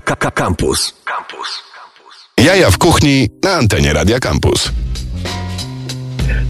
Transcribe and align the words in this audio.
Campus. 0.00 0.94
Campus. 1.04 1.62
Jaja 2.44 2.70
w 2.70 2.78
kuchni 2.78 3.28
na 3.42 3.50
antenie 3.50 3.92
Radia 3.92 4.20
Campus. 4.20 4.72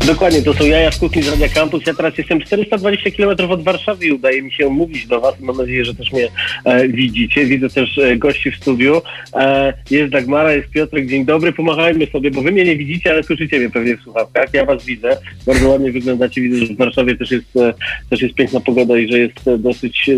Dokładnie, 0.06 0.42
to 0.42 0.54
są 0.54 0.64
jaja 0.64 0.90
w 0.90 0.98
kuchni 0.98 1.22
z 1.22 1.28
Radia 1.28 1.48
Campus. 1.48 1.87
Ja 1.87 1.95
teraz 1.95 2.19
jestem 2.19 2.40
420 2.40 3.11
km 3.11 3.50
od 3.50 3.64
Warszawy 3.64 4.06
i 4.06 4.12
udaje 4.12 4.42
mi 4.42 4.53
się 4.53 4.69
mówić 4.69 5.06
do 5.06 5.21
Was. 5.21 5.40
Mam 5.40 5.56
nadzieję, 5.56 5.84
że 5.84 5.95
też 5.95 6.12
mnie 6.12 6.29
e, 6.64 6.88
widzicie. 6.88 7.45
Widzę 7.45 7.69
też 7.69 7.98
e, 7.98 8.16
gości 8.16 8.50
w 8.50 8.56
studiu. 8.56 9.03
E, 9.34 9.73
jest 9.91 10.12
Dagmara, 10.12 10.53
jest 10.53 10.71
Piotrek. 10.71 11.07
Dzień 11.07 11.25
dobry, 11.25 11.53
pomachajmy 11.53 12.07
sobie, 12.07 12.30
bo 12.30 12.43
Wy 12.43 12.53
mnie 12.53 12.65
nie 12.65 12.77
widzicie, 12.77 13.11
ale 13.11 13.23
słyszycie 13.23 13.59
mnie 13.59 13.71
pewnie 13.71 13.96
w 13.96 14.03
słuchawkach. 14.03 14.49
Ja 14.53 14.65
Was 14.65 14.85
widzę. 14.85 15.17
Bardzo 15.46 15.69
ładnie 15.69 15.93
wyglądacie. 15.93 16.41
Widzę, 16.41 16.67
że 16.67 16.75
w 16.75 16.77
Warszawie 16.77 17.17
też 17.17 17.30
jest, 17.30 17.57
e, 17.57 17.75
też 18.11 18.23
jest 18.23 18.35
piękna 18.35 18.61
pogoda 18.61 18.99
i 18.99 19.12
że 19.12 19.19
jest 19.19 19.49
e, 19.49 19.59
dosyć, 19.59 20.09
e, 20.09 20.12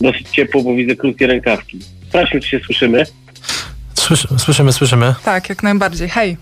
dosyć 0.00 0.28
ciepło, 0.28 0.62
bo 0.62 0.74
widzę 0.74 0.96
krótkie 0.96 1.26
rękawki. 1.26 1.78
Sprawdźmy, 2.10 2.40
czy 2.40 2.48
się 2.48 2.58
słyszymy. 2.58 3.04
Słyszymy, 3.94 4.38
słyszymy, 4.38 4.72
słyszymy. 4.72 5.14
Tak, 5.24 5.48
jak 5.48 5.62
najbardziej. 5.62 6.08
Hej. 6.08 6.36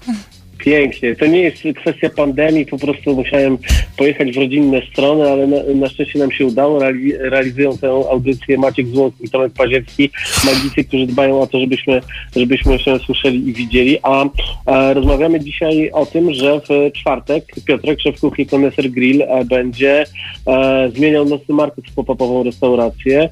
Pięknie. 0.59 1.17
To 1.17 1.27
nie 1.27 1.41
jest 1.41 1.63
kwestia 1.77 2.11
pandemii, 2.11 2.67
po 2.67 2.79
prostu 2.79 3.15
musiałem 3.15 3.59
pojechać 3.97 4.33
w 4.33 4.37
rodzinne 4.37 4.81
strony, 4.93 5.31
ale 5.31 5.47
na, 5.47 5.57
na 5.75 5.89
szczęście 5.89 6.19
nam 6.19 6.33
się 6.33 6.47
udało. 6.47 6.79
Reali, 6.79 7.13
realizują 7.17 7.79
tę 7.79 7.89
audycję 7.89 8.59
Maciek 8.59 8.87
Złotki 8.89 9.25
i 9.25 9.31
Tomek 9.31 9.53
Paziewski, 9.53 10.11
magicy, 10.45 10.85
którzy 10.85 11.07
dbają 11.07 11.41
o 11.41 11.47
to, 11.47 11.61
żebyśmy, 11.61 12.01
żebyśmy 12.37 12.79
się 12.79 12.99
słyszeli 12.99 13.49
i 13.49 13.53
widzieli. 13.53 13.99
A, 14.03 14.25
a 14.67 14.93
rozmawiamy 14.93 15.41
dzisiaj 15.41 15.91
o 15.91 16.07
tym, 16.07 16.35
że 16.35 16.61
w 16.61 16.93
czwartek 16.93 17.45
Piotrek, 17.65 18.01
szef 18.01 18.21
kuchni 18.21 18.47
Koneser 18.47 18.91
Grill, 18.91 19.23
e, 19.23 19.45
będzie 19.45 20.05
e, 20.47 20.91
zmieniał 20.97 21.25
nocny 21.25 21.55
market 21.55 21.85
w 21.89 21.95
pop-upową 21.95 22.43
restaurację. 22.43 23.29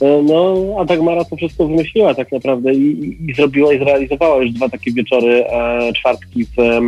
E, 0.00 0.22
No, 0.22 0.56
a 0.80 0.84
Dagmara 0.84 1.24
to 1.24 1.36
wszystko 1.36 1.66
wymyśliła 1.66 2.14
tak 2.14 2.32
naprawdę 2.32 2.74
i, 2.74 2.78
i, 2.78 3.30
i 3.30 3.34
zrobiła 3.34 3.72
i 3.74 3.78
zrealizowała 3.78 4.42
już 4.42 4.52
dwa 4.52 4.68
takie 4.68 4.92
wieczory, 4.92 5.44
e, 5.46 5.92
czwartki, 5.92 6.44
w, 6.44 6.58
e, 6.58 6.80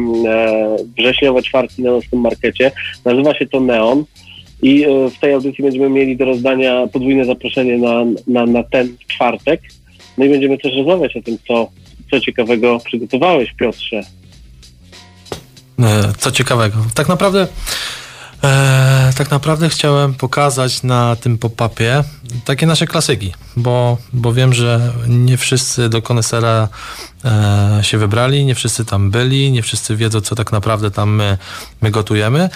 wrześniowe 0.98 1.42
czwartki 1.42 1.82
na 1.82 1.90
nocnym 1.90 2.20
markecie. 2.20 2.70
Nazywa 3.04 3.34
się 3.34 3.46
to 3.46 3.60
Neon 3.60 4.04
i 4.62 4.84
e, 4.84 5.10
w 5.10 5.18
tej 5.18 5.32
audycji 5.32 5.64
będziemy 5.64 5.88
mieli 5.90 6.16
do 6.16 6.24
rozdania 6.24 6.86
podwójne 6.92 7.24
zaproszenie 7.24 7.78
na, 7.78 8.04
na, 8.26 8.46
na 8.46 8.62
ten 8.62 8.96
czwartek. 9.08 9.60
No 10.18 10.24
i 10.24 10.28
będziemy 10.28 10.58
też 10.58 10.76
rozmawiać 10.76 11.16
o 11.16 11.22
tym, 11.22 11.38
co, 11.48 11.70
co 12.10 12.20
ciekawego 12.20 12.78
przygotowałeś, 12.84 13.52
Piotrze. 13.52 14.02
E, 15.80 16.12
Co 16.18 16.30
ciekawego. 16.30 16.76
Tak 16.94 17.08
naprawdę 17.08 17.46
e, 18.44 19.12
tak 19.18 19.30
naprawdę 19.30 19.68
chciałem 19.68 20.14
pokazać 20.14 20.82
na 20.82 21.16
tym 21.16 21.38
pop-upie 21.38 22.04
takie 22.44 22.66
nasze 22.66 22.86
klasyki, 22.86 23.32
bo, 23.56 23.98
bo 24.12 24.32
wiem, 24.32 24.52
że 24.54 24.92
nie 25.08 25.36
wszyscy 25.36 25.88
do 25.88 26.02
konesera 26.02 26.68
e, 27.24 27.84
się 27.84 27.98
wybrali, 27.98 28.44
nie 28.44 28.54
wszyscy 28.54 28.84
tam 28.84 29.10
byli, 29.10 29.52
nie 29.52 29.62
wszyscy 29.62 29.96
wiedzą, 29.96 30.20
co 30.20 30.34
tak 30.34 30.52
naprawdę 30.52 30.90
tam 30.90 31.14
my, 31.14 31.38
my 31.80 31.90
gotujemy, 31.90 32.48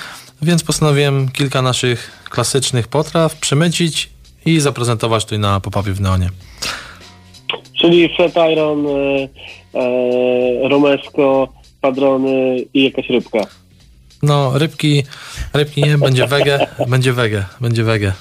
więc 0.43 0.65
postanowiłem 0.65 1.29
kilka 1.29 1.63
naszych 1.63 2.11
klasycznych 2.31 2.89
potraw 2.89 3.35
przemycić 3.35 4.11
i 4.47 4.61
zaprezentować 4.61 5.25
tutaj 5.25 5.39
na 5.39 5.61
pop-upie 5.61 5.93
w 5.93 6.01
Neonie. 6.01 6.31
Czyli 7.81 8.17
flat 8.17 8.33
iron, 8.53 8.87
e, 8.87 9.29
e, 9.75 10.69
romesco, 10.69 11.49
padrony 11.81 12.57
i 12.75 12.85
jakaś 12.85 13.09
rybka. 13.09 13.39
No, 14.23 14.59
rybki, 14.59 15.03
rybki 15.55 15.83
nie, 15.83 15.99
będzie 15.99 16.27
wege, 16.27 16.67
będzie 16.89 17.13
wege, 17.13 17.45
będzie 17.61 17.85
wege. 17.85 18.13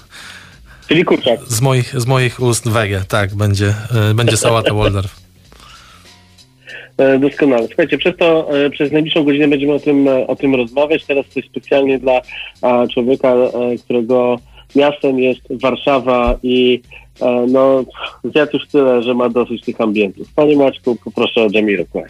Czyli 0.87 1.05
kurczak. 1.05 1.39
Z 1.47 1.61
moich, 1.61 2.01
z 2.01 2.05
moich 2.05 2.39
ust 2.39 2.69
wege, 2.69 3.01
tak, 3.07 3.35
będzie, 3.35 3.73
e, 4.09 4.13
będzie 4.13 4.37
sałata 4.37 4.73
Waldorf. 4.73 5.15
E, 6.97 7.19
Doskonale. 7.19 7.67
Słuchajcie, 7.67 7.97
przez 7.97 8.17
to, 8.17 8.57
e, 8.65 8.69
przez 8.69 8.91
najbliższą 8.91 9.23
godzinę 9.23 9.47
będziemy 9.47 9.73
o 9.73 9.79
tym, 9.79 10.07
o 10.27 10.35
tym 10.35 10.55
rozmawiać. 10.55 11.05
Teraz 11.05 11.25
coś 11.25 11.45
specjalnie 11.45 11.99
dla 11.99 12.21
człowieka, 12.93 13.33
którego 13.83 14.39
miastem 14.75 15.19
jest 15.19 15.41
Warszawa 15.49 16.39
i 16.43 16.81
no, 17.47 17.85
zjadł 18.23 18.57
już 18.57 18.67
tyle, 18.67 19.03
że 19.03 19.13
ma 19.13 19.29
dosyć 19.29 19.61
tych 19.61 19.81
ambientów. 19.81 20.27
Panie 20.35 20.57
Maćku, 20.57 20.95
poproszę 20.95 21.41
o 21.41 21.47
Jamiroquai. 21.53 22.03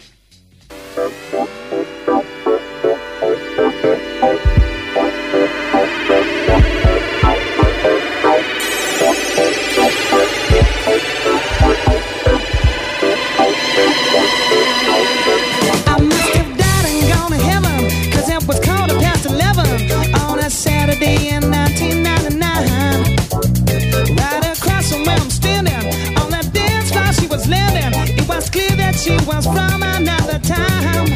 It 27.48 28.28
was 28.28 28.50
clear 28.50 28.70
that 28.76 28.96
she 28.96 29.12
was 29.24 29.44
from 29.46 29.82
another 29.82 30.38
time. 30.40 31.15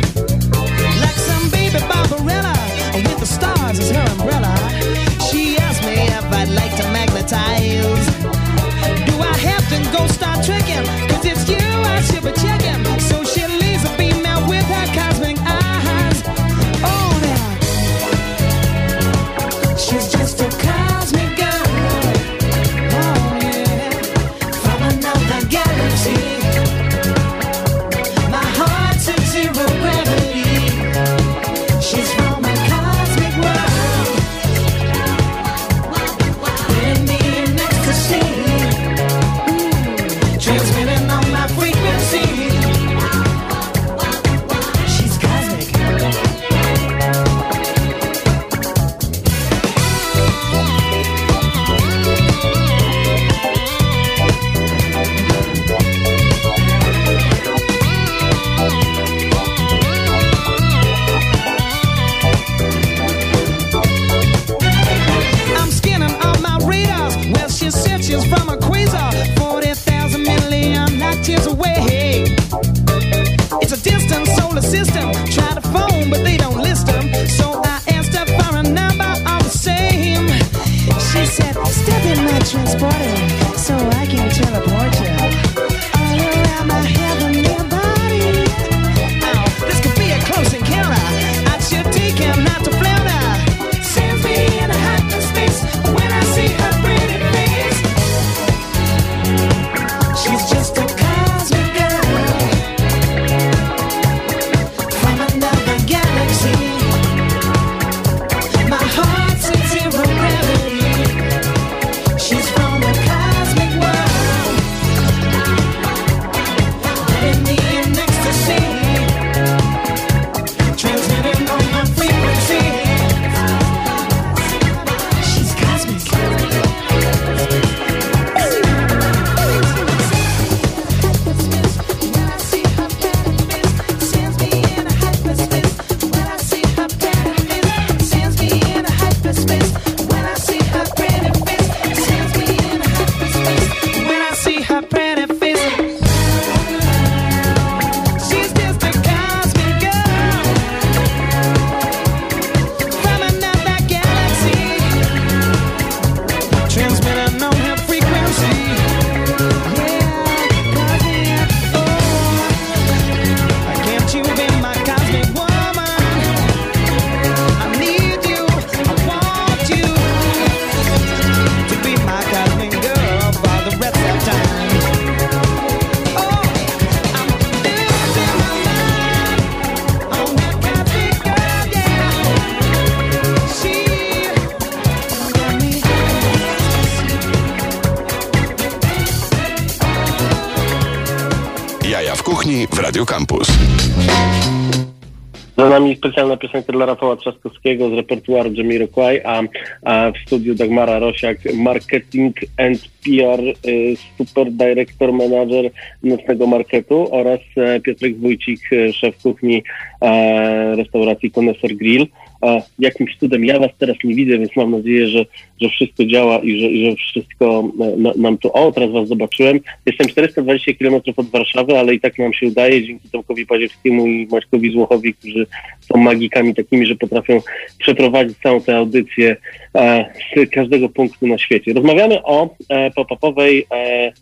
Specjalna 196.01 196.37
piosenka 196.37 196.73
dla 196.73 196.87
Rafała 196.87 197.17
Trzaskowskiego 197.17 197.91
z 197.91 197.93
repertuaru 197.93 198.53
Jamiroquai, 198.53 199.21
a, 199.25 199.43
a 199.85 200.11
w 200.13 200.19
studiu 200.27 200.55
Dagmara 200.55 200.99
Rosiak, 200.99 201.39
marketing 201.55 202.35
and 202.57 202.79
PR, 203.05 203.41
y, 203.69 203.97
super 204.19 204.53
director, 204.53 205.13
manager 205.13 205.71
nocnego 206.03 206.47
marketu 206.47 207.15
oraz 207.15 207.41
e, 207.57 207.81
Piotrek 207.81 208.19
Wójcik, 208.19 208.61
e, 208.73 208.93
szef 208.93 209.23
kuchni 209.23 209.63
e, 210.01 210.77
restauracji 210.77 211.31
Koneser 211.31 211.77
Grill. 211.77 212.07
A 212.41 212.61
jakimś 212.79 213.17
cudem 213.17 213.45
ja 213.45 213.59
was 213.59 213.71
teraz 213.79 213.97
nie 214.05 214.15
widzę, 214.15 214.39
więc 214.39 214.57
mam 214.57 214.71
nadzieję, 214.71 215.09
że, 215.09 215.27
że 215.61 215.69
wszystko 215.69 216.05
działa 216.05 216.39
i 216.39 216.61
że, 216.61 216.67
i 216.67 216.85
że 216.85 216.97
wszystko 216.97 217.73
e, 217.81 217.97
na, 217.97 218.13
nam 218.17 218.39
tu... 218.39 218.53
O, 218.53 218.73
teraz 218.73 218.91
was 218.91 219.09
zobaczyłem. 219.09 219.61
Jestem 219.87 220.09
420 220.09 220.73
km 220.75 220.95
od 221.17 221.31
Warszawy, 221.31 221.79
ale 221.79 221.95
i 221.95 222.01
tak 222.01 222.19
nam 222.19 222.33
się 222.33 222.47
udaje 222.47 222.87
dzięki 222.87 223.09
Tomkowi 223.09 223.47
Paziewskiemu 223.47 224.07
i 224.07 224.29
Maćkowi 224.31 224.73
Złochowi, 224.73 225.15
którzy 225.15 225.47
są 225.81 225.99
magikami 225.99 226.55
takimi, 226.55 226.87
że 226.87 226.95
potrafią 226.95 227.41
przeprowadzić 227.79 228.39
całą 228.39 228.61
tę 228.61 228.77
audycję 228.77 229.37
e, 229.75 230.15
z 230.37 230.51
każdego 230.51 230.89
punktu 230.89 231.27
na 231.27 231.39
świecie. 231.39 231.73
Rozmawiamy 231.73 232.23
o 232.23 232.55
e, 232.69 232.91
pop-upowej 232.91 233.67
e, 233.73 234.13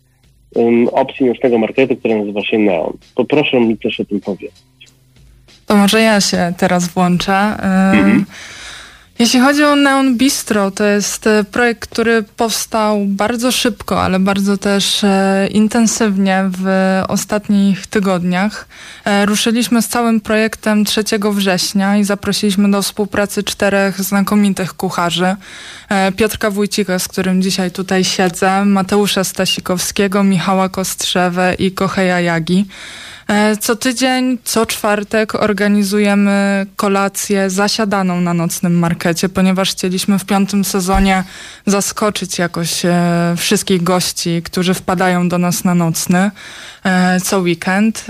um, 0.55 0.89
opcji 0.89 1.27
nocnego 1.27 1.59
marketu, 1.59 1.97
która 1.97 2.17
nazywa 2.17 2.45
się 2.45 2.59
Neon. 2.59 2.93
Poproszę 3.15 3.61
mi 3.61 3.79
też 3.79 4.01
o 4.01 4.05
tym 4.05 4.21
powiedzieć. 4.21 4.53
To 5.69 5.77
może 5.77 6.01
ja 6.01 6.21
się 6.21 6.53
teraz 6.57 6.89
włączę. 6.89 7.57
Ym, 7.93 7.99
Mhm. 7.99 8.25
Jeśli 9.19 9.41
chodzi 9.41 9.65
o 9.65 9.77
Neon 9.77 10.17
Bistro, 10.17 10.71
to 10.71 10.85
jest 10.85 11.27
e, 11.27 11.45
projekt, 11.45 11.89
który 11.91 12.23
powstał 12.23 13.05
bardzo 13.07 13.53
szybko, 13.53 14.03
ale 14.03 14.19
bardzo 14.19 14.59
też 14.59 15.05
e, 15.05 15.49
intensywnie 15.51 16.45
w 16.59 16.67
ostatnich 17.09 17.87
tygodniach. 17.87 18.69
E, 19.05 19.27
ruszyliśmy 19.27 19.83
z 19.83 19.89
całym 19.89 20.21
projektem 20.21 20.85
3 20.85 21.05
września 21.33 21.97
i 21.97 22.05
zaprosiliśmy 22.05 22.71
do 22.71 22.83
współpracy 22.83 23.43
czterech 23.43 24.01
znakomitych 24.01 24.75
kucharzy. 24.75 25.37
E, 25.89 26.13
Piotrka 26.13 26.51
Wójcika, 26.51 26.99
z 26.99 27.09
którym 27.09 27.43
dzisiaj 27.43 27.71
tutaj 27.71 28.05
siedzę, 28.05 28.65
Mateusza 28.65 29.25
Stasikowskiego, 29.25 30.25
Michała 30.25 30.69
Kostrzewę 30.69 31.55
i 31.55 31.73
Kocheja 31.73 32.21
Jagi. 32.21 32.67
E, 33.29 33.57
Co 33.57 33.77
tydzień, 33.77 34.39
co 34.45 34.67
czwartek 34.67 35.35
organizujemy 35.35 36.67
kolację 36.77 37.51
zasiadaną 37.51 38.21
na 38.21 38.35
nocnym 38.35 38.79
markecie, 38.79 39.29
ponieważ 39.29 39.71
chcieliśmy 39.71 40.19
w 40.19 40.25
piątym 40.25 40.65
sezonie 40.65 41.25
zaskoczyć 41.67 42.39
jakoś 42.39 42.85
e, 42.85 43.35
wszystkich 43.37 43.83
gości, 43.83 44.43
którzy 44.45 44.75
wpadają 44.75 45.29
do 45.29 45.39
nas 45.39 45.65
na 45.65 45.75
nocny 45.75 46.31
e, 46.85 47.21
co 47.21 47.39
weekend. 47.39 48.07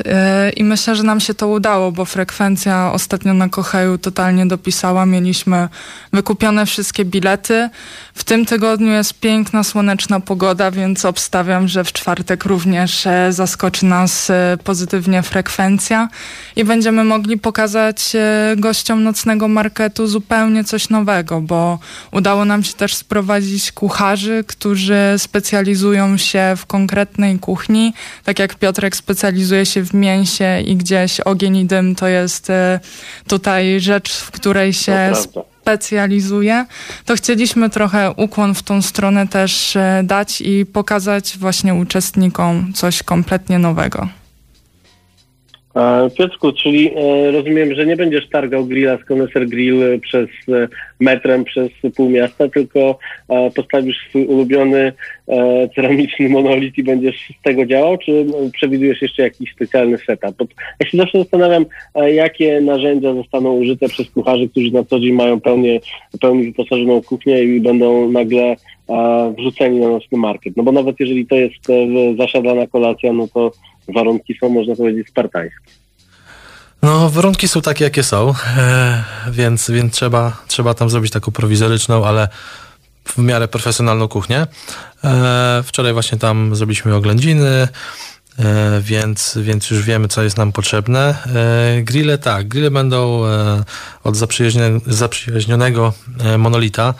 I 0.57 0.65
myślę, 0.65 0.97
że 0.97 1.03
nam 1.03 1.21
się 1.21 1.35
to 1.35 1.49
udało, 1.49 1.93
bo 1.93 2.05
frekwencja 2.05 2.93
ostatnio 2.93 3.35
na 3.35 3.49
Kocheju 3.49 3.99
totalnie 3.99 4.47
dopisała. 4.47 5.07
Mieliśmy 5.07 5.69
wykupione 6.13 6.67
wszystkie 6.67 7.05
bilety. 7.05 7.71
W 8.15 8.25
tym 8.25 8.47
tygodniu 8.47 8.93
jest 8.93 9.21
piękna, 9.21 9.65
słoneczna 9.65 10.21
pogoda, 10.21 10.71
więc 10.71 11.05
obstawiam, 11.05 11.69
że 11.69 11.85
w 11.85 11.93
czwartek 11.93 12.45
również 12.45 13.09
zaskoczy 13.31 13.87
nas 13.87 14.31
e, 14.31 14.57
pozytywnie 15.09 15.23
frekwencja 15.23 16.09
i 16.57 16.65
będziemy 16.65 17.05
mogli 17.05 17.39
pokazać 17.39 18.15
e, 18.15 18.57
gościom 18.57 19.03
nocnego 19.03 19.49
marketu 19.49 20.07
zupełnie 20.07 20.65
coś 20.65 20.89
nowego, 20.89 21.41
bo 21.41 21.79
udało 22.13 22.45
nam 22.45 22.63
się 22.63 22.75
też 22.75 22.95
sprowadzić 22.95 23.73
kucharzy, 23.73 24.45
którzy 24.47 25.15
specjalizują 25.19 26.17
się 26.17 26.55
w 26.57 26.67
konkretnej 26.67 27.39
kuchni. 27.39 27.95
Tak 28.25 28.39
jak 28.39 28.55
Piotrek 28.55 28.97
specjalizuje 28.97 29.67
się 29.67 29.85
w 29.85 29.95
mięsie 29.95 30.61
i 30.61 30.77
gdzieś 30.77 31.21
ogień 31.21 31.57
i 31.57 31.67
dym 31.67 31.95
to 31.95 32.09
jest 32.09 32.51
e, 32.51 32.81
tutaj 33.29 33.81
rzecz, 33.81 34.13
w 34.17 34.31
której 34.31 34.73
się 34.73 35.13
specjalizuje, 35.69 36.67
to 37.05 37.15
chcieliśmy 37.15 37.71
trochę 37.71 38.13
ukłon 38.17 38.55
w 38.55 38.63
tą 38.63 38.83
stronę 38.83 39.29
też 39.29 39.77
e, 39.77 40.03
dać 40.05 40.41
i 40.41 40.67
pokazać 40.67 41.39
właśnie 41.39 41.75
uczestnikom 41.75 42.73
coś 42.73 43.03
kompletnie 43.03 43.59
nowego. 43.59 44.09
Piotrku, 46.17 46.53
czyli 46.53 46.91
e, 46.97 47.31
rozumiem, 47.31 47.75
że 47.75 47.87
nie 47.87 47.97
będziesz 47.97 48.29
targał 48.29 48.65
grilla 48.65 48.99
z 48.99 49.05
Koneser 49.05 49.49
Grill 49.49 49.83
e, 49.83 49.99
przez 49.99 50.29
e, 50.49 50.69
metrem, 51.01 51.45
przez 51.45 51.71
pół 51.97 52.09
miasta, 52.09 52.49
tylko 52.49 52.99
postawisz 53.57 54.09
swój 54.09 54.27
ulubiony 54.27 54.93
ceramiczny 55.75 56.29
monolit 56.29 56.79
i 56.79 56.83
będziesz 56.83 57.17
z 57.41 57.43
tego 57.43 57.67
działał, 57.67 57.99
czy 57.99 58.27
przewidujesz 58.53 59.03
jeszcze 59.03 59.23
jakiś 59.23 59.53
specjalny 59.53 59.99
setup? 59.99 60.55
Ja 60.81 60.87
się 60.87 60.99
zawsze 60.99 61.19
zastanawiam, 61.19 61.67
jakie 62.15 62.61
narzędzia 62.61 63.15
zostaną 63.15 63.53
użyte 63.53 63.89
przez 63.89 64.11
kucharzy, 64.11 64.49
którzy 64.49 64.71
na 64.71 64.85
co 64.85 65.01
dzień 65.01 65.13
mają 65.13 65.41
pełnie, 65.41 65.81
pełni 66.21 66.45
wyposażoną 66.45 67.03
kuchnię 67.03 67.43
i 67.43 67.61
będą 67.61 68.11
nagle 68.11 68.57
wrzuceni 69.39 69.81
na 69.81 69.89
nocny 69.89 70.19
market. 70.19 70.57
No 70.57 70.63
bo 70.63 70.73
nawet 70.73 71.01
jeżeli 71.01 71.27
to 71.27 71.35
jest 71.35 71.67
zasiadana 72.19 72.67
kolacja, 72.67 73.13
no 73.13 73.29
to 73.35 73.51
warunki 73.95 74.39
są, 74.41 74.49
można 74.49 74.77
powiedzieć, 74.77 75.09
spartańskie. 75.09 75.71
No, 76.83 77.11
warunki 77.11 77.49
są 77.49 77.61
takie, 77.61 77.85
jakie 77.85 78.03
są, 78.03 78.35
e, 78.57 79.05
więc, 79.31 79.71
więc 79.71 79.93
trzeba, 79.93 80.37
trzeba 80.47 80.75
tam 80.75 80.91
zrobić 80.91 81.13
taką 81.13 81.33
prowizoryczną, 81.33 82.07
ale 82.07 82.29
w 83.05 83.19
miarę 83.19 83.49
profesjonalną 83.49 84.09
kuchnię. 84.09 84.47
E, 85.05 85.63
wczoraj 85.67 85.93
właśnie 85.93 86.19
tam 86.19 86.57
zrobiliśmy 86.57 86.95
oględziny, 86.95 87.69
e, 88.39 88.81
więc, 88.81 89.39
więc 89.43 89.71
już 89.71 89.83
wiemy, 89.83 90.09
co 90.09 90.23
jest 90.23 90.37
nam 90.37 90.53
potrzebne. 90.53 91.15
Grille 91.83 92.19
tak, 92.19 92.49
grille 92.49 92.71
będą 92.71 93.23
od 94.05 94.17
zaprzyjaźnionego, 94.87 95.93
monolita. 96.39 96.95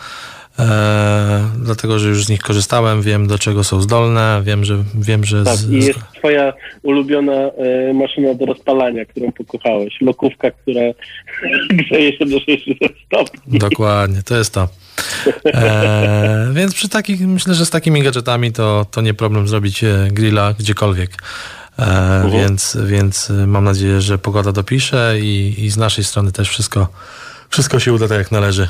Dlatego, 1.79 1.99
że 1.99 2.09
już 2.09 2.25
z 2.25 2.29
nich 2.29 2.41
korzystałem, 2.41 3.01
wiem 3.01 3.27
do 3.27 3.39
czego 3.39 3.63
są 3.63 3.81
zdolne, 3.81 4.41
wiem, 4.45 4.65
że 4.65 4.83
wiem, 4.95 5.23
że 5.23 5.43
Tak, 5.43 5.55
z, 5.55 5.71
i 5.71 5.75
jest 5.75 5.99
twoja 6.17 6.53
ulubiona 6.83 7.33
e, 7.33 7.93
maszyna 7.93 8.33
do 8.33 8.45
rozpalania, 8.45 9.05
którą 9.05 9.31
pokochałeś. 9.31 10.01
Lokówka, 10.01 10.51
która 10.51 10.81
grzeje 11.79 12.17
się 12.17 12.25
do 12.25 12.39
600 12.39 12.91
stopni. 13.05 13.59
Dokładnie, 13.59 14.23
to 14.23 14.37
jest 14.37 14.53
to. 14.53 14.67
E, 15.45 16.47
więc 16.57 16.73
przy 16.73 16.89
takich, 16.89 17.27
myślę, 17.27 17.53
że 17.53 17.65
z 17.65 17.69
takimi 17.69 18.03
gadżetami 18.03 18.51
to, 18.51 18.85
to 18.91 19.01
nie 19.01 19.13
problem 19.13 19.47
zrobić 19.47 19.83
e, 19.83 20.07
grilla 20.11 20.53
gdziekolwiek. 20.59 21.11
E, 21.79 22.29
więc, 22.33 22.77
więc 22.85 23.29
e, 23.29 23.33
mam 23.47 23.63
nadzieję, 23.63 24.01
że 24.01 24.17
pogoda 24.17 24.51
dopisze 24.51 25.15
i, 25.21 25.55
i 25.57 25.69
z 25.69 25.77
naszej 25.77 26.03
strony 26.03 26.31
też 26.31 26.49
wszystko, 26.49 26.87
wszystko 27.49 27.79
się 27.79 27.93
uda 27.93 28.07
tak 28.07 28.17
jak 28.17 28.31
należy. 28.31 28.67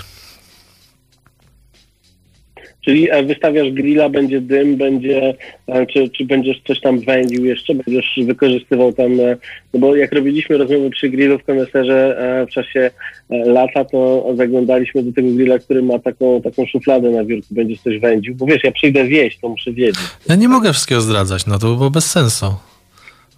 Czyli 2.82 3.12
e, 3.12 3.24
wystawiasz 3.24 3.72
grilla, 3.72 4.10
będzie 4.10 4.42
dym, 4.42 4.76
będzie, 4.78 5.34
e, 5.68 5.86
czy, 5.86 6.10
czy 6.10 6.26
będziesz 6.26 6.62
coś 6.68 6.82
tam 6.82 7.00
wędził 7.00 7.46
jeszcze, 7.46 7.76
będziesz 7.76 8.20
wykorzystywał 8.26 8.94
tam, 8.94 9.20
e, 9.20 9.38
no 9.74 9.80
bo 9.80 9.96
jak 9.96 10.14
robiliśmy 10.14 10.58
rozmowy 10.58 10.90
przy 10.90 11.10
grillu 11.10 11.40
w 11.40 11.44
koneserze 11.44 12.18
w 12.50 12.54
czasie 12.54 12.92
lata, 13.30 13.86
to 13.86 14.26
zaglądaliśmy 14.36 15.04
do 15.04 15.14
tego 15.14 15.32
grilla, 15.32 15.60
który 15.60 15.82
ma 15.82 16.00
taką, 16.00 16.42
taką 16.42 16.66
szufladę 16.66 17.10
na 17.10 17.24
biurku, 17.24 17.48
będziesz 17.52 17.82
coś 17.82 18.00
wędził, 18.00 18.36
bo 18.36 18.46
wiesz, 18.46 18.64
ja 18.64 18.72
przyjdę 18.72 19.06
zjeść, 19.06 19.40
to 19.42 19.50
muszę 19.50 19.72
wiedzieć. 19.72 20.00
Ja 20.30 20.36
nie 20.36 20.50
mogę 20.50 20.74
wszystkiego 20.74 21.02
zdradzać, 21.02 21.46
no 21.46 21.60
to 21.60 21.68
by 21.68 21.76
było 21.76 21.90
bez 21.90 22.12
sensu. 22.12 22.56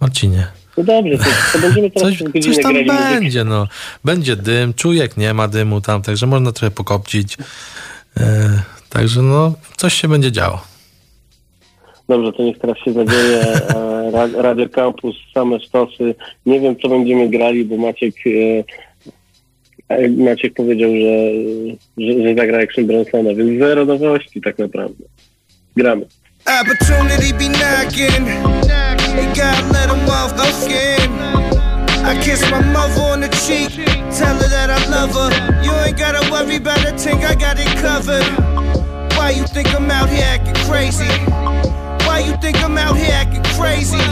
Marcinie. 0.00 0.46
No 0.76 0.84
dobrze, 0.84 1.18
to, 1.18 1.24
to 1.52 1.58
będziemy 1.58 1.90
teraz 1.90 2.12
Coś, 2.32 2.44
coś 2.44 2.62
tam 2.62 2.84
grali 2.84 3.20
będzie, 3.20 3.44
no. 3.44 3.68
Będzie 4.04 4.36
dym, 4.36 4.74
czujek 4.74 5.16
nie 5.16 5.34
ma 5.34 5.48
dymu 5.48 5.80
tam, 5.80 6.02
także 6.02 6.26
można 6.26 6.52
trochę 6.52 6.70
pokopcić. 6.70 7.36
E, 8.16 8.62
także 8.92 9.22
no, 9.22 9.52
coś 9.76 9.94
się 9.94 10.08
będzie 10.08 10.32
działo. 10.32 10.60
Dobrze, 12.08 12.32
to 12.32 12.42
niech 12.42 12.58
teraz 12.58 12.78
się 12.78 12.92
zadzieje 12.92 13.40
e, 13.42 14.10
Ra- 14.10 14.42
Radio 14.42 14.68
Campus, 14.68 15.16
same 15.34 15.60
stosy. 15.60 16.14
Nie 16.46 16.60
wiem, 16.60 16.76
co 16.82 16.88
będziemy 16.88 17.28
grali, 17.28 17.64
bo 17.64 17.76
Maciek, 17.76 18.14
e, 18.26 18.64
e, 19.94 20.08
Maciek 20.08 20.54
powiedział, 20.54 20.90
że, 20.90 21.32
że, 21.98 22.22
że 22.28 22.34
zagra 22.34 22.62
Action 22.62 22.86
Bronsona, 22.86 23.34
więc 23.34 23.58
zero 23.60 23.84
nowości 23.84 24.40
tak 24.40 24.58
naprawdę. 24.58 25.04
Gramy. 25.76 26.06
Opportunity 26.60 27.34
be 27.34 27.44
knocking. 27.58 28.26
They 29.16 29.26
God 29.26 29.72
let 29.72 29.90
him 29.90 30.08
off 30.10 30.32
the 30.36 30.46
skin. 30.52 31.12
I 32.04 32.18
kiss 32.24 32.42
my 32.50 32.60
mother 32.72 33.02
on 33.12 33.20
the 33.20 33.28
cheek. 33.28 33.70
Tell 34.18 34.36
her 34.36 34.48
that 34.48 34.70
I 34.70 34.90
love 34.90 35.12
her. 35.14 35.30
You 35.64 35.72
ain't 35.86 35.98
gotta 35.98 36.30
worry 36.32 36.56
about 36.56 36.84
a 36.84 36.98
thing, 36.98 37.24
I 37.24 37.34
got 37.34 37.58
it 37.58 37.78
covered. 37.80 38.71
Why 39.22 39.30
you 39.30 39.46
think 39.46 39.72
I'm 39.72 39.88
out 39.88 40.08
here 40.08 40.24
acting 40.24 40.56
crazy? 40.66 41.06
Why 42.06 42.24
you 42.26 42.36
think 42.38 42.60
I'm 42.60 42.76
out 42.76 42.96
here 42.96 43.12
acting 43.12 43.44
crazy? 43.54 44.02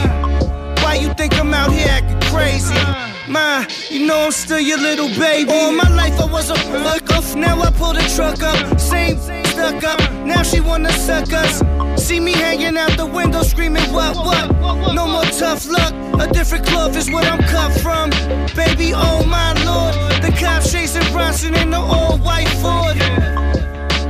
Why 0.84 1.00
you 1.02 1.12
think 1.14 1.36
I'm 1.36 1.52
out 1.52 1.72
here 1.72 1.88
acting 1.88 2.20
crazy? 2.30 2.78
Ma, 3.26 3.66
you 3.90 4.06
know 4.06 4.26
I'm 4.26 4.30
still 4.30 4.60
your 4.60 4.78
little 4.78 5.08
baby. 5.08 5.50
All 5.50 5.72
my 5.72 5.88
life 5.96 6.16
I 6.20 6.26
was 6.26 6.50
a 6.50 6.54
fuck 6.54 7.10
off. 7.10 7.34
Now 7.34 7.60
I 7.60 7.72
pull 7.72 7.92
the 7.92 8.06
truck 8.14 8.40
up. 8.44 8.78
Same 8.78 9.18
stuck 9.46 9.82
up. 9.82 9.98
Now 10.24 10.44
she 10.44 10.60
wanna 10.60 10.92
suck 10.92 11.32
us. 11.32 11.60
see 12.00 12.20
me 12.20 12.32
hanging 12.32 12.76
out 12.76 12.96
the 12.96 13.06
window 13.06 13.42
screaming, 13.42 13.92
what, 13.92 14.14
what? 14.14 14.94
No 14.94 15.08
more 15.08 15.24
tough 15.24 15.66
luck. 15.66 15.92
A 16.20 16.32
different 16.32 16.64
cloth 16.66 16.96
is 16.96 17.10
what 17.10 17.24
I'm 17.26 17.42
cut 17.48 17.72
from. 17.80 18.10
Baby, 18.54 18.92
oh 18.94 19.24
my 19.26 19.54
lord. 19.64 20.22
The 20.22 20.30
cops 20.38 20.70
chasing 20.70 21.02
Bronson 21.12 21.56
in 21.56 21.70
the 21.70 21.78
all 21.78 22.16
white 22.18 22.48
Ford. 22.62 23.59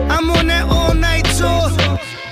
I'm 0.08 0.30
on 0.30 0.46
that 0.46 0.66
all 0.68 0.94
night 0.94 1.24
tour. 1.38 1.68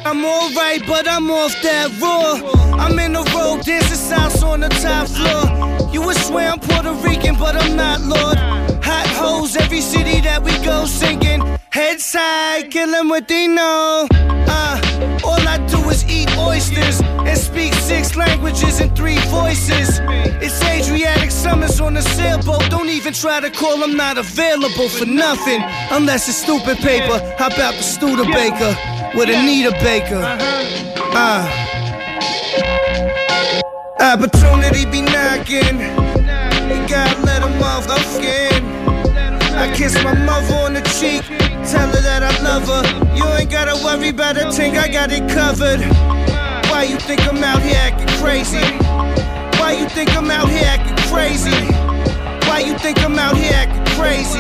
I'm 0.05 0.25
alright, 0.25 0.83
but 0.87 1.07
I'm 1.09 1.31
off 1.31 1.55
that 1.63 1.91
raw. 2.01 2.41
I'm 2.79 2.99
in 2.99 3.13
the 3.13 3.25
road, 3.35 3.65
dancing 3.65 3.97
south 3.97 4.43
on 4.43 4.61
the 4.61 4.69
top 4.69 5.09
floor. 5.09 5.93
You 5.93 6.03
would 6.03 6.17
swear 6.17 6.51
I'm 6.51 6.61
Puerto 6.61 6.93
Rican, 7.07 7.35
but 7.37 7.57
I'm 7.57 7.77
not, 7.77 8.01
Lord. 8.01 8.39
Hot 8.85 9.09
hoes, 9.09 9.57
every 9.57 9.81
city 9.81 10.21
that 10.23 10.43
we 10.43 10.53
go 10.65 10.87
singing. 10.87 11.43
Head 11.71 12.01
side, 12.01 12.71
kill 12.71 12.95
'em 12.95 13.09
what 13.09 13.29
they 13.29 13.47
know. 13.49 14.09
Uh, 14.11 14.81
all 15.25 15.41
I 15.49 15.59
do 15.67 15.79
is 15.91 16.05
eat 16.09 16.31
oysters 16.37 17.01
and 17.01 17.39
speak 17.39 17.75
six 17.75 18.17
languages 18.17 18.81
and 18.81 18.95
three 18.97 19.19
voices. 19.29 20.01
It's 20.43 20.63
Adriatic 20.63 21.31
summers 21.31 21.81
on 21.81 21.97
a 21.97 22.03
sailboat. 22.03 22.71
Don't 22.71 22.89
even 22.89 23.13
try 23.13 23.41
to 23.41 23.51
call, 23.51 23.83
I'm 23.83 23.97
not 23.97 24.19
available 24.19 24.89
for 24.89 25.07
nothing. 25.07 25.63
Unless 25.91 26.29
it's 26.29 26.39
stupid 26.39 26.79
paper. 26.79 27.19
How 27.39 27.49
about 27.49 27.75
the 27.75 27.83
Studebaker 27.83 28.77
with 29.17 29.29
Anita 29.29 29.73
Baker? 29.83 30.23
Uh. 31.15 31.65
Opportunity 34.01 34.85
be 34.87 35.03
knocking. 35.03 35.81
You 36.71 36.87
gotta 36.87 37.21
let 37.23 37.43
them 37.43 37.63
off 37.63 37.87
the 37.87 37.99
skin. 37.99 38.68
I 39.59 39.75
kiss 39.75 39.95
my 40.05 40.15
mother 40.15 40.55
on 40.55 40.75
the 40.75 40.83
cheek, 40.83 41.23
tell 41.67 41.89
her 41.89 42.01
that 42.01 42.23
I 42.23 42.33
love 42.43 42.69
her. 42.69 43.17
You 43.17 43.25
ain't 43.35 43.51
gotta 43.51 43.75
worry 43.85 44.11
about 44.11 44.37
a 44.37 44.53
thing, 44.53 44.79
I 44.79 44.87
got 44.87 45.11
it 45.11 45.29
covered. 45.29 45.81
Why 46.71 46.85
you 46.85 46.97
think 46.97 47.27
I'm 47.27 47.43
out 47.43 47.61
here 47.61 47.77
acting 47.77 48.07
crazy? 48.23 48.63
Why 49.59 49.73
you 49.73 49.89
think 49.89 50.15
I'm 50.17 50.31
out 50.31 50.49
here 50.49 50.63
acting 50.65 50.97
crazy? 51.11 51.51
Why 52.49 52.61
you 52.61 52.79
think 52.79 53.03
I'm 53.03 53.19
out 53.19 53.37
here 53.37 53.53
acting 53.53 53.85
crazy? 53.99 54.39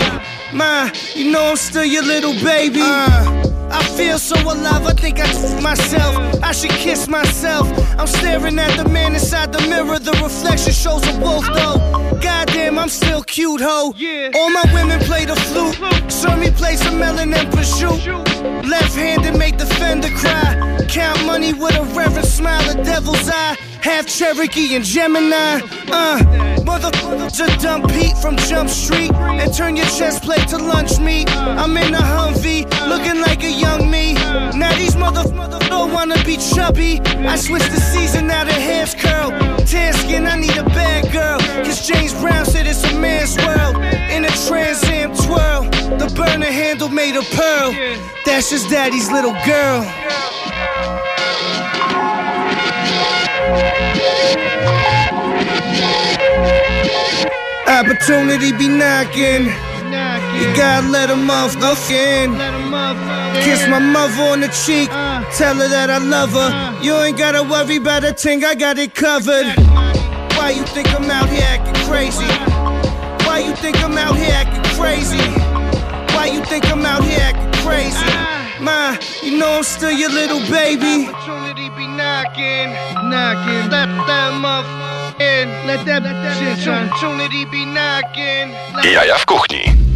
Ma, 0.56 0.88
you 1.16 1.32
know 1.32 1.50
I'm 1.50 1.56
still 1.56 1.84
your 1.84 2.04
little 2.04 2.34
baby. 2.34 2.80
Uh, 2.80 3.57
I 3.70 3.82
feel 3.96 4.18
so 4.18 4.36
alive, 4.40 4.86
I 4.86 4.92
think 4.92 5.18
I 5.20 5.28
f- 5.28 5.62
myself. 5.62 6.16
I 6.42 6.52
should 6.52 6.70
kiss 6.70 7.08
myself. 7.08 7.68
I'm 7.98 8.06
staring 8.06 8.58
at 8.58 8.76
the 8.76 8.88
man 8.88 9.14
inside 9.14 9.52
the 9.52 9.60
mirror. 9.68 9.98
The 9.98 10.12
reflection 10.22 10.72
shows 10.72 11.06
a 11.06 11.18
wolf, 11.20 11.44
though. 11.46 11.78
Goddamn, 12.20 12.78
I'm 12.78 12.88
still 12.88 13.22
cute, 13.22 13.60
ho. 13.60 13.92
All 14.34 14.50
my 14.50 14.64
women 14.72 15.00
play 15.00 15.24
the 15.24 15.36
flute. 15.36 15.76
Serve 16.10 16.38
me 16.38 16.50
play 16.50 16.76
some 16.76 16.98
melon 16.98 17.32
and 17.34 17.48
prosciutto. 17.52 18.24
Left 18.68 18.94
handed 18.94 19.36
make 19.36 19.58
the 19.58 19.66
fender 19.66 20.08
cry. 20.10 20.86
Count 20.88 21.24
money 21.26 21.52
with 21.52 21.76
a 21.76 21.82
reverent 21.94 22.26
smile, 22.26 22.68
a 22.70 22.82
devil's 22.82 23.28
eye. 23.28 23.56
Half 23.82 24.06
Cherokee 24.06 24.74
and 24.74 24.84
Gemini. 24.84 25.60
Uh, 25.90 26.18
motherfuckers 26.64 27.36
just 27.36 27.60
dump 27.62 27.88
Pete 27.92 28.16
from 28.18 28.36
Jump 28.36 28.68
Street 28.68 29.12
and 29.12 29.52
turn 29.54 29.76
your 29.76 29.86
chest 29.86 30.22
plate 30.22 30.46
to 30.48 30.58
lunch 30.58 30.98
meat. 30.98 31.30
I'm 31.30 31.76
in 31.76 31.94
a 31.94 31.98
Humvee, 31.98 32.64
looking 32.88 33.20
like 33.20 33.42
a 33.44 33.50
young 33.50 33.90
me. 33.90 34.14
Now 34.14 34.74
these 34.76 34.96
motherfuckers 34.96 35.68
don't 35.68 35.92
wanna 35.92 36.22
be 36.24 36.36
chubby. 36.36 37.00
I 37.00 37.36
switched 37.36 37.70
the 37.70 37.80
season, 37.80 38.26
now 38.26 38.44
the 38.44 38.52
hair's 38.52 38.94
curl. 38.94 39.30
Tan 39.64 39.92
skin, 39.94 40.26
I 40.26 40.36
need 40.36 40.56
a 40.56 40.64
bad 40.64 41.12
girl. 41.12 41.38
Cause 41.64 41.86
James 41.86 42.12
Brown 42.14 42.44
said 42.44 42.66
it's 42.66 42.84
a 42.84 42.94
man's 42.98 43.36
world. 43.38 43.76
In 44.10 44.24
a 44.24 44.30
Trans 44.46 44.82
Am 44.84 45.14
twirl, 45.14 45.64
the 45.98 46.12
burner 46.16 46.46
handle 46.46 46.88
made 46.88 47.16
of 47.16 47.24
pearl. 47.30 47.72
That's 48.24 48.50
just 48.50 48.68
daddy's 48.70 49.10
little 49.10 49.36
girl. 49.46 49.84
Opportunity 57.68 58.52
be 58.52 58.68
knocking. 58.68 59.46
You 60.38 60.46
gotta 60.54 60.88
let 60.88 61.08
them 61.08 61.30
off 61.30 61.54
the. 61.54 61.74
Kiss 63.42 63.66
my 63.68 63.78
mother 63.78 64.22
on 64.24 64.40
the 64.40 64.48
cheek. 64.48 64.90
Tell 65.36 65.54
her 65.54 65.68
that 65.68 65.88
I 65.88 65.98
love 65.98 66.32
her. 66.32 66.82
You 66.82 66.96
ain't 66.96 67.16
gotta 67.16 67.42
worry 67.42 67.76
about 67.76 68.04
a 68.04 68.12
thing, 68.12 68.44
I 68.44 68.54
got 68.54 68.78
it 68.78 68.94
covered. 68.94 69.46
Why 70.36 70.50
you 70.50 70.64
think 70.64 70.88
I'm 70.94 71.10
out 71.10 71.28
here 71.28 71.42
acting 71.44 71.74
crazy? 71.86 72.26
Why 73.26 73.38
you 73.38 73.54
think 73.56 73.82
I'm 73.82 73.96
out 73.96 74.16
here 74.16 74.32
acting 74.32 74.64
crazy? 74.76 75.24
Why 76.14 76.26
you 76.26 76.44
think 76.44 76.70
I'm 76.70 76.84
out 76.84 77.04
here 77.04 77.20
acting 77.20 77.52
crazy? 77.62 78.12
Ma, 78.62 78.96
you 79.22 79.38
know 79.38 79.56
I'm 79.58 79.62
still 79.62 79.92
your 79.92 80.10
little 80.10 80.40
baby. 80.50 81.08
Knocking, 82.18 82.74
knocking. 83.10 83.70
Let 83.70 83.86
that 84.08 84.32
motherfucker 84.42 85.20
in. 85.22 85.48
Let 85.68 85.86
that 85.86 86.02
shit 86.34 86.66
opportunity 86.66 87.44
be 87.44 87.64
knocking. 87.64 88.56
Jaja 88.82 89.14
w 89.14 89.24
kuchni. 89.24 89.87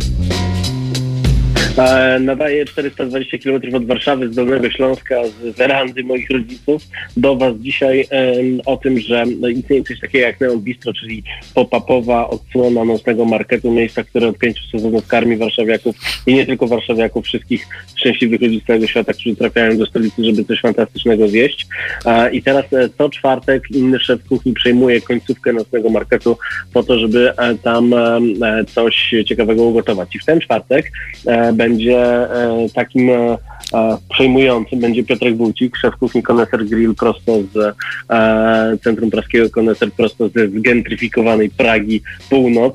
Nadaję 2.20 2.64
420 2.64 3.38
km 3.38 3.74
od 3.74 3.86
Warszawy, 3.86 4.28
z 4.28 4.34
Dolnego 4.34 4.70
Śląska, 4.70 5.14
z 5.24 5.56
werandy 5.56 6.04
moich 6.04 6.30
rodziców 6.30 6.82
do 7.16 7.36
Was 7.36 7.54
dzisiaj 7.56 8.08
o 8.66 8.76
tym, 8.76 8.98
że 8.98 9.24
istnieje 9.54 9.84
coś 9.84 10.00
takiego 10.00 10.26
jak 10.26 10.40
Neon 10.40 10.60
Bistro, 10.60 10.92
czyli 10.92 11.22
pop-upowa 11.54 12.28
odsłona 12.28 12.84
nocnego 12.84 13.24
marketu, 13.24 13.72
miejsca, 13.72 14.04
które 14.04 14.28
od 14.28 14.38
pięciu 14.38 14.62
sezonów 14.72 15.06
karmi 15.06 15.36
warszawiaków 15.36 15.96
i 16.26 16.34
nie 16.34 16.46
tylko 16.46 16.66
warszawiaków, 16.66 17.24
wszystkich 17.24 17.66
szczęśliwych 17.96 18.40
ludzi 18.40 18.60
z 18.60 18.66
całego 18.66 18.86
świata, 18.86 19.12
którzy 19.12 19.36
trafiają 19.36 19.78
do 19.78 19.86
stolicy, 19.86 20.24
żeby 20.24 20.44
coś 20.44 20.60
fantastycznego 20.60 21.28
zjeść. 21.28 21.66
I 22.32 22.42
teraz 22.42 22.72
e, 22.72 22.88
co 22.98 23.08
czwartek 23.08 23.70
inny 23.70 24.00
szef 24.00 24.24
kuchni 24.28 24.52
przejmuje 24.52 25.00
końcówkę 25.00 25.52
nocnego 25.52 25.90
marketu 25.90 26.38
po 26.72 26.82
to, 26.82 26.98
żeby 26.98 27.32
e, 27.38 27.54
tam 27.54 27.94
e, 27.94 28.20
coś 28.74 29.14
ciekawego 29.26 29.62
ugotować. 29.62 30.16
I 30.16 30.18
w 30.18 30.24
ten 30.24 30.40
czwartek 30.40 30.92
e, 31.26 31.52
będzie 31.72 31.98
e, 31.98 32.66
takim 32.74 33.10
e, 33.10 33.38
e, 33.74 33.98
przejmującym, 34.10 34.80
będzie 34.80 35.04
Piotrek 35.04 35.36
Wójcik, 35.36 35.76
szef 35.76 35.96
kuchni 35.96 36.22
Koneser 36.22 36.64
Grill 36.66 36.94
prosto 36.94 37.32
z 37.54 37.76
Centrum 38.82 39.10
Praskiego 39.10 39.50
Koneser, 39.50 39.92
prosto 39.92 40.28
ze 40.28 40.48
zgentryfikowanej 40.48 41.50
Pragi 41.50 42.02
Północ. 42.30 42.74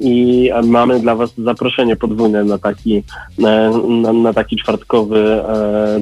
I 0.00 0.50
mamy 0.64 1.00
dla 1.00 1.14
Was 1.14 1.30
zaproszenie 1.38 1.96
podwójne 1.96 2.44
na 2.44 2.58
taki, 2.58 3.02
na, 3.38 3.70
na 4.12 4.32
taki 4.32 4.56
czwartkowy, 4.56 5.42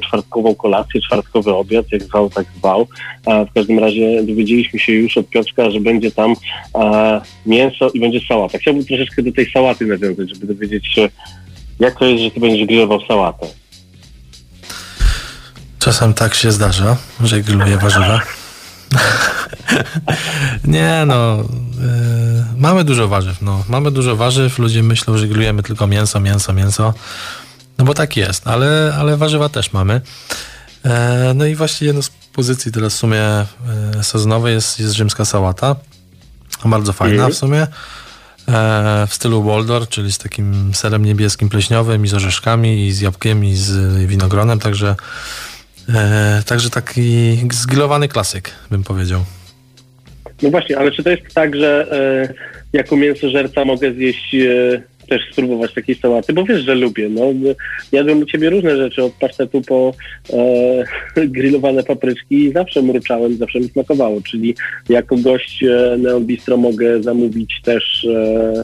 czwartkową 0.01 0.55
kolację, 0.55 1.01
czwartkowy 1.01 1.53
obiad, 1.53 1.85
jak 1.91 2.03
zwał, 2.03 2.29
tak 2.29 2.45
zwał. 2.57 2.87
W 3.49 3.53
każdym 3.53 3.79
razie 3.79 4.23
dowiedzieliśmy 4.23 4.79
się 4.79 4.93
już 4.93 5.17
od 5.17 5.29
Piotrka, 5.29 5.69
że 5.69 5.79
będzie 5.79 6.11
tam 6.11 6.33
mięso 7.45 7.89
i 7.89 7.99
będzie 7.99 8.19
sałata. 8.27 8.57
Chciałbym 8.57 8.85
troszeczkę 8.85 9.23
do 9.23 9.31
tej 9.31 9.51
sałaty 9.51 9.85
nawiązać, 9.85 10.29
żeby 10.29 10.53
dowiedzieć 10.53 10.87
się, 10.87 11.09
jak 11.79 11.99
to 11.99 12.05
jest, 12.05 12.23
że 12.23 12.31
Ty 12.31 12.39
będziesz 12.39 12.67
grillował 12.67 12.99
sałatę. 13.07 13.47
Czasem 15.79 16.13
tak 16.13 16.35
się 16.35 16.51
zdarza, 16.51 16.97
że 17.23 17.41
grilluję 17.41 17.77
warzywa. 17.77 18.21
Nie 20.63 21.03
no, 21.07 21.41
y, 21.41 21.45
mamy 22.57 22.83
dużo 22.83 23.07
warzyw, 23.07 23.41
no. 23.41 23.63
Mamy 23.69 23.91
dużo 23.91 24.15
warzyw, 24.15 24.59
ludzie 24.59 24.83
myślą, 24.83 25.17
że 25.17 25.27
grillujemy 25.27 25.63
tylko 25.63 25.87
mięso, 25.87 26.19
mięso, 26.19 26.53
mięso. 26.53 26.93
No 27.77 27.85
bo 27.85 27.93
tak 27.93 28.17
jest, 28.17 28.47
ale, 28.47 28.95
ale 28.99 29.17
warzywa 29.17 29.49
też 29.49 29.73
mamy. 29.73 30.01
E, 30.85 31.31
no 31.35 31.45
i 31.45 31.55
właśnie 31.55 31.87
jedną 31.87 32.01
z 32.01 32.09
pozycji 32.09 32.71
teraz 32.71 32.93
w 32.93 32.97
sumie 32.97 33.21
e, 33.21 33.45
sezonowej 34.01 34.53
jest, 34.53 34.79
jest 34.79 34.93
rzymska 34.93 35.25
sałata. 35.25 35.75
Bardzo 36.65 36.93
fajna 36.93 37.13
Mhm. 37.13 37.33
w 37.33 37.37
sumie. 37.37 37.67
E, 38.47 39.07
w 39.07 39.13
stylu 39.13 39.43
Waldor, 39.43 39.87
czyli 39.89 40.11
z 40.11 40.17
takim 40.17 40.73
serem 40.73 41.05
niebieskim 41.05 41.49
pleśniowym 41.49 42.05
i 42.05 42.07
z 42.07 42.13
orzeszkami 42.13 42.87
i 42.87 42.91
z 42.91 43.01
jabłkiem 43.01 43.45
i 43.45 43.55
z 43.55 43.97
winogronem, 44.05 44.59
także 44.59 44.95
e, 45.89 46.43
także 46.45 46.69
taki 46.69 47.37
zgrillowany 47.51 48.07
klasyk, 48.07 48.51
bym 48.71 48.83
powiedział. 48.83 49.21
No 50.41 50.49
właśnie, 50.49 50.77
ale 50.77 50.91
czy 50.91 51.03
to 51.03 51.09
jest 51.09 51.33
tak, 51.33 51.55
że 51.55 51.87
e, 51.91 52.33
jako 52.73 52.97
mięsożerca 52.97 53.65
mogę 53.65 53.93
zjeść, 53.93 54.35
też 55.07 55.21
spróbować 55.31 55.73
takiej 55.73 55.95
sałaty? 55.95 56.33
Bo 56.33 56.43
wiesz, 56.43 56.61
że 56.61 56.75
lubię. 56.75 57.09
No, 57.09 57.21
jadłem 57.91 58.21
u 58.21 58.25
ciebie 58.25 58.49
różne 58.49 58.77
rzeczy, 58.77 59.03
od 59.03 59.13
pasztetu 59.13 59.61
po 59.61 59.93
e, 60.33 61.25
grillowane 61.35 61.83
papryczki 61.83 62.35
i 62.35 62.51
zawsze 62.51 62.81
mruczałem, 62.81 63.37
zawsze 63.37 63.59
mi 63.59 63.69
smakowało. 63.69 64.21
Czyli 64.21 64.55
jako 64.89 65.17
gość 65.17 65.63
e, 65.63 65.97
Neon 65.97 66.25
Bistro 66.25 66.57
mogę 66.57 67.03
zamówić 67.03 67.61
też 67.63 68.05
e, 68.05 68.63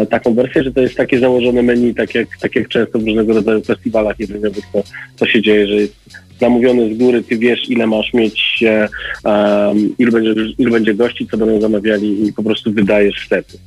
e, 0.00 0.06
taką 0.06 0.34
wersję, 0.34 0.62
że 0.62 0.72
to 0.72 0.80
jest 0.80 0.96
takie 0.96 1.18
założone 1.18 1.62
menu, 1.62 1.94
tak 1.94 2.14
jak, 2.14 2.28
tak 2.40 2.56
jak 2.56 2.68
często 2.68 2.98
w 2.98 3.04
różnego 3.04 3.34
rodzaju 3.34 3.60
festiwalach 3.60 4.20
jedzeniowych 4.20 4.64
to, 4.72 4.82
to 5.16 5.26
się 5.26 5.42
dzieje, 5.42 5.66
że 5.66 5.74
jest 5.74 5.94
zamówiony 6.40 6.94
z 6.94 6.98
góry, 6.98 7.22
ty 7.22 7.38
wiesz 7.38 7.70
ile 7.70 7.86
masz 7.86 8.14
mieć, 8.14 8.64
um, 9.24 9.94
ilu, 9.98 10.12
będzie, 10.12 10.34
ilu 10.58 10.72
będzie 10.72 10.94
gości, 10.94 11.26
co 11.30 11.36
będą 11.36 11.60
zamawiali 11.60 12.26
i 12.26 12.32
po 12.32 12.42
prostu 12.42 12.72
wydajesz 12.72 13.26
wtedy. 13.26 13.58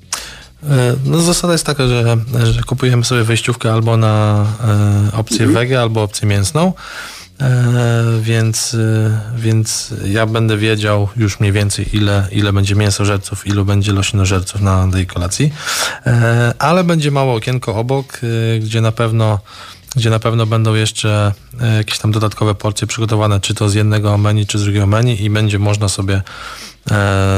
E, 0.69 0.95
No 1.05 1.21
zasada 1.21 1.53
jest 1.53 1.65
taka, 1.65 1.87
że, 1.87 2.17
że 2.51 2.63
kupujemy 2.63 3.05
sobie 3.05 3.23
wejściówkę 3.23 3.73
albo 3.73 3.97
na 3.97 4.45
e, 5.13 5.17
opcję 5.17 5.45
Mhm. 5.45 5.53
wege, 5.53 5.81
albo 5.81 6.03
opcję 6.03 6.27
mięsną. 6.27 6.73
E, 7.41 8.03
więc, 8.21 8.73
e, 8.73 9.21
więc 9.37 9.93
ja 10.05 10.25
będę 10.25 10.57
wiedział 10.57 11.09
już 11.17 11.39
mniej 11.39 11.51
więcej, 11.51 11.95
ile, 11.95 12.27
ile 12.31 12.53
będzie 12.53 12.75
mięsożerców, 12.75 13.47
ilu 13.47 13.65
będzie 13.65 13.93
lośnożerców 13.93 14.61
na 14.61 14.87
tej 14.91 15.07
kolacji. 15.07 15.53
E, 16.07 16.53
ale 16.59 16.83
będzie 16.83 17.11
małe 17.11 17.31
okienko 17.33 17.75
obok, 17.75 18.19
e, 18.55 18.59
gdzie 18.59 18.81
na 18.81 18.91
pewno 18.91 19.39
gdzie 19.95 20.09
na 20.09 20.19
pewno 20.19 20.45
będą 20.45 20.73
jeszcze 20.73 21.33
jakieś 21.77 21.97
tam 21.99 22.11
dodatkowe 22.11 22.55
porcje 22.55 22.87
przygotowane, 22.87 23.39
czy 23.39 23.53
to 23.53 23.69
z 23.69 23.73
jednego 23.73 24.17
menu, 24.17 24.45
czy 24.45 24.59
z 24.59 24.63
drugiego 24.63 24.87
menu 24.87 25.23
i 25.23 25.29
będzie 25.29 25.59
można 25.59 25.89
sobie 25.89 26.21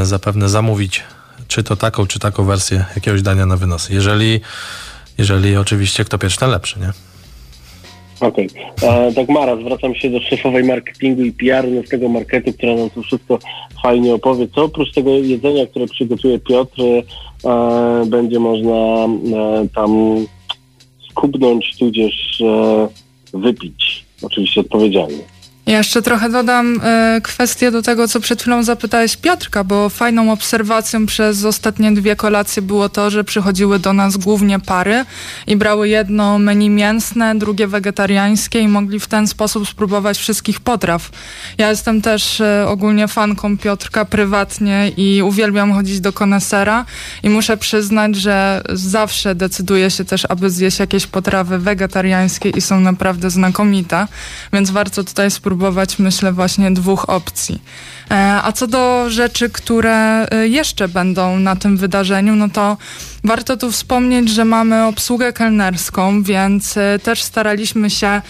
zapewne 0.03 0.50
zamówić 0.50 1.03
czy 1.48 1.63
to 1.63 1.75
taką, 1.75 2.08
czy 2.08 2.20
taką 2.20 2.44
wersję 2.44 2.86
jakiegoś 2.96 3.22
dania 3.22 3.46
na 3.46 3.58
wynos. 3.58 3.89
Jeżeli, 3.89 4.39
jeżeli 5.18 5.58
oczywiście 5.58 6.06
kto 6.06 6.18
pierwszy, 6.18 6.39
ten 6.39 6.50
lepszy, 6.50 6.80
nie? 6.80 6.92
Okej. 8.20 8.50
Okay. 8.77 9.12
Dagmara, 9.12 9.56
zwracam 9.56 9.96
się 9.96 10.10
do 10.10 10.20
szefowej 10.20 10.63
marketingu 10.63 11.22
i 11.22 11.32
PR-u 11.32 11.72
nowego 11.72 12.10
marketu, 12.10 12.54
która 12.54 12.75
nam 12.75 12.89
to 12.89 13.01
wszystko 13.01 13.39
fajnie 13.84 14.13
opowie. 14.13 14.48
Co 14.56 14.63
oprócz 14.63 14.94
tego 14.94 15.12
jedzenia, 15.12 15.66
które 15.66 15.88
przygotuje 15.88 16.39
Piotr, 16.39 16.82
e, 16.82 17.04
będzie 18.08 18.39
można 18.39 18.74
e, 18.75 19.68
tam 19.75 20.16
skubnąć, 21.12 21.75
tudzież 21.80 22.42
e, 22.42 22.88
wypić. 23.34 24.06
Oczywiście 24.22 24.62
odpowiedzialnie. 24.62 25.37
Ja 25.67 25.77
jeszcze 25.77 26.01
trochę 26.01 26.29
dodam 26.29 26.79
e, 26.83 27.21
kwestię 27.24 27.71
do 27.71 27.81
tego, 27.81 28.07
co 28.07 28.19
przed 28.19 28.41
chwilą 28.41 28.63
zapytałeś 28.63 29.17
Piotrka, 29.17 29.63
bo 29.63 29.89
fajną 29.89 30.31
obserwacją 30.31 31.05
przez 31.05 31.45
ostatnie 31.45 31.91
dwie 31.91 32.15
kolacje 32.15 32.62
było 32.62 32.89
to, 32.89 33.09
że 33.09 33.24
przychodziły 33.24 33.79
do 33.79 33.93
nas 33.93 34.17
głównie 34.17 34.59
pary 34.59 35.05
i 35.47 35.55
brały 35.55 35.89
jedno 35.89 36.39
menu 36.39 36.69
mięsne, 36.69 37.36
drugie 37.36 37.67
wegetariańskie 37.67 38.59
i 38.59 38.67
mogli 38.67 39.00
w 39.00 39.07
ten 39.07 39.27
sposób 39.27 39.67
spróbować 39.67 40.17
wszystkich 40.17 40.59
potraw. 40.59 41.09
Ja 41.57 41.69
jestem 41.69 42.01
też 42.01 42.41
e, 42.41 42.65
ogólnie 42.67 43.07
fanką 43.07 43.57
Piotrka 43.57 44.05
prywatnie 44.05 44.91
i 44.97 45.21
uwielbiam 45.21 45.74
chodzić 45.74 46.00
do 46.00 46.13
konesera 46.13 46.86
i 47.24 47.29
muszę 47.29 47.57
przyznać, 47.57 48.15
że 48.15 48.62
zawsze 48.74 49.35
decyduję 49.35 49.92
się 49.92 50.05
też, 50.05 50.25
aby 50.29 50.50
zjeść 50.50 50.79
jakieś 50.79 51.07
potrawy 51.07 51.59
wegetariańskie 51.59 52.50
i 52.50 52.61
są 52.61 52.79
naprawdę 52.79 53.29
znakomite, 53.29 54.07
więc 54.53 54.72
warto 54.72 55.03
tutaj 55.03 55.31
spróbować 55.31 55.56
spróbować, 55.57 56.00
myślę, 56.00 56.33
właśnie 56.33 56.72
dwóch 56.72 57.09
opcji. 57.09 57.61
E, 58.11 58.39
a 58.43 58.51
co 58.51 58.67
do 58.67 59.09
rzeczy, 59.09 59.50
które 59.50 60.27
e, 60.29 60.48
jeszcze 60.48 60.87
będą 60.87 61.39
na 61.39 61.55
tym 61.55 61.77
wydarzeniu, 61.77 62.35
no 62.35 62.50
to 62.50 62.77
warto 63.24 63.57
tu 63.57 63.72
wspomnieć, 63.72 64.29
że 64.29 64.46
mamy 64.46 64.85
obsługę 64.85 65.33
kelnerską, 65.33 66.24
więc 66.24 66.77
e, 66.77 67.00
też 67.03 67.24
staraliśmy 67.24 67.89
się 67.89 68.22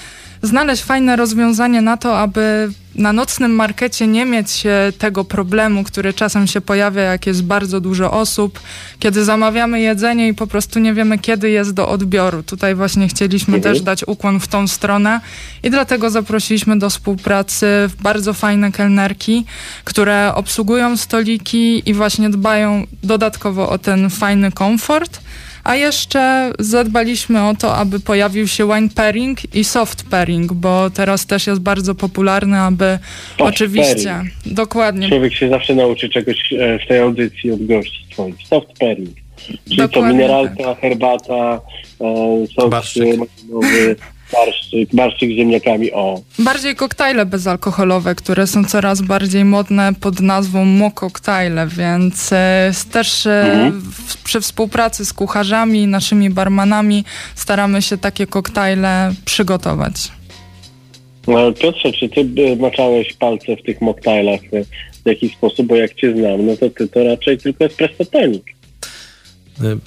znaleźć 0.42 0.84
fajne 0.84 1.16
rozwiązanie 1.16 1.82
na 1.82 1.98
to, 1.98 2.20
aby 2.20 2.72
na 2.98 3.14
nocnym 3.14 3.56
markecie 3.56 4.08
nie 4.08 4.26
mieć 4.26 4.64
tego 4.98 5.26
problemu, 5.26 5.84
który 5.84 6.14
czasem 6.14 6.48
się 6.48 6.62
pojawia, 6.62 7.02
jak 7.02 7.28
jest 7.28 7.44
bardzo 7.44 7.82
dużo 7.82 8.12
osób, 8.12 8.60
kiedy 9.00 9.24
zamawiamy 9.24 9.80
jedzenie 9.80 10.28
i 10.28 10.34
po 10.34 10.48
prostu 10.48 10.80
nie 10.80 10.94
wiemy, 10.94 11.20
kiedy 11.20 11.50
jest 11.50 11.74
do 11.74 11.90
odbioru. 11.90 12.44
Tutaj 12.44 12.76
właśnie 12.76 13.08
chcieliśmy 13.08 13.56
mhm. 13.56 13.74
też 13.74 13.84
dać 13.84 14.08
ukłon 14.08 14.40
w 14.40 14.48
tą 14.48 14.68
stronę 14.68 15.22
i 15.64 15.70
dlatego 15.70 16.10
zaprosiliśmy 16.10 16.80
do 16.80 16.90
współpracy 16.90 17.68
bardzo 18.02 18.34
fajne 18.34 18.72
kelnerki, 18.72 19.46
które 19.84 20.32
obsługują 20.36 20.98
stoliki 20.98 21.90
i 21.90 21.94
właśnie 21.94 22.30
dbają 22.30 22.88
dodatkowo 23.04 23.70
o 23.70 23.78
ten 23.78 24.10
fajny 24.10 24.52
komfort. 24.52 25.20
A 25.68 25.76
jeszcze 25.76 26.52
zadbaliśmy 26.60 27.48
o 27.48 27.56
to, 27.56 27.76
aby 27.76 28.00
pojawił 28.00 28.48
się 28.48 28.68
wine 28.68 28.90
pairing 28.96 29.56
i 29.56 29.64
soft 29.64 30.10
pairing, 30.10 30.54
bo 30.54 30.90
teraz 30.90 31.26
też 31.26 31.48
jest 31.48 31.62
bardzo 31.62 31.96
popularny, 31.96 32.60
aby 32.60 33.00
soft 33.38 33.42
oczywiście, 33.42 34.10
pairing. 34.10 34.34
dokładnie. 34.46 35.10
Człowiek 35.10 35.34
się 35.34 35.50
zawsze 35.50 35.76
nauczy 35.76 36.10
czegoś 36.10 36.54
e, 36.54 36.80
w 36.80 36.88
tej 36.88 37.00
audycji 37.00 37.52
od 37.52 37.66
gości 37.66 38.06
swoich. 38.14 38.36
Soft 38.50 38.68
pairing. 38.80 39.16
Czyli 39.38 39.78
dokładnie 39.78 39.90
to 39.90 40.14
mineralka, 40.18 40.64
tak. 40.64 40.80
herbata, 40.80 41.62
e, 42.02 42.48
sok 42.56 42.74
barszczyk, 44.34 44.90
barszczyk 44.94 45.30
z 45.30 45.34
ziemniakami, 45.34 45.92
o. 45.92 46.22
Bardziej 46.40 46.76
koktajle 46.76 47.26
bezalkoholowe, 47.26 48.16
które 48.16 48.48
są 48.48 48.66
coraz 48.66 49.02
bardziej 49.02 49.46
modne 49.46 49.92
pod 50.02 50.20
nazwą 50.20 50.66
mokoktajle, 50.66 51.68
więc 51.68 52.34
e, 52.34 52.72
też 52.92 53.26
e, 53.26 53.42
mhm. 53.42 53.82
w, 53.82 54.24
przy 54.24 54.42
współpracy 54.42 55.06
z 55.06 55.14
kucharzami, 55.14 55.88
naszymi 55.88 56.30
barmanami 56.30 57.04
staramy 57.36 57.82
się 57.82 57.98
takie 57.98 58.28
koktajle 58.28 59.12
przygotować. 59.26 59.94
No, 61.28 61.52
Piotrze, 61.52 61.92
czy 61.92 62.10
ty 62.10 62.26
maczałeś 62.60 63.14
palce 63.14 63.56
w 63.56 63.64
tych 63.64 63.82
moktajlach 63.82 64.42
w 65.06 65.10
jakiś 65.10 65.34
sposób, 65.34 65.68
bo 65.68 65.76
jak 65.76 65.94
cię 65.94 66.14
znam, 66.16 66.46
no 66.46 66.58
to 66.58 66.70
ty 66.70 66.88
to 66.88 67.04
raczej 67.04 67.38
tylko 67.38 67.66
espresso 67.66 68.06
tonic. 68.06 68.44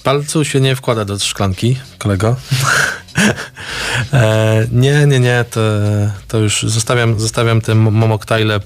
Palcu 0.03 0.45
się 0.45 0.61
nie 0.61 0.77
wkłada 0.77 1.05
do 1.05 1.19
szklanki, 1.19 1.77
kolego. 1.99 2.37
e, 4.13 4.67
nie, 4.73 5.07
nie, 5.07 5.21
nie, 5.21 5.45
to, 5.51 5.61
to 6.29 6.39
już 6.39 6.63
zostawiam, 6.63 7.21
zostawiam 7.21 7.61
te 7.61 7.75
momoktajle 7.75 8.61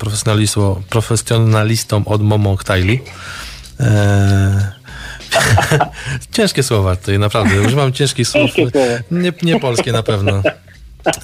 profesjonalistom, 0.91 2.03
od 2.07 2.23
momoktajli. 2.23 3.01
E, 3.81 4.73
ciężkie 6.37 6.63
słowa 6.63 6.97
tutaj, 6.97 7.19
naprawdę. 7.19 7.61
Używam 7.61 7.93
ciężkich 7.93 8.29
słów. 8.29 8.51
Nie, 9.11 9.33
nie 9.43 9.61
polskie 9.61 9.93
na 9.93 10.03
pewno. 10.03 10.43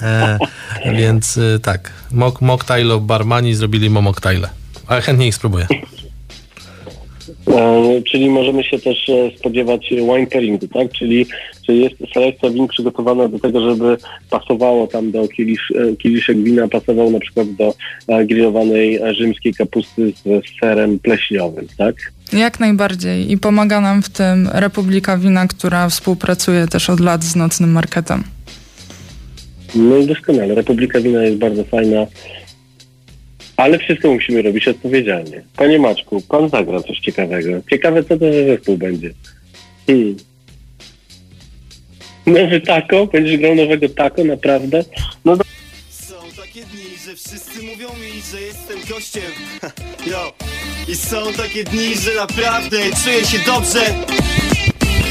E, 0.01 0.37
więc 0.85 1.37
e, 1.37 1.59
tak, 1.59 1.91
mok, 2.11 2.41
mocktailo 2.41 2.99
barmani 2.99 3.55
zrobili 3.55 3.89
momoktajle. 3.89 4.49
Ale 4.87 5.01
chętnie 5.01 5.27
ich 5.27 5.35
spróbuję. 5.35 5.67
E, 7.55 8.01
czyli 8.01 8.29
możemy 8.29 8.63
się 8.63 8.79
też 8.79 9.09
e, 9.09 9.31
spodziewać 9.37 9.89
wine 9.89 10.27
pairingu, 10.27 10.67
tak? 10.67 10.91
Czyli, 10.91 11.25
czyli 11.65 11.81
jest 11.81 11.95
selekcja 12.13 12.49
win 12.49 12.67
przygotowana 12.67 13.27
do 13.27 13.39
tego, 13.39 13.69
żeby 13.69 13.97
pasowało 14.29 14.87
tam 14.87 15.11
do 15.11 15.27
kielisz, 15.27 15.71
e, 15.71 15.95
kieliszek 15.95 16.43
wina, 16.43 16.67
pasował 16.67 17.11
na 17.11 17.19
przykład 17.19 17.47
do 17.51 17.73
grillowanej 18.25 18.99
rzymskiej 19.15 19.53
kapusty 19.53 20.13
z 20.25 20.59
serem 20.59 20.99
pleśniowym, 20.99 21.67
tak? 21.77 21.95
Jak 22.33 22.59
najbardziej 22.59 23.31
i 23.31 23.37
pomaga 23.37 23.81
nam 23.81 24.01
w 24.01 24.09
tym 24.09 24.49
Republika 24.53 25.17
Wina, 25.17 25.47
która 25.47 25.89
współpracuje 25.89 26.67
też 26.67 26.89
od 26.89 26.99
lat 26.99 27.23
z 27.23 27.35
Nocnym 27.35 27.71
Marketem. 27.71 28.23
No 29.75 29.97
i 29.97 30.05
doskonale. 30.05 30.55
Republika 30.55 30.99
Wina 30.99 31.23
jest 31.23 31.37
bardzo 31.37 31.63
fajna. 31.63 32.07
Ale 33.61 33.79
wszystko 33.79 34.13
musimy 34.13 34.41
robić 34.41 34.67
odpowiedzialnie. 34.67 35.43
Panie 35.55 35.79
Maczku, 35.79 36.21
pan 36.21 36.49
zagra 36.49 36.83
coś 36.83 36.99
ciekawego. 36.99 37.49
Ciekawe, 37.69 38.03
co 38.03 38.17
to 38.17 38.33
za 38.33 38.43
zespół 38.47 38.77
będzie. 38.77 39.13
Hmm. 39.87 40.15
Nowy 42.25 42.61
tako? 42.61 43.07
Będziesz 43.07 43.37
grał 43.37 43.55
nowego 43.55 43.89
tako, 43.89 44.23
naprawdę? 44.23 44.83
No 45.25 45.37
do... 45.37 45.43
Są 45.89 46.15
takie 46.37 46.61
dni, 46.65 46.83
że 47.05 47.15
wszyscy 47.15 47.63
mówią 47.63 47.87
mi, 47.87 48.21
że 48.31 48.41
jestem 48.41 48.77
gościem. 48.89 49.31
Yo. 50.11 50.33
I 50.87 50.95
są 50.95 51.33
takie 51.33 51.63
dni, 51.63 51.95
że 51.95 52.15
naprawdę 52.15 52.77
czuję 53.03 53.25
się 53.25 53.39
dobrze. 53.45 53.81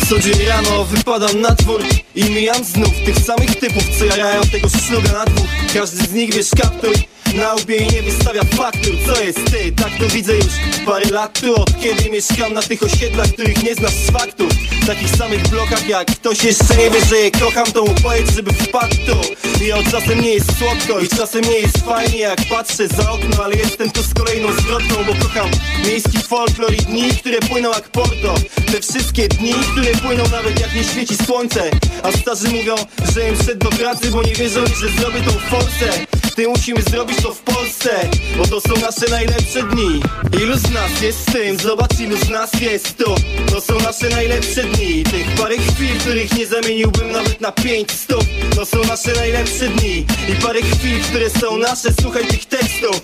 Co 0.08 0.18
dzień 0.18 0.46
rano 0.48 0.84
wypadam 0.84 1.40
na 1.40 1.50
dwór 1.50 1.82
i 2.14 2.24
mijam 2.24 2.64
znów 2.64 3.04
tych 3.04 3.18
samych 3.18 3.56
typów, 3.56 3.98
co 3.98 4.04
jarają 4.04 4.42
tego 4.42 4.68
szluga 4.68 5.12
na 5.12 5.24
dwóch. 5.24 5.48
Każdy 5.74 5.96
z 5.96 6.12
nich 6.12 6.34
wiesz 6.34 6.50
kaptur 6.62 6.94
na 7.34 7.54
łbie 7.54 7.76
i 7.76 7.92
nie 7.92 8.02
wystawia 8.02 8.44
faktur 8.44 8.94
Co 9.06 9.22
jest 9.22 9.38
ty? 9.50 9.72
Tak 9.72 9.90
to 9.98 10.08
widzę 10.08 10.36
już 10.36 10.46
parę 10.86 11.10
lat 11.10 11.40
tu 11.40 11.54
Od 11.54 11.80
kiedy 11.80 12.10
mieszkam 12.10 12.52
na 12.52 12.62
tych 12.62 12.82
osiedlach, 12.82 13.28
których 13.28 13.62
nie 13.62 13.74
znasz 13.74 13.94
z 13.94 14.10
faktów. 14.10 14.52
W 14.82 14.86
takich 14.86 15.16
samych 15.16 15.48
blokach 15.48 15.88
jak 15.88 16.06
ktoś 16.06 16.44
jeszcze 16.44 16.76
nie 16.76 16.90
wie, 16.90 17.04
że 17.04 17.16
je 17.16 17.30
kocham 17.30 17.66
To 17.72 17.84
mu 17.84 17.94
powiedz, 18.02 18.30
żeby 18.30 18.52
wpadł 18.52 18.96
tu. 19.06 19.16
I 19.64 19.72
od 19.72 19.90
czasem 19.90 20.20
nie 20.20 20.34
jest 20.34 20.58
słodko 20.58 21.00
i 21.00 21.08
czasem 21.08 21.44
nie 21.44 21.58
jest 21.58 21.78
fajnie 21.78 22.18
Jak 22.18 22.38
patrzę 22.50 22.88
za 22.88 23.10
okno, 23.12 23.44
ale 23.44 23.54
jestem 23.54 23.90
tu 23.90 24.02
z 24.02 24.14
kolejną 24.14 24.52
zwrotką 24.52 24.94
Bo 25.06 25.14
kocham 25.14 25.50
miejski 25.84 26.18
folklor 26.18 26.74
i 26.74 26.76
dni, 26.76 27.10
które 27.10 27.40
płyną 27.40 27.70
jak 27.70 27.88
porto. 27.88 28.34
Te 28.72 28.80
wszystkie 28.80 29.28
dni, 29.28 29.54
które 29.72 29.92
płyną 29.92 30.24
nawet 30.32 30.60
jak 30.60 30.74
nie 30.74 30.84
świeci 30.84 31.16
słońce. 31.26 31.70
A 32.02 32.12
starzy 32.12 32.48
mówią, 32.48 32.74
że 33.14 33.28
im 33.28 33.36
szedł 33.36 33.70
do 33.70 33.76
pracy, 33.76 34.10
bo 34.10 34.22
nie 34.22 34.34
wierzą, 34.34 34.60
że 34.66 34.88
zrobię 34.88 35.20
tą 35.20 35.32
forsę 35.32 36.06
Musimy 36.48 36.82
zrobić 36.82 37.16
to 37.22 37.34
w 37.34 37.38
Polsce 37.38 38.08
Bo 38.36 38.46
to 38.46 38.60
są 38.60 38.74
nasze 38.80 39.10
najlepsze 39.10 39.62
dni. 39.62 40.00
Ilu 40.42 40.56
z 40.56 40.70
nas 40.70 41.02
jest 41.02 41.18
z 41.18 41.24
tym? 41.24 41.58
Zobacz 41.58 42.00
ilu 42.00 42.16
z 42.16 42.28
nas 42.28 42.50
jest 42.60 42.96
tu. 42.96 43.14
To 43.52 43.60
są 43.60 43.80
nasze 43.80 44.08
najlepsze 44.08 44.62
dni. 44.62 45.04
Tych 45.04 45.34
parę 45.34 45.56
chwil, 45.56 45.98
których 46.00 46.38
nie 46.38 46.46
zamieniłbym 46.46 47.12
nawet 47.12 47.40
na 47.40 47.52
pięć 47.52 47.90
stóp 47.90 48.24
To 48.56 48.66
są 48.66 48.84
nasze 48.84 49.12
najlepsze 49.12 49.68
dni. 49.68 50.06
I 50.28 50.42
parę 50.42 50.60
chwil, 50.62 51.00
które 51.02 51.30
są 51.30 51.56
nasze. 51.56 51.88
Słuchaj 52.02 52.26
tych 52.26 52.44
tekstów. 52.44 53.00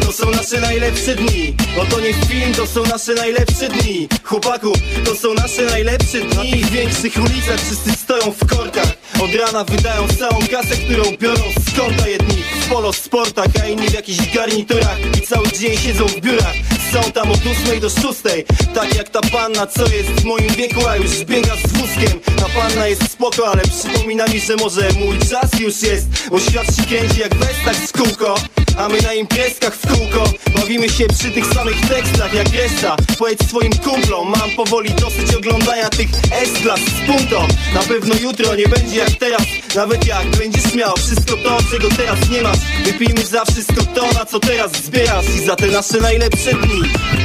To 0.00 0.12
są 0.12 0.30
nasze 0.30 0.60
najlepsze 0.60 1.14
dni. 1.14 1.54
Bo 1.76 1.84
to 1.84 2.00
nie 2.00 2.14
film, 2.14 2.54
to 2.54 2.66
są 2.66 2.82
nasze 2.82 3.14
najlepsze 3.14 3.68
dni. 3.68 4.08
Chłopaku, 4.22 4.72
to 5.04 5.16
są 5.16 5.34
nasze 5.34 5.62
najlepsze 5.62 6.20
dni. 6.20 6.36
Na 6.36 6.42
tych 6.42 6.70
większych 6.70 7.16
ulicach 7.16 7.60
wszyscy 7.60 7.92
stoją 7.92 8.32
w 8.32 8.46
korkach. 8.46 8.92
Od 9.24 9.34
rana 9.34 9.64
wydają 9.64 10.08
całą 10.18 10.46
kasę, 10.50 10.76
którą 10.76 11.16
biorą 11.16 11.42
z 11.66 11.78
konta 11.78 12.08
jedni 12.08 12.55
w 12.66 12.68
polo 12.68 12.92
sportach, 12.92 13.46
a 13.62 13.66
inni 13.66 13.88
w 13.88 13.94
jakichś 13.94 14.34
garniturach. 14.34 14.98
I 15.18 15.20
cały 15.20 15.48
dzień 15.48 15.76
siedzą 15.76 16.06
w 16.06 16.20
biurach. 16.20 16.54
Są 16.92 17.12
tam 17.12 17.30
od 17.30 17.38
ósmej 17.46 17.80
do 17.80 17.90
szóstej. 17.90 18.44
Tak 18.74 18.94
jak 18.94 19.08
ta 19.08 19.20
panna, 19.20 19.66
co 19.66 19.82
jest 19.82 20.08
w 20.08 20.24
moim 20.24 20.48
wieku, 20.48 20.88
a 20.88 20.96
już 20.96 21.24
biega 21.24 21.56
z 21.56 21.72
wózkiem. 21.72 22.20
Ta 22.36 22.48
panna 22.60 22.88
jest 22.88 23.12
spoko, 23.12 23.48
ale 23.48 23.62
przypomina 23.62 24.26
mi, 24.26 24.40
że 24.40 24.56
może 24.56 24.88
mój 25.00 25.18
czas 25.18 25.60
już 25.60 25.82
jest. 25.82 26.06
Bo 26.30 26.40
świat 26.40 26.76
się 26.76 26.82
kręci 26.82 27.20
jak 27.20 27.34
westak 27.34 27.76
z 27.76 27.92
kółko 27.92 28.34
a 28.76 28.88
my 28.88 29.02
na 29.02 29.14
imprezkach 29.14 29.74
w 29.74 29.86
kółko 29.86 30.32
Bawimy 30.54 30.88
się 30.88 31.06
przy 31.06 31.30
tych 31.30 31.46
samych 31.46 31.80
tekstach 31.88 32.34
jak 32.34 32.48
reszta 32.48 32.96
Powiedz 33.18 33.48
swoim 33.48 33.72
kumplom 33.72 34.30
Mam 34.30 34.50
powoli 34.56 34.90
dosyć 34.90 35.34
oglądania 35.34 35.88
tych 35.88 36.08
S-klas 36.30 36.80
z 36.80 37.06
puntą 37.06 37.48
Na 37.74 37.80
pewno 37.80 38.14
jutro 38.14 38.54
nie 38.54 38.68
będzie 38.68 38.96
jak 38.96 39.10
teraz. 39.10 39.42
Nawet 39.76 40.06
jak 40.06 40.26
będziesz 40.26 40.74
miał 40.74 40.96
wszystko 40.96 41.36
to, 41.36 41.58
czego 41.70 41.88
teraz 41.88 42.30
nie 42.30 42.42
masz. 42.42 42.58
Wypijmy 42.84 43.22
za 43.24 43.44
wszystko 43.44 43.84
to, 43.94 44.12
na 44.12 44.24
co 44.26 44.40
teraz 44.40 44.72
zbierasz. 44.72 45.24
I 45.36 45.46
za 45.46 45.56
te 45.56 45.66
nasze 45.66 46.00
najlepsze 46.00 46.54
dni. 46.54 46.80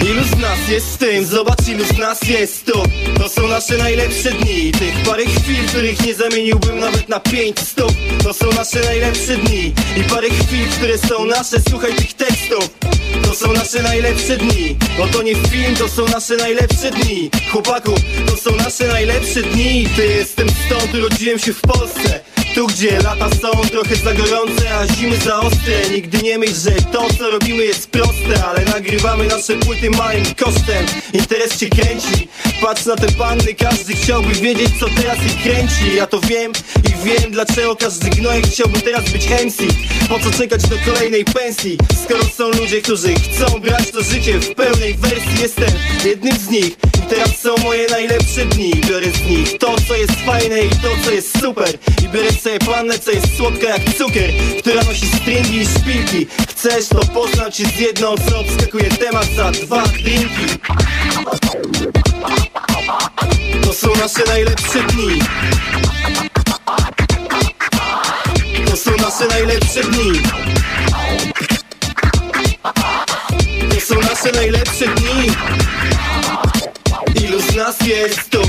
Ilu 0.10 0.24
z 0.24 0.40
nas 0.40 0.70
jest 0.70 0.92
z 0.94 0.98
tym? 0.98 1.26
Zobacz 1.26 1.68
ilu 1.68 1.86
z 1.86 1.98
nas 1.98 2.22
jest 2.22 2.66
tu. 2.66 2.84
To 3.18 3.30
są 3.30 3.48
nasze 3.48 3.78
najlepsze 3.78 4.32
dni. 4.32 4.72
Tych 4.72 5.04
parę 5.06 5.26
chwil, 5.26 5.68
których 5.68 6.06
nie 6.06 6.14
zamieniłbym 6.14 6.80
nawet 6.80 7.10
na 7.10 7.20
pięć 7.20 7.60
stóp 7.60 7.94
To 8.24 8.34
są 8.34 8.52
nasze 8.52 8.80
najlepsze 8.80 9.38
dni. 9.38 9.74
I 9.98 10.04
parę 10.04 10.30
chwil, 10.30 10.68
które 10.78 10.98
są 10.98 11.26
nasze 11.26 11.58
Słuchaj 11.70 11.96
tych 11.96 12.14
tekstów. 12.14 12.70
To 13.24 13.36
są 13.36 13.54
nasze 13.54 13.84
najlepsze 13.84 14.38
dni. 14.38 14.78
Bo 14.98 15.08
to 15.08 15.24
nie 15.24 15.36
film, 15.36 15.76
to 15.76 15.88
są 15.88 16.06
nasze 16.08 16.36
najlepsze 16.36 16.92
dni. 16.92 17.30
Chłopaku, 17.52 17.92
to 18.28 18.38
są 18.38 18.56
nasze 18.56 18.88
najlepsze 18.88 19.42
dni. 19.42 19.88
Ty 19.96 20.06
jestem 20.08 20.48
stąd, 20.66 20.96
urodziłem 20.96 21.40
się 21.40 21.54
w 21.54 21.62
Polsce 21.62 22.20
tu 22.56 22.68
gdzie 22.68 23.02
lata 23.02 23.30
są 23.30 23.52
trochę 23.72 23.96
za 23.96 24.14
gorące, 24.14 24.76
a 24.76 24.88
zimy 24.88 25.18
za 25.18 25.40
ostre. 25.40 25.90
Nigdy 25.92 26.18
nie 26.18 26.38
myśl, 26.38 26.54
że 26.56 26.72
to 26.92 27.08
co 27.18 27.32
robimy 27.32 27.66
jest 27.66 27.90
proste 27.90 28.46
Ale 28.46 28.66
nagrywamy 28.66 29.28
nasze 29.28 29.54
płyty 29.54 29.90
małym 29.90 30.26
kosztem. 30.26 30.86
Interes 31.14 31.58
cię 31.58 31.70
kręci. 31.70 32.28
Patrz 32.62 32.86
na 32.86 32.96
te 32.96 33.12
panny, 33.12 33.54
każdy 33.54 33.94
chciałby 33.94 34.34
wiedzieć 34.34 34.70
co 34.80 34.86
teraz 34.86 35.18
ich 35.26 35.44
kręci. 35.44 35.96
Ja 35.96 36.08
to 36.08 36.20
wiem 36.20 36.52
i 36.90 37.06
wiem 37.06 37.32
dlaczego 37.32 37.76
każdy 37.76 38.10
gnojek 38.10 38.48
chciałby 38.48 38.82
teraz 38.82 39.10
być 39.10 39.30
MC 39.30 39.64
Po 40.10 40.20
co 40.20 40.32
czekać 40.38 40.62
do 40.62 40.76
kolejnej 40.94 41.26
pensji? 41.26 41.78
Skoro 42.04 42.24
są 42.24 42.50
ludzie, 42.50 42.82
którzy 42.82 43.14
chcą 43.14 43.60
brać 43.60 43.92
to 43.92 44.02
życie 44.02 44.40
w 44.40 44.56
pełnej 44.56 44.94
wersji 44.94 45.42
Jestem 45.42 45.70
jednym 46.06 46.38
z 46.38 46.50
nich. 46.50 46.72
I 46.98 47.10
teraz 47.10 47.40
są 47.40 47.56
moje 47.64 47.88
najlepsze 47.88 48.46
dni. 48.46 48.72
Biorę 48.90 49.08
z 49.12 49.30
nich 49.30 49.58
to 49.58 49.76
co 49.88 49.96
jest 49.96 50.14
fajne 50.26 50.62
i 50.62 50.70
to 50.70 50.90
co 51.06 51.12
jest 51.12 51.42
super. 51.42 51.78
I 52.06 52.08
biorę 52.10 52.30
sobie 52.42 52.60
pannę 52.60 53.00
co 53.00 53.12
jest 53.12 53.38
słodka 53.38 53.68
jak 53.68 53.94
cukier 53.98 54.30
Która 54.60 54.84
nosi 54.84 55.08
stringi 55.08 55.58
i 55.58 55.66
szpilki. 55.66 56.28
Chcesz 56.50 56.88
to 56.88 57.00
poznać 57.00 57.58
się 57.58 57.66
z 57.66 57.80
jedną 57.80 58.16
co 58.18 58.40
obskakuje 58.40 58.90
temat 58.90 59.26
za 59.36 59.52
dwa 59.52 59.84
drinki? 59.88 60.60
To 63.64 63.74
są 63.74 63.88
nasze 63.96 64.24
najlepsze 64.28 64.84
dni. 64.84 65.20
To 68.66 68.78
są 68.78 68.92
nasze 68.92 69.28
najlepsze 69.28 69.84
dni. 69.84 70.22
To 73.70 73.82
są 73.82 74.02
nasze 74.02 74.32
najlepsze 74.32 74.88
dni. 74.88 75.32
Ilu 77.24 77.42
z 77.42 77.56
nas 77.56 77.82
jest 77.88 78.30
tu? 78.30 78.42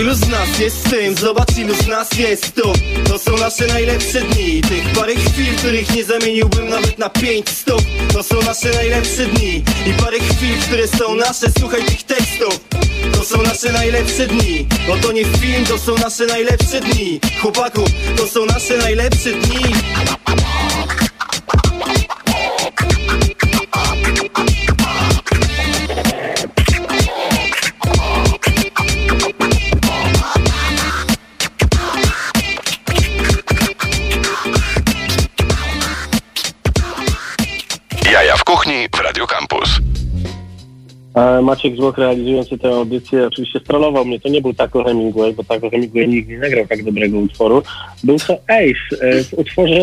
Ilu 0.00 0.14
z 0.14 0.28
nas 0.28 0.58
jest 0.58 0.86
z 0.86 0.90
tym? 0.90 1.16
Zobacz 1.16 1.58
ilu 1.58 1.74
z 1.74 1.86
nas 1.86 2.12
jest 2.18 2.54
tu. 2.54 2.72
To 3.04 3.18
są 3.18 3.36
nasze 3.36 3.66
najlepsze 3.66 4.20
dni. 4.20 4.60
Tych 4.60 4.92
parę 4.92 5.14
chwil, 5.14 5.56
których 5.56 5.94
nie 5.94 6.04
zamieniłbym 6.04 6.68
nawet 6.68 6.98
na 6.98 7.08
pięć 7.08 7.48
stóp 7.48 7.82
To 8.12 8.22
są 8.22 8.42
nasze 8.42 8.70
najlepsze 8.70 9.26
dni. 9.26 9.64
I 9.86 9.92
parę 10.02 10.18
chwil, 10.18 10.58
które 10.66 10.88
są 10.88 11.14
nasze. 11.14 11.46
Słuchaj 11.58 11.84
tych 11.84 12.02
tekstów. 12.02 12.60
To 13.12 13.24
są 13.24 13.42
nasze 13.42 13.72
najlepsze 13.72 14.26
dni. 14.26 14.66
Bo 14.88 14.96
to 14.96 15.12
nie 15.12 15.24
film, 15.24 15.64
to 15.64 15.78
są 15.78 15.94
nasze 15.94 16.26
najlepsze 16.26 16.80
dni. 16.80 17.20
Chłopaku, 17.42 17.84
to 18.16 18.26
są 18.26 18.46
nasze 18.46 18.76
najlepsze 18.76 19.30
dni 19.32 19.74
Maciek 41.42 41.76
Złoch 41.76 41.98
realizujący 41.98 42.58
tę 42.58 42.68
audycję 42.74 43.26
oczywiście 43.26 43.60
strollował 43.60 44.04
mnie. 44.04 44.20
To 44.20 44.28
nie 44.28 44.40
był 44.40 44.54
Taco 44.54 44.84
Hemingway, 44.84 45.32
bo 45.32 45.44
Taco 45.44 45.70
Hemingway 45.70 46.08
nigdy 46.08 46.32
nie 46.32 46.38
nagrał 46.38 46.66
tak 46.66 46.84
dobrego 46.84 47.18
utworu. 47.18 47.62
Był 48.04 48.18
to 48.18 48.34
Ace 48.34 49.04
e, 49.06 49.24
w 49.24 49.34
utworze 49.34 49.80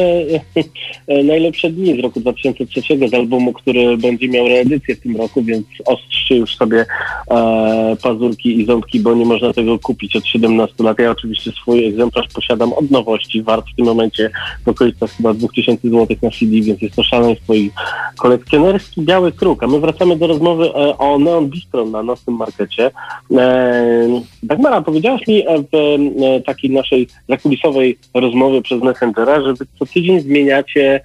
e, 1.07 1.23
Najlepsze 1.23 1.69
Dni 1.69 1.99
z 1.99 2.03
roku 2.03 2.19
2003 2.19 2.81
z 3.09 3.13
albumu, 3.13 3.53
który 3.53 3.97
będzie 3.97 4.29
miał 4.29 4.47
reedycję 4.47 4.95
w 4.95 4.99
tym 4.99 5.17
roku, 5.17 5.43
więc 5.43 5.65
ostrzyjcie 5.85 6.35
już 6.35 6.55
sobie 6.55 6.85
e, 7.31 7.95
pazurki 8.03 8.61
i 8.61 8.65
ząbki, 8.65 8.99
bo 8.99 9.13
nie 9.13 9.25
można 9.25 9.53
tego 9.53 9.79
kupić 9.79 10.15
od 10.15 10.25
17 10.25 10.83
lat. 10.83 10.99
Ja 10.99 11.11
oczywiście 11.11 11.51
swój 11.51 11.85
egzemplarz 11.85 12.27
posiadam 12.33 12.73
od 12.73 12.91
nowości, 12.91 13.43
wart 13.43 13.65
w 13.73 13.75
tym 13.75 13.85
momencie 13.85 14.29
w 14.65 14.69
okolicach 14.69 15.11
chyba 15.11 15.33
2000 15.33 15.89
zł 15.89 16.17
na 16.21 16.29
CD, 16.31 16.61
więc 16.61 16.81
jest 16.81 16.95
to 16.95 17.03
szaleństwo 17.03 17.53
i 17.53 17.71
kolekcjonerski 18.17 19.01
biały 19.01 19.31
kruk. 19.31 19.63
A 19.63 19.67
my 19.67 19.79
wracamy 19.79 20.15
do 20.17 20.27
rozmowy 20.27 20.65
e, 20.65 20.97
o 20.97 21.19
Neon 21.25 21.49
Bistro 21.49 21.85
na 21.85 22.03
nocnym 22.03 22.35
markecie. 22.35 22.91
E, 23.37 24.21
Dagmara, 24.43 24.81
powiedziałaś 24.81 25.27
mi 25.27 25.47
e, 25.47 25.63
w 25.71 25.75
e, 25.75 26.41
takiej 26.41 26.71
naszej 26.71 27.07
zakulisowej 27.29 27.97
rozmowie 28.13 28.61
przez 28.61 28.81
Messengera, 28.81 29.41
że 29.41 29.53
wy 29.53 29.65
co 29.79 29.85
tydzień 29.85 30.19
zmieniacie 30.19 31.01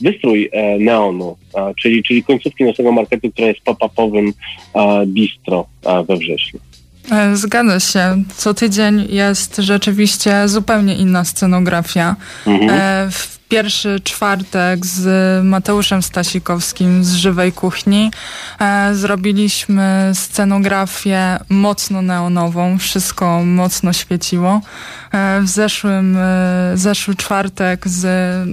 wystrój 0.00 0.50
Neonu, 0.78 1.36
czyli, 1.82 2.02
czyli 2.02 2.24
końcówki 2.24 2.64
naszego 2.64 2.92
marketu, 2.92 3.30
która 3.30 3.48
jest 3.48 3.60
pop-upowym 3.60 4.32
bistro 5.06 5.66
we 6.08 6.16
wrześniu. 6.16 6.60
Zgadza 7.34 7.80
się. 7.80 8.22
Co 8.36 8.54
tydzień 8.54 9.06
jest 9.10 9.56
rzeczywiście 9.56 10.48
zupełnie 10.48 10.94
inna 10.94 11.24
scenografia. 11.24 12.16
Mhm. 12.46 13.10
W 13.10 13.37
pierwszy 13.48 14.00
czwartek 14.04 14.86
z 14.86 15.44
Mateuszem 15.44 16.02
Stasikowskim 16.02 17.04
z 17.04 17.14
Żywej 17.14 17.52
Kuchni 17.52 18.10
e, 18.60 18.94
zrobiliśmy 18.94 20.10
scenografię 20.14 21.38
mocno 21.48 22.02
neonową. 22.02 22.78
Wszystko 22.78 23.44
mocno 23.44 23.92
świeciło. 23.92 24.60
E, 25.12 25.40
W 25.42 25.48
zeszłym, 25.48 26.16
e, 26.16 26.72
zeszły 26.74 27.14
czwartek 27.14 27.88
z 27.88 28.04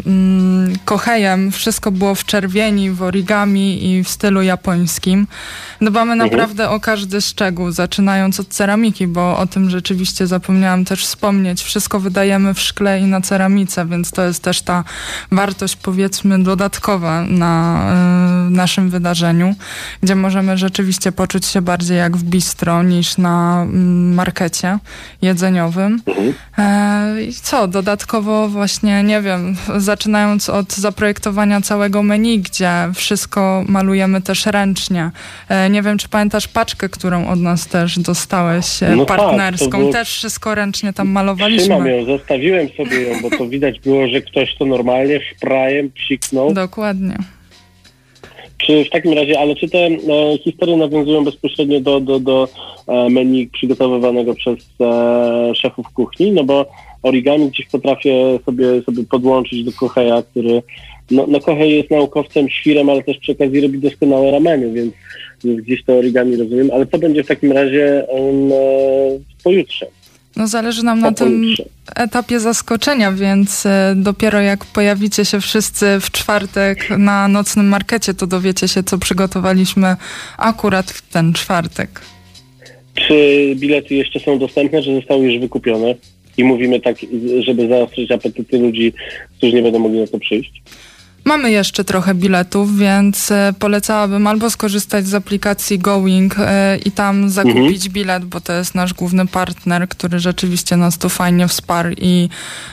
mm, 0.07 0.73
Kohejem 0.85 1.51
wszystko 1.51 1.91
było 1.91 2.15
w 2.15 2.25
czerwieni, 2.25 2.91
w 2.91 3.01
origami 3.01 3.91
i 3.91 4.03
w 4.03 4.09
stylu 4.09 4.41
japońskim. 4.41 5.27
Dbamy 5.81 6.15
naprawdę 6.15 6.69
o 6.69 6.79
każdy 6.79 7.21
szczegół, 7.21 7.71
zaczynając 7.71 8.39
od 8.39 8.47
ceramiki, 8.47 9.07
bo 9.07 9.37
o 9.37 9.47
tym 9.47 9.69
rzeczywiście 9.69 10.27
zapomniałam 10.27 10.85
też 10.85 11.05
wspomnieć. 11.05 11.63
Wszystko 11.63 11.99
wydajemy 11.99 12.53
w 12.53 12.59
szkle 12.59 12.99
i 12.99 13.03
na 13.03 13.21
ceramice, 13.21 13.85
więc 13.85 14.11
to 14.11 14.25
jest 14.25 14.43
też 14.43 14.61
ta 14.61 14.83
wartość 15.31 15.75
powiedzmy 15.75 16.43
dodatkowa 16.43 17.21
na 17.21 17.85
y, 18.47 18.51
naszym 18.51 18.89
wydarzeniu, 18.89 19.55
gdzie 20.01 20.15
możemy 20.15 20.57
rzeczywiście 20.57 21.11
poczuć 21.11 21.45
się 21.45 21.61
bardziej 21.61 21.97
jak 21.97 22.17
w 22.17 22.23
bistro 22.23 22.83
niż 22.83 23.17
na 23.17 23.61
mm, 23.61 24.13
markecie 24.13 24.79
jedzeniowym. 25.21 26.01
E, 26.07 26.11
I 27.29 27.33
co, 27.33 27.67
dodatkowo 27.67 28.47
właśnie, 28.49 29.03
nie 29.03 29.21
wiem, 29.21 29.55
zaczynając 29.77 30.49
od 30.49 30.73
zaprojektowania 30.73 31.61
całego 31.61 32.03
menu, 32.03 32.39
gdzie 32.39 32.71
wszystko 32.93 33.63
malujemy 33.67 34.21
też 34.21 34.45
ręcznie. 34.45 35.11
E, 35.49 35.69
nie 35.69 35.81
wiem, 35.81 35.97
czy 35.97 36.09
pamiętasz 36.09 36.47
paczkę, 36.47 36.89
którą 36.89 37.27
od 37.27 37.39
nas 37.39 37.67
też 37.67 37.99
dostałeś, 37.99 38.83
e, 38.83 38.95
No 38.95 39.05
tak, 39.05 39.17
partnerską. 39.17 39.69
było- 39.79 39.91
Też 39.93 40.09
wszystko 40.09 40.55
ręcznie 40.55 40.93
tam 40.93 41.07
malowaliśmy. 41.09 41.63
Trzymam 41.63 41.87
ją, 41.87 42.05
zostawiłem 42.05 42.67
sobie 42.77 43.01
ją, 43.01 43.21
bo 43.21 43.29
to 43.37 43.47
widać 43.47 43.79
było, 43.79 44.07
że 44.07 44.21
ktoś 44.21 44.55
to 44.59 44.65
normalnie 44.65 45.19
szprajem 45.35 45.91
psiknął. 45.91 46.53
Dokładnie. 46.53 47.17
Czy 48.65 48.85
w 48.85 48.89
takim 48.89 49.13
razie, 49.13 49.39
ale 49.39 49.55
czy 49.55 49.69
te 49.69 49.77
e, 49.77 49.97
historie 50.43 50.77
nawiązują 50.77 51.23
bezpośrednio 51.23 51.79
do, 51.79 51.99
do, 51.99 52.19
do 52.19 52.47
e, 52.87 53.09
menu 53.09 53.47
przygotowywanego 53.47 54.35
przez 54.35 54.57
e, 54.81 55.55
szefów 55.55 55.89
kuchni? 55.93 56.31
No 56.31 56.43
bo 56.43 56.65
origami 57.03 57.49
gdzieś 57.49 57.67
potrafię 57.67 58.39
sobie, 58.45 58.81
sobie 58.81 59.03
podłączyć 59.03 59.63
do 59.63 59.71
Koheja, 59.71 60.23
który 60.31 60.61
no, 61.11 61.25
no 61.27 61.39
Kohei 61.39 61.77
jest 61.77 61.91
naukowcem, 61.91 62.49
świrem, 62.49 62.89
ale 62.89 63.03
też 63.03 63.17
przy 63.17 63.31
okazji 63.31 63.61
robi 63.61 63.79
doskonałe 63.79 64.31
rameny, 64.31 64.73
więc, 64.73 64.93
więc 65.43 65.61
gdzieś 65.61 65.83
to 65.83 65.93
origami 65.93 66.35
rozumiem. 66.35 66.69
Ale 66.73 66.85
co 66.85 66.97
będzie 66.97 67.23
w 67.23 67.27
takim 67.27 67.51
razie 67.51 68.09
e, 68.09 68.17
pojutrze? 69.43 69.85
No 70.37 70.47
zależy 70.47 70.83
nam 70.83 70.99
na 70.99 71.11
tym 71.11 71.55
etapie 71.95 72.39
zaskoczenia, 72.39 73.11
więc 73.11 73.65
e, 73.65 73.93
dopiero 73.97 74.41
jak 74.41 74.65
pojawicie 74.65 75.25
się 75.25 75.41
wszyscy 75.41 75.85
w 76.01 76.11
czwartek 76.11 76.89
na 76.89 77.27
nocnym 77.27 77.67
markecie, 77.67 78.13
to 78.13 78.27
dowiecie 78.27 78.67
się, 78.67 78.83
co 78.83 78.97
przygotowaliśmy 78.97 79.95
akurat 80.37 80.91
w 80.91 81.09
ten 81.09 81.33
czwartek. 81.33 82.01
Czy 82.95 83.53
bilety 83.55 83.95
jeszcze 83.95 84.19
są 84.19 84.39
dostępne, 84.39 84.83
czy 84.83 84.95
zostały 84.95 85.25
już 85.25 85.41
wykupione? 85.41 85.95
I 86.37 86.43
mówimy 86.43 86.79
tak, 86.79 86.95
żeby 87.39 87.67
zaostrzyć 87.67 88.11
apetyty 88.11 88.59
ludzi, 88.59 88.93
którzy 89.37 89.53
nie 89.53 89.61
będą 89.61 89.79
mogli 89.79 89.99
na 89.99 90.07
to 90.07 90.19
przyjść. 90.19 90.61
Mamy 91.25 91.51
jeszcze 91.51 91.83
trochę 91.83 92.13
biletów, 92.13 92.77
więc 92.77 93.31
e, 93.31 93.53
polecałabym 93.59 94.27
albo 94.27 94.49
skorzystać 94.49 95.07
z 95.07 95.13
aplikacji 95.13 95.79
Going 95.79 96.35
e, 96.39 96.77
i 96.85 96.91
tam 96.91 97.29
zakupić 97.29 97.89
bilet, 97.89 98.25
bo 98.25 98.41
to 98.41 98.53
jest 98.53 98.75
nasz 98.75 98.93
główny 98.93 99.27
partner, 99.27 99.89
który 99.89 100.19
rzeczywiście 100.19 100.77
nas 100.77 100.97
tu 100.97 101.09
fajnie 101.09 101.47
wsparł 101.47 101.89
i 101.97 102.29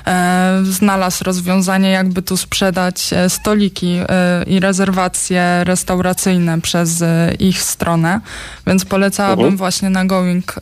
e, 0.06 0.60
znalazł 0.64 1.24
rozwiązanie, 1.24 1.90
jakby 1.90 2.22
tu 2.22 2.36
sprzedać 2.36 3.12
e, 3.12 3.30
stoliki 3.30 3.96
e, 4.08 4.42
i 4.46 4.60
rezerwacje 4.60 5.64
restauracyjne 5.64 6.60
przez 6.60 7.02
e, 7.02 7.34
ich 7.38 7.62
stronę. 7.62 8.20
Więc 8.66 8.84
polecałabym 8.84 9.44
Mhm. 9.44 9.56
właśnie 9.56 9.90
na 9.90 10.04
Going 10.04 10.54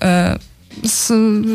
z, 0.85 1.07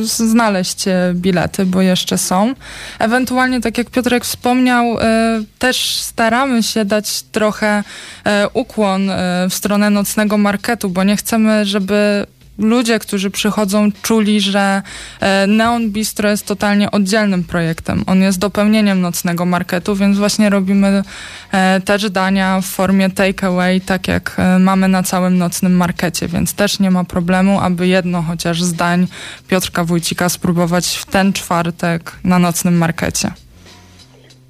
z, 0.09 0.17
znaleźć 0.17 0.87
e, 0.87 1.13
bilety, 1.13 1.65
bo 1.65 1.81
jeszcze 1.81 2.17
są. 2.17 2.53
Ewentualnie, 2.99 3.61
tak 3.61 3.77
jak 3.77 3.89
Piotrek 3.89 4.25
wspomniał, 4.25 4.99
e, 4.99 5.43
też 5.59 5.95
staramy 5.95 6.63
się 6.63 6.85
dać 6.85 7.21
trochę 7.21 7.83
e, 8.25 8.49
ukłon 8.53 9.11
w 9.49 9.53
stronę 9.53 9.89
nocnego 9.89 10.37
marketu, 10.37 10.89
bo 10.89 11.03
nie 11.03 11.17
chcemy, 11.17 11.65
żeby 11.65 12.25
ludzie, 12.57 12.99
którzy 12.99 13.29
przychodzą, 13.31 13.91
czuli, 14.01 14.41
że 14.41 14.81
e, 15.19 15.47
Neon 15.47 15.91
Bistro 15.91 16.29
jest 16.29 16.45
totalnie 16.45 16.91
oddzielnym 16.91 17.43
projektem. 17.43 18.03
On 18.07 18.21
jest 18.21 18.39
dopełnieniem 18.39 19.01
nocnego 19.01 19.45
marketu, 19.45 19.95
więc 19.95 20.17
właśnie 20.17 20.49
robimy 20.49 21.03
e, 21.51 21.81
też 21.81 22.09
dania 22.09 22.61
w 22.61 22.65
formie 22.65 23.09
takeaway, 23.09 23.81
tak 23.81 24.07
jak 24.07 24.35
e, 24.37 24.59
mamy 24.59 24.87
na 24.87 25.03
całym 25.03 25.37
nocnym 25.37 25.77
markecie, 25.77 26.27
więc 26.27 26.53
też 26.53 26.79
nie 26.79 26.91
ma 26.91 27.03
problemu, 27.03 27.59
aby 27.59 27.87
jedno 27.87 28.21
chociaż 28.21 28.63
z 28.63 28.73
dań 28.73 29.07
Piotrka 29.47 29.83
Wójcika 29.83 30.29
spróbować 30.29 30.87
w 30.87 31.05
ten 31.05 31.33
czwartek 31.33 32.11
na 32.23 32.39
nocnym 32.39 32.77
markecie. 32.77 33.31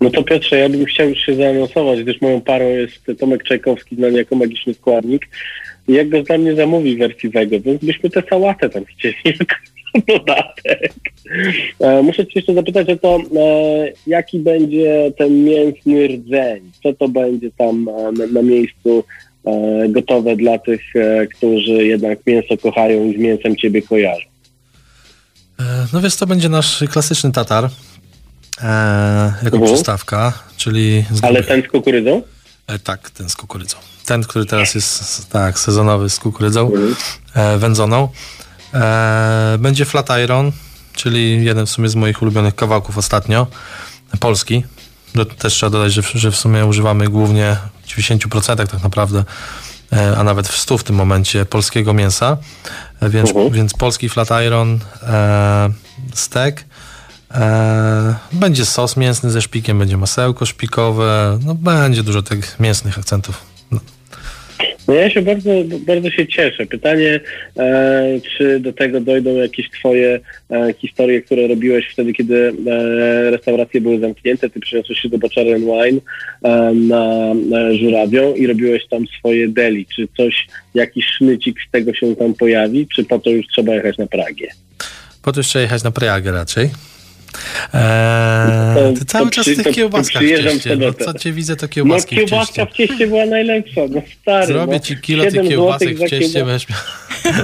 No 0.01 0.09
to 0.09 0.23
Piotrze, 0.23 0.57
ja 0.57 0.69
bym 0.69 0.85
chciał 0.85 1.09
już 1.09 1.19
się 1.19 1.35
zaanonsować, 1.35 2.03
gdyż 2.03 2.21
moją 2.21 2.41
parą 2.41 2.69
jest 2.69 3.19
Tomek 3.19 3.43
Czajkowski, 3.43 3.95
znany 3.95 4.17
jako 4.17 4.35
magiczny 4.35 4.73
składnik. 4.73 5.27
Jak 5.87 6.09
go 6.09 6.23
dla 6.23 6.37
mnie 6.37 6.55
zamówi 6.55 6.97
wersji 6.97 7.29
wego, 7.29 7.59
więc 7.59 7.85
byśmy 7.85 8.09
tę 8.09 8.23
sałatę 8.29 8.69
tam 8.69 8.85
chcieli 8.85 9.15
jako 9.39 9.55
dodatek. 10.07 10.93
E, 11.79 12.01
muszę 12.01 12.25
cię 12.25 12.31
jeszcze 12.35 12.53
zapytać 12.53 12.89
o 12.89 12.95
to, 12.97 13.17
e, 13.17 13.91
jaki 14.07 14.39
będzie 14.39 15.11
ten 15.17 15.43
mięsny 15.43 16.07
rdzeń? 16.07 16.71
Co 16.83 16.93
to 16.93 17.09
będzie 17.09 17.51
tam 17.51 17.89
e, 17.89 18.27
na, 18.27 18.41
miejscu 18.41 19.03
gotowe 19.89 20.35
dla 20.35 20.59
tych, 20.59 20.81
którzy 21.37 21.71
jednak 21.71 22.19
mięso 22.27 22.57
kochają 22.57 23.05
i 23.11 23.15
z 23.17 23.19
mięsem 23.19 23.55
ciebie 23.55 23.81
kojarzą? 23.81 24.25
No 25.93 26.01
więc 26.01 26.17
to 26.17 26.27
będzie 26.27 26.49
nasz 26.49 26.83
klasyczny 26.91 27.31
tatar 27.31 27.63
e, 27.65 28.67
jako 29.43 29.57
Mhm. 29.57 29.63
przystawka, 29.73 30.33
czyli 30.57 31.03
Ale 31.21 31.43
ten 31.43 31.61
z 31.63 31.67
kukurydzą? 31.67 32.21
e, 32.67 32.79
tak, 32.79 33.09
ten 33.09 33.29
z 33.29 33.35
kukurydzą. 33.35 33.77
Ten, 34.05 34.23
który 34.23 34.45
teraz 34.45 34.75
jest 34.75 35.29
tak, 35.29 35.59
sezonowy 35.59 36.09
z 36.09 36.19
kukurydzą 36.19 36.65
Mhm. 36.67 36.95
e, 37.33 37.57
wędzoną. 37.57 38.09
E, 38.73 39.57
będzie 39.59 39.85
flat 39.85 40.09
iron, 40.23 40.51
czyli 40.93 41.45
jeden 41.45 41.65
w 41.65 41.69
sumie 41.69 41.89
z 41.89 41.95
moich 41.95 42.21
ulubionych 42.21 42.55
kawałków 42.55 42.97
ostatnio, 42.97 43.47
polski. 44.19 44.63
Do, 45.15 45.25
też 45.25 45.53
trzeba 45.53 45.69
dodać, 45.69 45.93
że, 45.93 46.01
w- 46.01 46.11
że 46.13 46.31
w 46.31 46.35
sumie 46.35 46.65
używamy 46.65 47.07
głównie 47.07 47.57
w 47.83 47.87
90% 47.87 48.67
tak 48.71 48.83
naprawdę, 48.83 49.23
e, 49.93 50.17
a 50.17 50.23
nawet 50.23 50.47
w 50.47 50.57
100 50.57 50.77
w 50.77 50.83
tym 50.83 50.95
momencie 50.95 51.45
polskiego 51.45 51.93
mięsa. 51.93 52.37
Więc, 53.01 53.29
Mhm. 53.29 53.51
więc 53.51 53.73
polski 53.73 54.09
flat 54.09 54.27
iron, 54.47 54.79
steak. 56.13 56.63
E, 57.31 58.15
będzie 58.31 58.65
sos 58.65 58.97
mięsny 58.97 59.31
ze 59.31 59.41
szpikiem, 59.41 59.79
będzie 59.79 59.97
masełko 59.97 60.45
szpikowe, 60.45 61.39
no 61.45 61.55
będzie 61.55 62.03
dużo 62.03 62.21
tych 62.21 62.59
mięsnych 62.59 62.97
akcentów. 62.99 63.54
No. 63.71 63.79
Ja 64.93 65.09
się 65.09 65.21
bardzo, 65.21 65.49
bardzo 65.79 66.11
się 66.11 66.27
cieszę. 66.27 66.65
Pytanie, 66.65 67.19
e, 67.57 68.19
czy 68.37 68.59
do 68.59 68.73
tego 68.73 69.01
dojdą 69.01 69.35
jakieś 69.35 69.69
twoje 69.69 70.19
e, 70.51 70.73
historie, 70.73 71.21
które 71.21 71.47
robiłeś 71.47 71.89
wtedy, 71.93 72.13
kiedy 72.13 72.53
e, 72.67 73.31
restauracje 73.31 73.81
były 73.81 73.99
zamknięte. 73.99 74.49
Ty 74.49 74.59
przyniosłeś 74.59 74.99
się 74.99 75.09
do 75.09 75.17
and 75.37 75.63
Wine 75.63 75.99
e, 76.43 76.73
na, 76.73 77.33
Żurawią 77.73 78.33
i 78.33 78.47
robiłeś 78.47 78.87
tam 78.87 79.05
swoje 79.19 79.47
deli. 79.47 79.85
Czy 79.95 80.07
coś, 80.17 80.47
jakiś 80.73 81.05
sznycik 81.05 81.57
z 81.67 81.71
tego 81.71 81.93
się 81.93 82.15
tam 82.15 82.33
pojawi, 82.33 82.87
czy 82.95 83.03
po 83.03 83.19
to 83.19 83.29
już 83.29 83.47
trzeba 83.47 83.75
jechać 83.75 83.97
na 83.97 84.07
Pragię? 84.07 84.47
Po 85.21 85.31
to 85.31 85.39
jeszcze 85.39 85.61
jechać 85.61 85.83
na 85.83 85.91
Pragę 85.91 86.31
raczej. 86.31 86.69
Eee, 87.73 88.93
ty 88.99 89.05
cały 89.05 89.25
to 89.25 89.31
czas 89.31 89.49
w 89.49 89.63
tych 89.63 89.75
kiełbaskach 89.75 90.23
w 90.23 90.25
w 90.25 90.29
cieście. 90.43 90.75
No, 90.75 90.93
co 90.93 91.13
cię 91.13 91.31
widzę, 91.31 91.55
to 91.55 91.65
No 91.65 91.69
kiełbaski 91.69 92.15
w 92.15 92.19
kiełbaska 92.19 92.65
cieście. 92.65 92.85
w 92.85 92.87
cieście 92.89 93.07
była 93.07 93.25
najlepsza, 93.25 93.81
no 93.89 94.01
stary. 94.21 94.47
Zrobię 94.47 94.73
no. 94.73 94.79
ci 94.79 94.97
kilo 94.97 95.23
tych 95.23 95.33
7 95.33 95.47
kiełbasek 95.49 95.97
w 95.97 96.09
cieście, 96.09 96.45
będziesz 96.45 96.69
miał 96.69 96.79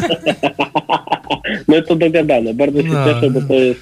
No 1.67 1.81
to 1.81 1.95
dogadane. 1.95 2.53
Bardzo 2.53 2.81
się 2.81 2.87
No. 2.87 3.05
cieszę, 3.13 3.29
bo 3.29 3.41
to 3.41 3.53
jest... 3.53 3.79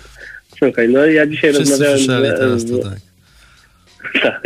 Słuchaj, 0.60 0.89
no 0.89 1.06
ja 1.06 1.28
dzisiaj 1.28 1.54
Wszyscy 1.54 1.72
rozmawiałem 1.72 2.00
z, 2.00 2.39
teraz 2.39 2.65
to 2.65 2.78
tak. 2.78 3.00
Tak. 4.24 4.41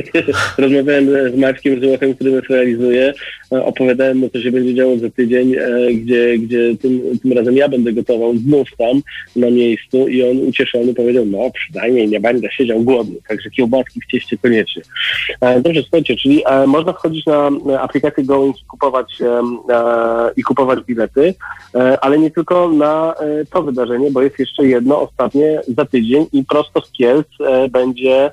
Rozmawiałem 0.58 1.32
z 1.32 1.36
Maćkiem 1.36 1.80
Żyłochem, 1.82 2.16
który 2.16 2.32
nas 2.32 2.44
realizuje. 2.50 3.14
Opowiadałem 3.62 4.18
mu, 4.18 4.30
co 4.30 4.42
się 4.42 4.52
będzie 4.52 4.76
działo 4.76 4.98
za 4.98 5.10
tydzień, 5.10 5.56
e, 5.56 5.94
gdzie, 5.94 6.38
gdzie 6.38 6.78
tym, 6.78 7.02
tym 7.22 7.34
razem 7.34 7.58
ja 7.58 7.70
będę 7.70 7.94
gotował 7.94 8.38
znów 8.38 8.68
tam 8.78 9.02
na 9.36 9.50
miejscu 9.50 10.08
i 10.08 10.24
on 10.24 10.38
ucieszony 10.48 10.94
powiedział, 10.94 11.26
no 11.26 11.52
przynajmniej 11.54 12.08
nie 12.08 12.20
będę 12.20 12.52
siedział 12.52 12.82
głodny, 12.82 13.16
także 13.28 13.50
kiełbaski 13.50 14.02
w 14.02 14.12
cieście 14.12 14.38
koniecznie. 14.38 14.82
E, 15.42 15.62
Dobrze, 15.62 15.82
słuchajcie, 15.82 16.16
czyli 16.16 16.44
e, 16.46 16.68
można 16.68 16.94
wchodzić 16.94 17.26
na 17.26 17.50
aplikację 17.80 18.24
Going 18.24 18.58
i 18.62 18.66
kupować, 18.66 19.18
i 20.38 20.44
kupować 20.44 20.80
bilety, 20.86 21.34
ale 22.02 22.20
nie 22.20 22.32
tylko 22.32 22.70
na 22.70 23.16
to 23.52 23.64
wydarzenie, 23.64 24.12
bo 24.12 24.22
jest 24.22 24.40
jeszcze 24.40 24.66
jedno 24.66 25.02
ostatnie 25.02 25.62
za 25.78 25.86
tydzień 25.86 26.26
i 26.34 26.46
prosto 26.46 26.82
z 26.82 26.92
Kielc 26.92 27.28
będzie 27.72 28.32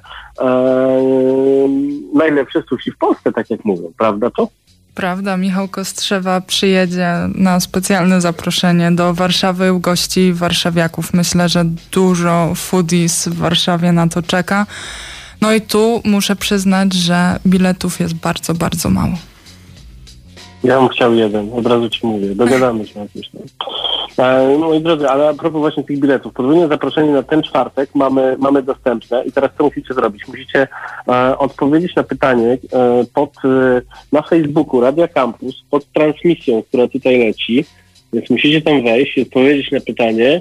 najlepsze 2.14 2.62
sushi 2.68 2.90
w 2.90 2.98
Polsce, 2.98 3.33
tak 3.33 3.50
jak 3.50 3.64
mówią, 3.64 3.92
prawda 3.98 4.30
to? 4.30 4.48
Prawda, 4.94 5.37
Michał 5.37 5.68
Kostrzewa 5.68 6.40
przyjedzie 6.40 7.14
na 7.35 7.61
specjalne 7.61 8.20
zaproszenie 8.20 8.92
do 8.92 9.14
Warszawy 9.14 9.72
u 9.72 9.81
gości 9.81 10.33
warszawiaków. 10.33 11.14
Myślę, 11.14 11.48
że 11.48 11.64
dużo 11.92 12.53
foodies 12.55 13.29
w 13.29 13.35
Warszawie 13.35 13.92
na 13.92 14.09
to 14.09 14.22
czeka. 14.22 14.66
No 15.40 15.53
i 15.53 15.61
tu 15.61 16.03
muszę 16.05 16.37
przyznać, 16.37 16.92
że 16.92 17.38
biletów 17.46 18.00
jest 18.00 18.14
bardzo, 18.14 18.55
bardzo 18.55 18.90
mało. 18.90 19.14
Ja 20.64 20.81
bym 20.81 20.88
chciał 20.88 21.14
jeden, 21.14 21.53
od 21.53 21.66
razu 21.66 21.90
ci 21.90 22.07
mówię, 22.07 22.35
dogadamy 22.35 22.87
się 22.87 23.00
jakoś. 23.00 23.31
No. 24.18 24.25
E, 24.25 24.59
moi 24.59 24.81
drodzy, 24.81 25.09
ale 25.09 25.29
a 25.29 25.35
propos 25.35 25.61
właśnie 25.61 25.85
tych 25.85 25.99
biletów, 25.99 26.33
podwójne 26.33 26.68
zaproszenie 26.68 27.12
na 27.12 27.23
ten 27.23 27.42
czwartek 27.42 27.94
mamy, 27.94 28.37
mamy 28.38 28.62
dostępne 28.62 29.25
i 29.25 29.33
teraz 29.33 29.51
co 29.59 29.64
musicie 29.64 29.94
zrobić? 29.94 30.29
Musicie 30.29 30.68
e, 31.09 31.38
odpowiedzieć 31.38 31.96
na 31.96 32.03
pytanie 32.03 32.59
e, 32.73 33.05
pod, 33.14 33.33
e, 33.44 33.83
na 34.12 34.23
Facebooku 34.23 34.81
Radia 34.81 35.09
Campus, 35.09 35.64
pod 35.70 35.92
transmisją, 35.92 36.62
która 36.62 36.88
tutaj 36.88 37.18
leci, 37.18 37.64
więc 38.12 38.31
musicie 38.31 38.62
tam 38.62 38.83
wejść 38.83 39.18
i 39.18 39.23
odpowiedzieć 39.23 39.70
na 39.70 39.81
pytanie, 39.81 40.40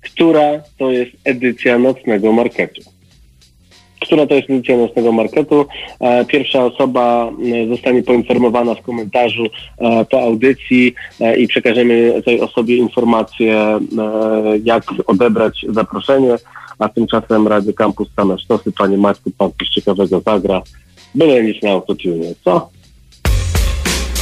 która 0.00 0.62
to 0.78 0.90
jest 0.90 1.12
edycja 1.24 1.78
nocnego 1.78 2.32
marketu. 2.32 2.80
Która 4.00 4.26
to 4.26 4.34
jest 4.34 4.50
edycja 4.50 4.76
nocnego 4.76 5.12
marketu. 5.12 5.66
E, 6.00 6.24
Pierwsza 6.24 6.64
osoba 6.64 7.30
e, 7.64 7.68
zostanie 7.68 8.02
poinformowana 8.02 8.74
w 8.74 8.82
komentarzu 8.82 9.46
e, 9.78 10.04
po 10.04 10.20
audycji 10.20 10.94
i 11.38 11.48
przekażemy 11.48 12.22
tej 12.24 12.40
osobie 12.40 12.76
informację, 12.76 13.78
jak 14.64 14.84
odebrać 15.06 15.66
zaproszenie, 15.68 16.36
a 16.78 16.88
tymczasem 16.88 17.48
Radio 17.48 17.72
Campus 17.72 18.08
same 18.16 18.38
sztosy. 18.38 18.72
Panie 18.72 18.96
Maćku, 18.96 19.30
pan 19.38 19.50
coś 19.58 19.68
ciekawego 19.68 20.20
zagra. 20.20 20.62
Byle 21.14 21.42
nic 21.42 21.62
na 21.62 21.70
autotune, 21.70 22.34
co? 22.44 22.68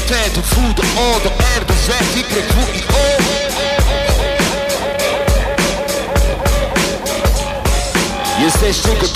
T 0.09 0.14
do 0.35 0.41
do 0.75 0.83
O 0.83 1.21
do 1.25 1.31
R 1.57 1.64
do 1.67 1.75
Z 1.75 2.17
Y 2.17 2.43
W 2.43 2.79
i 2.79 2.83
O 2.95 3.09
Jesteście 8.45 8.88
gotowi? 8.88 9.08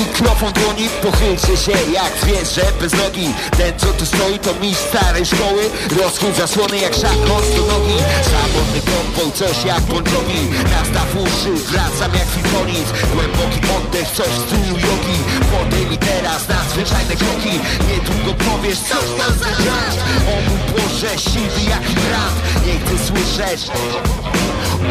Mikrofon 0.00 0.52
dłoni, 0.52 0.88
pochylcie 1.02 1.56
się 1.56 1.72
jak 1.92 2.12
zwierzę 2.22 2.72
bez 2.80 2.92
nogi. 2.92 3.28
Ten 3.58 3.72
co 3.78 3.86
tu 3.86 4.06
stoi 4.06 4.38
to 4.38 4.54
mistrz 4.54 4.84
starej 4.88 5.26
szkoły. 5.26 5.62
Rozchód 6.00 6.36
zasłony 6.36 6.78
jak 6.78 6.94
szach 6.94 7.20
noc 7.28 7.44
do 7.56 7.62
nogi. 7.72 7.98
Samotny 8.32 8.80
kompą, 8.90 9.30
coś 9.38 9.64
jak 9.64 9.80
Bon 9.80 10.04
Jovi. 10.12 10.42
Nastaw 10.74 11.08
uszy, 11.24 11.52
wracam 11.70 12.12
jak 12.18 12.28
Filtonit 12.34 12.88
Głęboki 13.14 13.60
oddech, 13.76 14.08
coś 14.16 14.28
w 14.28 14.42
stylu 14.46 14.76
jogi. 14.86 15.18
Podejmij 15.52 15.98
teraz 15.98 16.48
nadzwyczajne 16.48 17.16
kroki. 17.16 17.54
Niedługo 17.88 18.30
powiesz, 18.44 18.78
co 18.78 18.98
to 19.16 19.26
za 19.40 19.50
żart. 19.64 19.98
O 20.32 20.34
mój 20.46 20.60
Boże, 20.72 21.18
siwy 21.18 21.62
jak 21.70 21.84
hydrant 21.86 22.36
Nie 22.66 22.74
chcę 22.80 22.94
słyszeć 23.06 23.60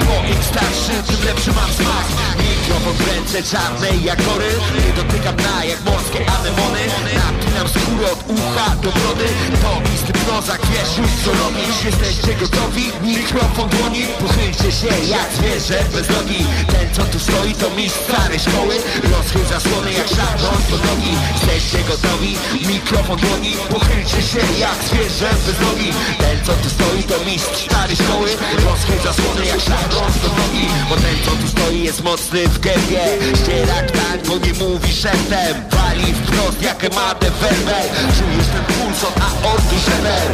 Bo 0.08 0.16
im 0.34 0.42
starszy, 0.52 0.96
tym 1.08 1.26
lepszy 1.26 1.52
mam 1.54 1.72
smak 1.74 2.06
Mikrofon 2.70 2.94
w 2.94 3.08
ręce 3.08 3.44
czarnej 3.44 4.04
jak 4.04 4.24
goryl 4.24 4.60
Nie 4.88 4.94
dotykam 4.94 5.36
na 5.36 5.64
jak 5.64 5.82
morskie 5.86 6.26
anemony 6.32 6.80
Napinam 7.16 7.68
skórę 7.68 8.08
ucha 8.30 8.76
do 8.84 8.92
brody 8.92 9.28
To 9.62 9.72
isty 9.96 10.14
prozak, 10.14 10.62
wiesz 10.72 10.98
już 10.98 11.12
co 11.24 11.32
robisz. 11.44 11.78
Jesteście 11.86 12.34
gotowi? 12.34 12.86
Mikrofon 13.02 13.70
dłoni 13.70 14.04
Pochylcie 14.20 14.72
się 14.72 14.94
jak 15.16 15.30
zwierzę 15.38 15.80
bez 15.94 16.10
nogi 16.10 16.46
Ten 16.72 16.88
co 16.96 17.04
tu 17.12 17.20
stoi 17.20 17.54
to 17.54 17.70
mistrz 17.70 18.00
starej 18.08 18.40
szkoły. 18.40 18.76
Rozchyl 19.12 19.46
zasłony 19.46 19.94
jak 19.94 20.08
szarżąc 20.08 20.64
do 20.72 20.78
nogi. 20.88 21.14
Jesteście 21.34 21.80
gotowi? 21.90 22.32
Mikrofon 22.68 23.20
dłoni 23.20 23.54
Pochylcie 23.70 24.22
się 24.32 24.44
jak 24.60 24.78
zwierzę 24.90 25.30
bez 25.46 25.58
nogi 25.66 25.90
Ten 26.20 26.38
co 26.46 26.54
tu 26.54 26.70
stoi 26.70 27.04
to 27.04 27.18
mistrz 27.26 27.66
starej 27.70 27.96
szkoły. 27.96 28.30
Rozchyl 28.66 29.00
zasłony 29.04 29.46
jak 29.46 29.62
szarżąc 29.70 30.14
do 30.24 30.30
nogi. 30.40 30.66
Bo 30.90 30.96
ten 30.96 31.18
co 31.26 31.32
tu 31.32 31.48
stoi 31.48 31.84
jest 31.84 32.04
mocny 32.04 32.48
w 32.48 32.60
gębie. 32.60 33.04
Ściera 33.40 33.82
ktań, 33.90 34.18
bo 34.28 34.38
nie 34.46 34.54
mówi 34.54 34.94
szeptem. 34.94 35.54
Wali 35.72 36.14
wprost 36.14 36.62
jak 36.62 36.84
emadę 36.84 37.32
werber 37.42 37.86
Czujesz 38.20 38.48
ten 38.48 38.64
puls 38.64 39.04
od 39.04 39.22
aorty 39.22 39.76
żeber 39.80 40.34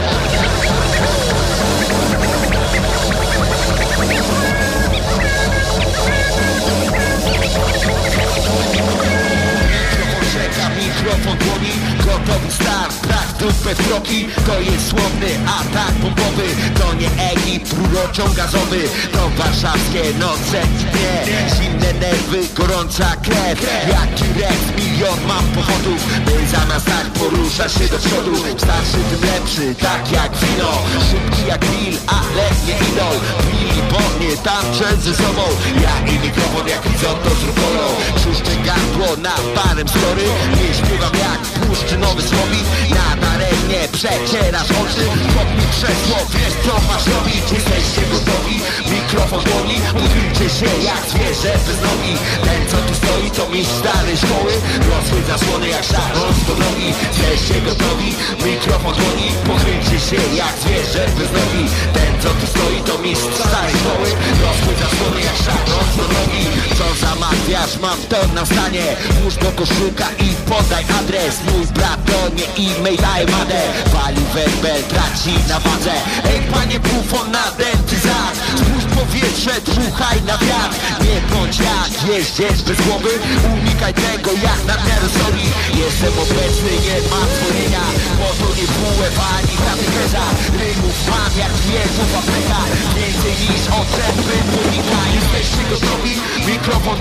Mikrofon 10.77 11.37
dłoni 11.37 11.71
Gotowy 11.97 12.51
start, 12.51 13.07
brak 13.07 13.27
dupę 13.39 13.83
kroki 13.83 14.27
To 14.47 14.59
jest 14.59 14.89
słowny 14.89 15.27
atak 15.47 15.93
bombowy. 15.93 16.47
To 16.79 16.93
nie 16.93 17.09
Egipt, 17.31 17.73
rurociąg 17.73 18.35
gazowy 18.35 18.81
To 19.11 19.29
warszawskie 19.29 20.03
noce. 20.19 20.61
I 20.81 20.85
dnie 20.85 21.47
Zimne 21.55 21.93
nerwy, 21.93 22.47
gorąca 22.55 23.15
krew. 23.23 23.87
Jaki 23.87 24.39
rep, 24.39 24.79
milion 24.95 25.19
mam 25.27 25.45
powodów 25.45 26.01
By 26.25 26.47
zamiast 26.47 26.85
tak 26.85 27.07
poruszać 27.19 27.73
się 27.73 27.87
do 27.87 27.97
przodu. 27.97 28.35
Starszy 28.57 28.99
tym 29.09 29.29
lepszy, 29.29 29.75
tak 29.75 30.11
jak 30.11 30.31
wino. 30.37 30.71
Szybki 31.09 31.47
jak 31.47 31.65
Bill, 31.65 31.97
ale 32.07 32.45
nie 32.67 32.75
idol. 32.89 33.17
Billy, 33.51 33.81
bo 33.91 34.01
nie 34.19 34.37
tańczę 34.37 34.97
ze 35.01 35.15
sobą. 35.15 35.43
Ja 35.83 36.11
i 36.11 36.19
mikrofon 36.19 36.67
jak 36.67 36.81
to 37.23 37.29
z 37.39 37.43
rukolą 37.43 37.85
Czuszczę 38.23 38.55
gardło 38.65 39.17
na 39.17 39.35
parem 39.55 39.87
story. 39.87 40.25
Nie 40.57 40.73
śpiewam 40.73 41.13
jak 41.25 41.41
puszczy 41.61 41.97
nowy 41.97 42.21
słowik. 42.21 42.65
Na 42.89 43.07
daremnie 43.21 43.81
przecierasz 43.91 44.71
oczy. 44.71 45.05
Chłop 45.33 45.49
mi 45.57 45.65
krzesło, 45.73 46.17
wiesz 46.29 46.55
co 46.65 46.73
masz 46.87 47.05
robić. 47.07 47.45
Jesteście 47.51 48.01
gotowi? 48.11 48.57
Mikrofon 48.91 49.43
dłoni 49.43 49.77
Uchylcie 50.03 50.49
się 50.57 50.69
jak 50.89 51.03
zwierzę 51.09 51.51
bez 51.67 51.81
nogi. 51.81 52.13
Ten 52.45 52.61
co 52.69 52.77
tu 52.87 52.93
stoi 52.95 53.31
to 53.31 53.49
mistrz 53.49 53.75
starej 53.75 54.17
szkoły 54.17 54.53
Rozchód 54.89 55.25
zasłony 55.27 55.67
jak 55.69 55.83
szarąc 55.83 56.37
do 56.47 56.53
nogi 56.63 56.89
Jesteście 57.07 57.61
gotowi? 57.61 58.09
Mikrofon 58.45 58.93
dłoni 58.99 59.29
Pochylcie 59.47 59.99
się 60.07 60.21
jak 60.41 60.53
zwierzę 60.61 61.05
bez 61.17 61.29
nogi 61.37 61.65
Ten 61.93 62.11
co 62.21 62.29
tu 62.29 62.47
stoi 62.47 62.79
to 62.87 62.97
mistrz 62.97 63.35
starej 63.35 63.73
szkoły. 63.79 64.07
Rozchód 64.43 64.77
zasłony 64.83 65.21
jak 65.21 65.37
szarąc 65.45 65.91
do 65.97 66.05
nogi 66.15 66.45
Co 66.77 66.85
zamawiasz? 67.05 67.77
Mam 67.81 67.99
to 68.09 68.19
na 68.33 68.45
stanie. 68.45 68.85
Włóż 69.21 69.35
do 69.35 69.51
koszyka 69.51 70.07
i 70.25 70.29
podaj 70.49 70.85
adres. 70.99 71.35
Mój 71.47 71.65
brat 71.65 71.99
to 72.05 72.19
nie 72.37 72.47
e-mail, 72.65 72.97
daj 72.97 73.25
madę 73.25 73.61
Wali 73.93 74.23
werbel, 74.33 74.83
traci 74.83 75.33
na 75.49 75.59
wadze. 75.59 75.95
Ej 76.29 76.39
panie 76.51 76.79
bufon 76.79 77.31
na 77.31 77.45
dentyzat 77.57 78.33
Spójrz 78.59 78.84
powietrze, 79.05 79.61
dmuchaj 79.61 80.21
na 80.21 80.37
wiatr. 80.37 80.77
Nie 81.05 81.17
bądź 81.31 81.59
jak 81.59 81.91
jeździec 82.09 82.61
bez 82.61 82.77
głowy. 82.85 83.09
Unikaj 83.53 83.93
tego 83.93 84.31
jak 84.47 84.59
nadmiaru 84.67 85.09
soli 85.17 85.45
Jestem 85.83 86.13
obecny, 86.23 86.71
nie 86.85 86.97
ma 87.11 87.21
dzwonienia. 87.31 87.85
Bo 88.19 88.27
to 88.39 88.47
nie 88.57 88.67
WF 88.97 89.17
ani 89.35 89.55
katecheza 89.65 90.25
Rymów 90.59 90.97
mam 91.09 91.33
jak 91.41 91.53
wierzów 91.67 92.11
apteka 92.19 92.59
Więcej 92.97 93.35
niż 93.49 93.63
otrzępy 93.79 94.35
munika 94.51 95.01
Jesteście 95.15 95.61
gotowi? 95.69 96.13
Mikrofon 96.47 96.97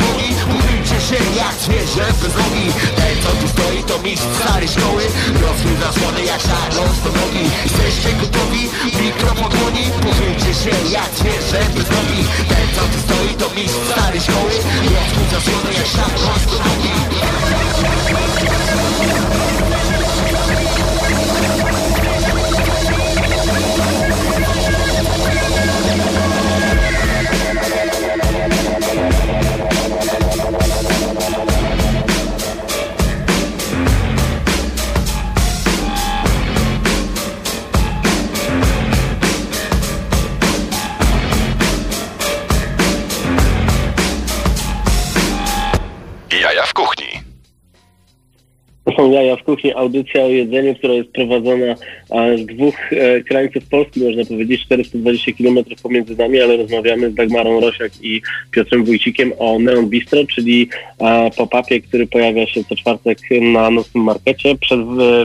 Uchylcie 0.57 0.99
się 1.09 1.21
jak 1.41 1.55
zwierzę 1.65 2.07
bez 2.23 2.35
nogi. 2.41 2.67
Ten 2.97 3.15
co 3.23 3.31
tu 3.41 3.49
stoi 3.49 3.83
to 3.89 3.99
mistrz 3.99 4.27
starej 4.39 4.69
szkoły. 4.69 5.03
Rozchyl 5.43 5.77
zasłony 5.85 6.25
jak 6.25 6.41
szarląc 6.41 6.97
do 7.05 7.11
nogi. 7.19 7.45
Jesteście 7.65 8.13
gotowi? 8.21 8.63
Mikrofon 9.03 9.51
dłoni. 9.51 9.85
Się 10.65 10.91
jak 10.91 11.11
zwierzę 11.19 11.61
bez 11.75 11.91
nogi 11.91 11.94
Ten 12.49 12.67
co 12.75 12.81
tu 12.81 12.99
stoi 13.05 13.35
to 13.35 13.55
mistrz 13.55 13.91
starej 13.91 14.21
szkoły 14.21 14.51
Rozchyl 14.95 15.27
zasłony 15.31 15.73
jak 15.79 15.87
szarląc 15.87 16.47
do 16.47 16.59
nogi 16.59 17.44
jaja 49.15 49.37
w 49.37 49.43
kuchni, 49.43 49.73
audycja 49.73 50.25
o 50.25 50.29
jedzeniu, 50.29 50.75
która 50.75 50.95
jest 50.95 51.11
prowadzona 51.11 51.75
z 52.37 52.47
dwóch 52.47 52.93
e, 52.93 53.21
krańców 53.21 53.65
Polski, 53.69 54.01
można 54.01 54.25
powiedzieć 54.25 54.65
420 54.65 55.33
km 55.33 55.59
pomiędzy 55.83 56.17
nami, 56.17 56.41
ale 56.41 56.57
rozmawiamy 56.57 57.11
z 57.11 57.15
Dagmarą 57.15 57.61
Rosiak 57.61 57.93
i 58.03 58.23
Piotrem 58.51 58.85
Wójcikiem 58.85 59.33
o 59.39 59.59
Neon 59.59 59.89
Bistro, 59.89 60.25
czyli 60.27 60.69
pop-upie, 61.37 61.81
który 61.81 62.07
pojawia 62.07 62.47
się 62.47 62.65
co 62.65 62.77
czwartek 62.77 63.19
na 63.41 63.71
nocnym 63.71 64.05
markecie. 64.05 64.55
Przed, 64.61 64.81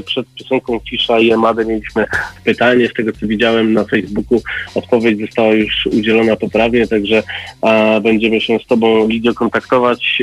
przed 0.06 0.26
piosenką 0.40 0.80
Cisza 0.90 1.20
i 1.20 1.32
Emadę 1.32 1.66
mieliśmy 1.66 2.06
pytanie, 2.44 2.88
z 2.88 2.94
tego 2.94 3.12
co 3.12 3.28
widziałem 3.28 3.74
na 3.74 3.84
Facebooku 3.84 4.42
odpowiedź 4.76 5.20
została 5.22 5.54
już 5.54 5.86
udzielona 5.86 6.36
poprawnie, 6.36 6.88
także 6.88 7.24
będziemy 8.02 8.42
się 8.42 8.60
z 8.60 8.68
Tobą, 8.68 9.08
Lidio, 9.08 9.34
kontaktować 9.34 10.22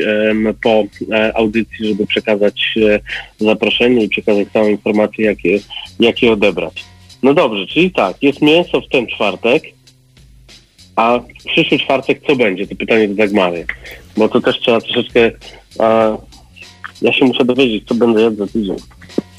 po 0.63 0.85
e, 1.13 1.37
audycji, 1.37 1.89
żeby 1.89 2.07
przekazać 2.07 2.75
e, 2.77 3.01
zaproszenie 3.57 4.05
i 4.05 4.09
przekazać 4.09 4.49
całą 4.53 4.69
informację, 4.69 5.25
jakie, 5.25 5.59
jakie 6.01 6.33
odebrać. 6.33 6.85
No 7.23 7.35
dobrze, 7.35 7.67
czyli 7.67 7.91
tak, 7.91 8.23
jest 8.23 8.43
mięso 8.43 8.81
w 8.81 8.89
ten 8.89 9.07
czwartek, 9.07 9.63
a 10.97 11.19
w 11.19 11.45
przyszły 11.45 11.79
czwartek 11.79 12.21
co 12.27 12.37
będzie? 12.37 12.67
To 12.67 12.77
pytanie 12.77 13.09
do 13.09 13.15
Dagmary, 13.15 13.67
bo 14.17 14.29
to 14.29 14.41
też 14.41 14.61
trzeba 14.61 14.81
troszeczkę... 14.81 15.31
A, 15.79 16.17
ja 17.03 17.13
się 17.13 17.25
muszę 17.25 17.45
dowiedzieć, 17.45 17.85
co 17.89 17.95
będę 17.95 18.23
jadł 18.23 18.37
za 18.37 18.47
tydzień. 18.47 18.77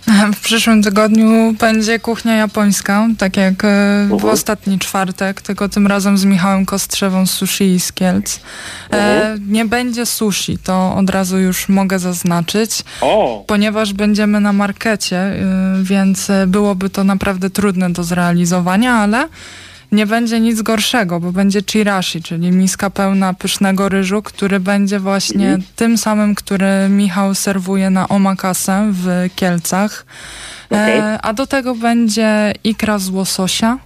W 0.36 0.40
przyszłym 0.40 0.84
tygodniu 0.84 1.54
będzie 1.60 2.00
kuchnia 2.00 2.36
japońska, 2.36 3.08
tak 3.18 3.38
jak 3.38 3.66
e, 3.66 4.08
w 4.12 4.26
ostatni 4.26 4.80
czwartek, 4.80 5.42
tylko 5.42 5.70
tym 5.70 5.88
razem 5.88 6.18
z 6.18 6.26
Michałem 6.26 6.66
Kostrzewą 6.66 7.26
z 7.26 7.32
Sushi 7.32 7.80
z 7.80 7.92
Kielc. 7.94 8.40
E, 8.92 9.18
Mhm. 9.18 9.52
nie 9.52 9.66
będzie 9.66 10.06
sushi, 10.06 10.58
to 10.58 10.96
od 10.96 11.10
razu 11.10 11.38
już 11.38 11.70
mogę 11.70 12.00
zaznaczyć, 12.00 12.72
O! 13.02 13.44
ponieważ 13.48 13.94
będziemy 13.94 14.40
na 14.40 14.54
markecie, 14.54 15.34
y, 15.80 15.84
więc 15.84 16.30
e, 16.30 16.48
byłoby 16.48 16.90
to 16.90 17.04
naprawdę 17.04 17.50
trudne 17.50 17.90
do 17.90 18.04
zrealizowania, 18.04 18.94
ale 18.94 19.28
nie 19.92 20.06
będzie 20.06 20.40
nic 20.40 20.62
gorszego, 20.62 21.20
bo 21.20 21.32
będzie 21.32 21.62
chirashi, 21.64 22.22
czyli 22.24 22.52
miska 22.52 22.90
pełna 22.90 23.34
pysznego 23.34 23.90
ryżu, 23.90 24.22
który 24.22 24.60
będzie 24.60 25.00
właśnie 25.00 25.46
Mhm. 25.48 25.64
tym 25.76 25.98
samym, 25.98 26.36
który 26.36 26.90
Michał 26.90 27.36
serwuje 27.36 27.90
na 27.90 28.08
omakase 28.08 28.90
w 28.92 29.30
Kielcach. 29.36 30.06
E, 30.72 31.20
a 31.22 31.34
do 31.34 31.48
tego 31.48 31.76
będzie 31.76 32.54
ikra 32.64 33.00
z 33.00 33.10
łososia, 33.10 33.78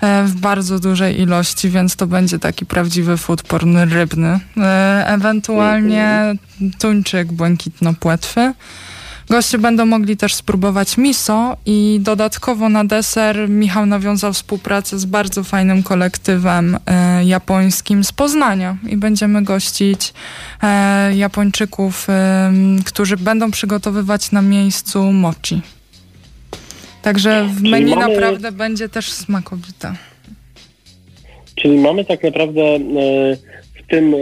e, 0.00 0.24
w 0.24 0.34
bardzo 0.34 0.78
dużej 0.80 1.20
ilości, 1.20 1.70
więc 1.70 1.96
to 1.96 2.06
będzie 2.06 2.38
taki 2.38 2.66
prawdziwy 2.66 3.16
food 3.16 3.42
porn 3.42 3.76
rybny. 3.78 4.40
E, 4.56 5.04
Ewentualnie 5.06 6.34
tuńczyk 6.78 7.32
błękitno-płetwy. 7.32 8.52
Goście 9.30 9.58
będą 9.58 9.86
mogli 9.86 10.16
też 10.16 10.34
spróbować 10.34 10.98
miso 10.98 11.56
i 11.66 11.98
dodatkowo 12.02 12.68
na 12.68 12.84
deser 12.84 13.48
Michał 13.48 13.86
nawiązał 13.86 14.32
współpracę 14.32 14.98
z 14.98 15.04
bardzo 15.04 15.44
fajnym 15.44 15.82
kolektywem 15.82 16.78
e, 16.86 17.24
japońskim 17.24 18.04
z 18.04 18.12
Poznania 18.12 18.76
i 18.88 18.96
będziemy 18.96 19.42
gościć 19.42 20.12
e, 20.62 21.16
Japończyków, 21.16 22.06
e, 22.10 22.52
którzy 22.84 23.16
będą 23.16 23.50
przygotowywać 23.50 24.32
na 24.32 24.42
miejscu 24.42 25.12
mochi. 25.12 25.60
Także 27.02 27.44
w 27.48 27.62
menu 27.62 27.94
mamy- 27.94 28.08
naprawdę 28.08 28.52
będzie 28.52 28.88
też 28.88 29.12
smakowite. 29.12 29.94
Czyli 31.54 31.78
mamy 31.78 32.04
tak 32.04 32.22
naprawdę 32.22 32.62
e, 32.62 32.78
tym, 33.90 34.14
e, 34.14 34.18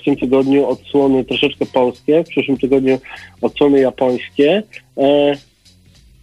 w 0.00 0.04
tym 0.04 0.16
tygodniu 0.16 0.66
odsłony 0.66 1.24
troszeczkę 1.24 1.66
polskie, 1.66 2.24
w 2.24 2.28
przyszłym 2.28 2.58
tygodniu 2.58 2.98
odsłony 3.40 3.80
japońskie. 3.80 4.62
E, 4.98 5.32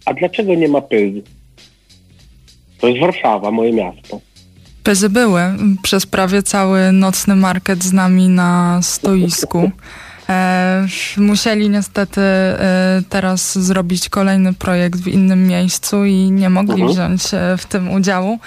a 0.04 0.14
dlaczego 0.14 0.54
nie 0.54 0.68
ma 0.68 0.80
pyl? 0.80 1.22
To 2.80 2.88
jest 2.88 3.00
Warszawa, 3.00 3.50
moje 3.50 3.72
miasto. 3.72 4.20
Pyzy 4.82 5.10
były 5.10 5.42
przez 5.82 6.06
prawie 6.06 6.42
cały 6.42 6.92
nocny 6.92 7.36
market 7.36 7.82
z 7.84 7.92
nami 7.92 8.28
na 8.28 8.80
stoisku. 8.82 9.70
E, 10.30 10.86
musieli 11.16 11.70
niestety 11.70 12.20
e, 12.20 13.02
teraz 13.08 13.58
zrobić 13.58 14.08
kolejny 14.08 14.54
projekt 14.54 15.00
w 15.00 15.08
innym 15.08 15.46
miejscu 15.46 16.04
i 16.04 16.30
nie 16.30 16.50
mogli 16.50 16.82
Mhm. 16.82 16.92
wziąć 16.92 17.34
e, 17.34 17.56
w 17.56 17.66
tym 17.66 17.90
udziału. 17.90 18.38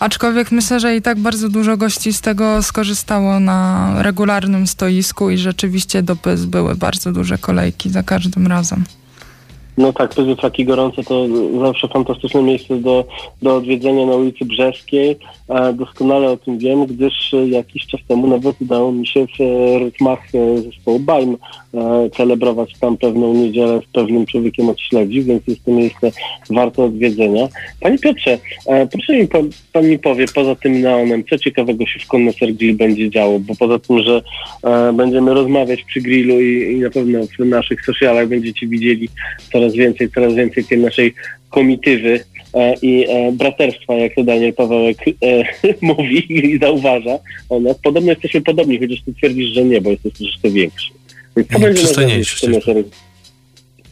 Aczkolwiek 0.00 0.52
myślę, 0.52 0.80
że 0.80 0.96
i 0.96 1.02
tak 1.02 1.18
bardzo 1.18 1.48
dużo 1.48 1.76
gości 1.76 2.12
z 2.12 2.20
tego 2.20 2.62
skorzystało 2.62 3.40
na 3.40 3.90
regularnym 4.02 4.66
stoisku 4.66 5.30
i 5.30 5.38
rzeczywiście 5.38 6.02
do 6.02 6.16
Pyz 6.16 6.44
były 6.44 6.74
bardzo 6.74 7.12
duże 7.12 7.38
kolejki 7.38 7.90
za 7.90 8.02
każdym 8.02 8.46
razem. 8.46 8.84
No 9.78 9.92
tak, 9.92 10.14
Pyzy 10.14 10.36
Flaki 10.36 10.64
Gorące 10.64 11.02
to 11.02 11.26
zawsze 11.60 11.88
fantastyczne 11.88 12.42
miejsce 12.42 12.76
do, 12.76 13.04
do 13.42 13.56
odwiedzenia 13.56 14.06
na 14.06 14.14
ulicy 14.16 14.44
Brzeskiej. 14.44 15.16
Doskonale 15.74 16.30
o 16.30 16.36
tym 16.36 16.58
wiem, 16.58 16.86
gdyż 16.86 17.34
jakiś 17.46 17.86
czas 17.86 18.00
temu 18.08 18.26
nawet 18.26 18.60
udało 18.60 18.92
mi 18.92 19.06
się 19.06 19.26
w 19.26 19.40
e, 19.40 19.78
rytmach 19.78 20.20
e, 20.34 20.58
zespołu 20.58 20.98
Bajm 20.98 21.36
e, 21.74 22.10
celebrować 22.16 22.78
tam 22.80 22.96
pewną 22.96 23.34
niedzielę 23.34 23.80
z 23.88 23.92
pewnym 23.92 24.26
człowiekiem 24.26 24.68
od 24.68 24.80
śledzi, 24.80 25.22
więc 25.22 25.42
jest 25.46 25.64
to 25.64 25.70
miejsce 25.70 26.10
warte 26.50 26.84
odwiedzenia. 26.84 27.48
Panie 27.80 27.98
Piotrze, 27.98 28.38
proszę 28.92 29.16
mi 29.16 29.28
pan, 29.72 29.88
mi 29.88 29.98
powie, 29.98 30.26
poza 30.34 30.54
tym 30.54 30.80
neonem, 30.80 31.24
co 31.30 31.38
ciekawego 31.38 31.86
się 31.86 32.00
w 32.00 32.06
Connoisseur 32.06 32.52
Grill 32.52 32.76
będzie 32.76 33.10
działo, 33.10 33.40
bo 33.40 33.54
poza 33.58 33.78
tym, 33.78 34.02
że 34.02 34.22
będziemy 34.94 35.34
rozmawiać 35.34 35.82
przy 35.82 36.00
grillu 36.00 36.40
i, 36.40 36.72
i 36.72 36.80
na 36.80 36.90
pewno 36.90 37.18
w 37.38 37.44
naszych 37.44 37.84
socialach 37.84 38.28
będziecie 38.28 38.66
widzieli 38.66 39.08
coraz 39.52 39.61
więcej, 39.70 40.10
coraz 40.10 40.34
więcej 40.34 40.64
tej 40.64 40.78
naszej 40.78 41.14
komitywy 41.50 42.24
e, 42.54 42.74
i 42.82 43.06
e, 43.08 43.32
braterstwa, 43.32 43.94
jak 43.94 44.14
to 44.14 44.24
Daniel 44.24 44.52
Pawełek 44.52 44.98
e, 45.08 45.44
mówi 45.80 46.54
i 46.54 46.58
zauważa 46.58 47.18
o 47.48 47.60
nas. 47.60 47.78
Podobno 47.82 48.10
jesteśmy 48.10 48.40
podobni, 48.40 48.78
chociaż 48.78 49.02
ty 49.02 49.14
twierdzisz, 49.14 49.54
że 49.54 49.64
nie, 49.64 49.80
bo 49.80 49.90
jesteś 49.90 50.12
troszeczkę 50.12 50.50
większy. 50.50 50.92
Więc 51.36 51.48
co 51.48 51.58
I 51.58 51.60
będzie 51.60 51.82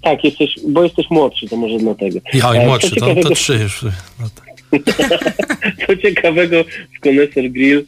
Tak, 0.02 0.24
jesteś, 0.24 0.54
bo 0.68 0.84
jesteś 0.84 1.10
młodszy, 1.10 1.48
to 1.48 1.56
może 1.56 1.78
dlatego. 1.78 2.18
Ja 2.34 2.62
i 2.62 2.66
młodszy, 2.66 2.96
to, 2.96 3.14
to 3.14 3.30
trzy 3.30 3.54
już. 3.54 3.82
No 4.20 4.28
tak. 4.34 4.50
Co 5.86 5.96
ciekawego 5.96 6.64
w 6.96 7.00
Connoisseur 7.00 7.50
Grill 7.50 7.84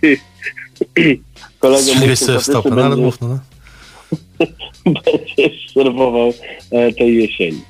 ty, 0.00 0.18
kolega 1.58 1.94
mój 1.94 2.16
stopę, 2.16 2.70
no 2.70 2.84
ale 2.84 2.96
sympatyczny 2.96 2.96
mów, 2.96 3.20
no. 3.20 3.38
będziesz 4.86 5.72
serwował 5.74 6.32
e, 6.70 6.92
tej 6.92 7.16
jesieni. 7.16 7.60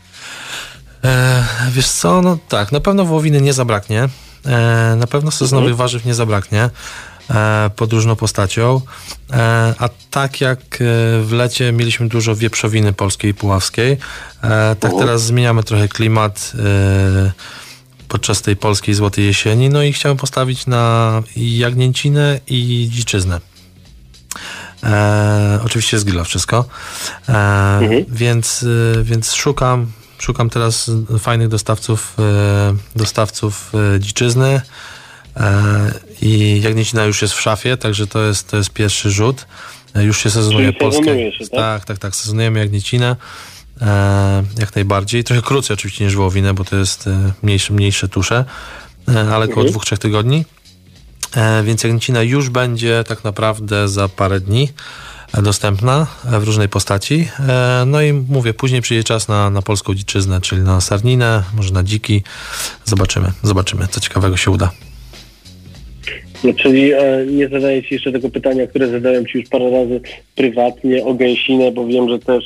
E, 1.04 1.44
wiesz 1.70 1.88
co, 1.88 2.22
no 2.22 2.38
tak, 2.48 2.72
na 2.72 2.80
pewno 2.80 3.04
wołowiny 3.04 3.40
nie 3.40 3.52
zabraknie. 3.52 4.08
E, 4.46 4.96
na 4.98 5.06
pewno 5.06 5.30
sezonowych 5.30 5.76
warzyw 5.76 6.04
nie 6.04 6.14
zabraknie 6.14 6.70
e, 7.30 7.70
pod 7.76 7.92
różną 7.92 8.16
postacią. 8.16 8.80
E, 9.32 9.74
a 9.78 9.88
tak 10.10 10.40
jak 10.40 10.58
e, 10.58 10.84
w 11.22 11.28
lecie 11.32 11.72
mieliśmy 11.72 12.08
dużo 12.08 12.36
wieprzowiny 12.36 12.92
polskiej 12.92 13.30
i 13.30 13.34
puławskiej, 13.34 13.96
tak 14.80 14.84
Mhm. 14.84 14.98
teraz 14.98 15.22
zmieniamy 15.22 15.62
trochę 15.62 15.88
klimat 15.88 16.52
podczas 18.08 18.42
tej 18.42 18.56
polskiej 18.56 18.94
złotej 18.94 19.24
jesieni. 19.26 19.68
No 19.68 19.82
i 19.82 19.92
chciałem 19.92 20.16
postawić 20.16 20.66
na 20.66 21.22
jagnięcinę 21.36 22.40
i 22.46 22.88
dziczyznę. 22.92 23.40
E, 24.82 25.60
oczywiście 25.64 25.98
z 25.98 26.04
grilla 26.04 26.24
wszystko. 26.24 26.64
E, 27.28 27.80
więc, 28.08 28.64
e, 28.98 29.02
więc 29.04 29.34
szukam, 29.34 29.86
szukam 30.18 30.50
teraz 30.50 30.90
fajnych 31.18 31.48
dostawców, 31.48 32.14
e, 32.18 32.76
dostawców 32.96 33.72
e, 33.96 34.00
dziczyzny. 34.00 34.60
I 36.22 36.60
jagnięcina 36.64 37.04
już 37.04 37.22
jest 37.22 37.34
w 37.34 37.40
szafie, 37.40 37.76
także 37.76 38.06
to 38.06 38.22
jest, 38.22 38.48
to 38.50 38.56
jest 38.56 38.70
pierwszy 38.70 39.10
rzut. 39.10 39.46
Już 39.94 40.18
się 40.22 40.30
sezonuje 40.30 40.66
Czyli 40.66 40.78
polskie. 40.78 41.02
sezonuje 41.04 41.32
się, 41.32 41.38
tak? 41.48 41.50
tak, 41.60 41.84
tak, 41.84 41.98
tak. 41.98 42.16
Sezonujemy 42.16 42.58
jagnięcinę. 42.58 43.16
E, 43.82 44.44
jak 44.58 44.74
najbardziej. 44.74 45.24
Trochę 45.24 45.42
krócej 45.42 45.74
oczywiście 45.74 46.04
niż 46.04 46.16
wołowinę, 46.16 46.54
bo 46.54 46.64
to 46.64 46.76
jest 46.76 47.04
mniejsze, 47.42 47.72
mniejsze 47.72 48.08
tusze, 48.08 48.44
ale 49.06 49.24
około 49.44 49.46
Mhm. 49.46 49.66
dwóch, 49.66 49.84
trzech 49.84 49.98
tygodni. 49.98 50.44
E, 51.36 51.62
więc 51.62 51.84
jagnięcina 51.84 52.22
już 52.22 52.50
będzie 52.50 53.04
tak 53.08 53.24
naprawdę 53.24 53.88
za 53.88 54.08
parę 54.08 54.40
dni 54.40 54.68
e, 55.34 55.42
dostępna 55.42 56.06
e, 56.32 56.40
w 56.40 56.44
różnej 56.44 56.68
postaci. 56.68 57.28
No 57.86 58.02
i 58.02 58.12
mówię, 58.12 58.54
później 58.54 58.82
przyjdzie 58.82 59.04
czas 59.04 59.28
na, 59.28 59.50
na 59.50 59.62
polską 59.62 59.94
dziczyznę, 59.94 60.40
czyli 60.40 60.62
na 60.62 60.80
sarninę, 60.80 61.42
może 61.56 61.72
na 61.72 61.82
dziki. 61.82 62.22
Zobaczymy, 62.84 63.32
zobaczymy, 63.42 63.86
co 63.90 64.00
ciekawego 64.00 64.36
się 64.36 64.50
uda. 64.50 64.70
No, 66.44 66.52
czyli 66.54 66.92
e, 66.92 67.26
nie 67.26 67.48
zadaję 67.48 67.82
Ci 67.82 67.94
jeszcze 67.94 68.12
tego 68.12 68.30
pytania, 68.30 68.66
które 68.66 68.88
zadałem 68.88 69.26
Ci 69.26 69.38
już 69.38 69.48
parę 69.48 69.70
razy 69.70 70.00
prywatnie 70.34 71.04
o 71.04 71.14
gęsinę, 71.14 71.72
bo 71.72 71.86
wiem, 71.86 72.08
że 72.08 72.18
też, 72.18 72.44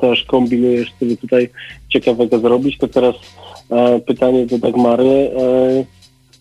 też 0.00 0.24
kombinujesz 0.24 0.88
sobie 1.00 1.16
tutaj 1.16 1.50
ciekawego 1.88 2.38
zrobić. 2.38 2.78
To 2.78 2.88
teraz 2.88 3.14
e, 3.70 4.00
pytanie 4.00 4.46
do 4.46 4.58
Dagmary. 4.58 5.04
E, 5.04 5.97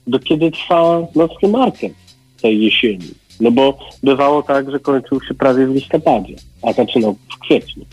do 0.07 0.19
kiedy 0.19 0.51
trwa 0.51 1.01
nocny 1.15 1.49
market 1.49 1.93
tej 2.41 2.61
jesieni? 2.61 3.07
No 3.39 3.51
bo 3.51 3.79
bywało 4.03 4.43
tak, 4.43 4.71
że 4.71 4.79
kończył 4.79 5.21
się 5.21 5.33
prawie 5.33 5.67
w 5.67 5.75
listopadzie, 5.75 6.35
a 6.63 6.73
zaczynał 6.73 7.15
w 7.35 7.39
kwietniu. 7.39 7.85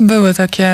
Były 0.00 0.34
takie 0.34 0.68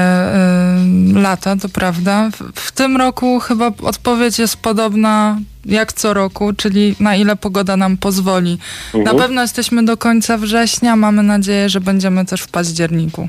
y, 1.14 1.20
lata, 1.20 1.56
to 1.56 1.68
prawda. 1.68 2.30
W, 2.30 2.60
w 2.60 2.72
tym 2.72 2.96
roku 2.96 3.40
chyba 3.40 3.72
odpowiedź 3.82 4.38
jest 4.38 4.56
podobna 4.56 5.38
jak 5.64 5.92
co 5.92 6.14
roku, 6.14 6.52
czyli 6.52 6.94
na 7.00 7.16
ile 7.16 7.36
pogoda 7.36 7.76
nam 7.76 7.96
pozwoli. 7.96 8.58
Na 8.94 9.14
pewno 9.14 9.42
jesteśmy 9.42 9.84
do 9.84 9.96
końca 9.96 10.38
września, 10.38 10.96
mamy 10.96 11.22
nadzieję, 11.22 11.68
że 11.68 11.80
będziemy 11.80 12.24
też 12.24 12.40
w 12.40 12.48
październiku. 12.48 13.28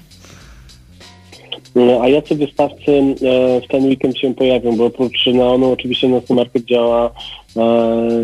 No, 1.75 2.01
a 2.01 2.07
jacy 2.07 2.35
wystawcy 2.35 2.91
e, 2.91 3.61
w 3.61 3.67
ten 3.67 3.85
weekend 3.85 4.17
się 4.17 4.35
pojawią? 4.35 4.75
Bo 4.75 4.85
oprócz 4.85 5.25
Neonu 5.25 5.71
oczywiście 5.71 6.09
nocny 6.09 6.35
market 6.35 6.65
działa 6.65 7.11
e, 7.57 7.61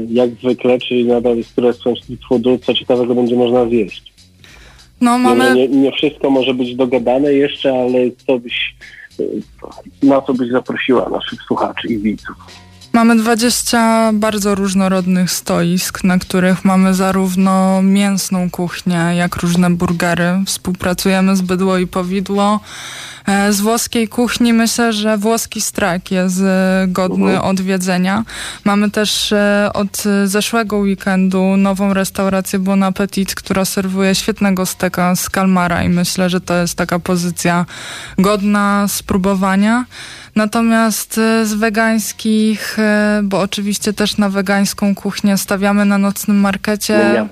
jak 0.09 0.29
zwykle, 0.29 0.79
czyli 0.79 1.05
nadal 1.05 1.37
jest 1.37 1.53
królestwem 1.53 1.95
street 1.95 2.19
foodu. 2.29 2.57
Co 2.57 2.73
ciekawego 2.73 3.15
będzie 3.15 3.35
można 3.35 3.65
zjeść? 3.65 4.13
No 5.01 5.17
No, 5.17 5.17
mamy... 5.17 5.55
nie, 5.55 5.67
nie 5.67 5.91
wszystko 5.91 6.29
może 6.29 6.53
być 6.53 6.75
dogadane 6.75 7.33
jeszcze, 7.33 7.73
ale 7.73 7.97
co 8.27 8.39
byś, 8.39 8.75
e, 9.19 9.23
na 10.07 10.21
co 10.21 10.33
byś 10.33 10.51
zaprosiła 10.51 11.09
naszych 11.09 11.41
słuchaczy 11.41 11.87
i 11.87 11.97
widzów? 11.97 12.35
Mamy 12.93 13.15
20 13.15 14.11
bardzo 14.13 14.55
różnorodnych 14.55 15.31
stoisk, 15.31 16.03
na 16.03 16.19
których 16.19 16.65
mamy 16.65 16.93
zarówno 16.93 17.81
mięsną 17.81 18.49
kuchnię, 18.49 19.11
jak 19.15 19.35
różne 19.35 19.69
burgery. 19.69 20.43
Współpracujemy 20.45 21.35
z 21.35 21.41
Bydło 21.41 21.77
i 21.77 21.87
Powidło. 21.87 22.59
E, 23.25 23.53
Z 23.53 23.61
włoskiej 23.61 24.07
kuchni 24.07 24.53
myślę, 24.53 24.93
że 24.93 25.17
włoski 25.17 25.61
strak 25.61 26.11
jest 26.11 26.41
e, 26.41 26.85
godny 26.87 27.41
odwiedzenia. 27.41 28.23
Mamy 28.63 28.91
też 28.91 29.31
e, 29.31 29.69
od 29.73 30.03
zeszłego 30.25 30.77
weekendu 30.77 31.57
nową 31.57 31.93
restaurację 31.93 32.59
Bon 32.59 32.83
Appetit, 32.83 33.35
która 33.35 33.65
serwuje 33.65 34.15
świetnego 34.15 34.65
steka 34.65 35.15
z 35.15 35.29
kalmara 35.29 35.83
i 35.83 35.89
myślę, 35.89 36.29
że 36.29 36.41
to 36.41 36.53
jest 36.53 36.75
taka 36.75 36.99
pozycja 36.99 37.65
godna 38.17 38.85
spróbowania. 38.87 39.85
Natomiast 40.35 41.13
z 41.43 41.53
wegańskich, 41.53 42.77
bo 43.23 43.39
oczywiście 43.39 43.93
też 43.93 44.17
na 44.17 44.29
wegańską 44.29 44.95
kuchnię 44.95 45.37
stawiamy 45.37 45.85
na 45.85 45.97
nocnym 45.97 46.39
markecie. 46.39 47.27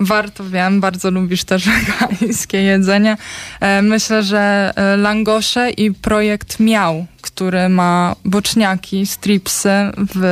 No. 0.00 0.06
Warto, 0.06 0.44
wiem, 0.44 0.80
bardzo 0.80 1.10
lubisz 1.10 1.44
też 1.44 1.68
wegańskie 1.70 2.62
jedzenie. 2.62 3.16
E, 3.60 3.82
Myślę, 3.82 4.22
że 4.22 4.72
e, 4.76 4.96
langosze 4.96 5.70
i 5.70 5.92
projekt 5.92 6.60
Miał, 6.60 7.06
który 7.22 7.68
ma 7.68 8.16
boczniaki, 8.24 9.06
stripsy 9.06 9.70
w 10.14 10.24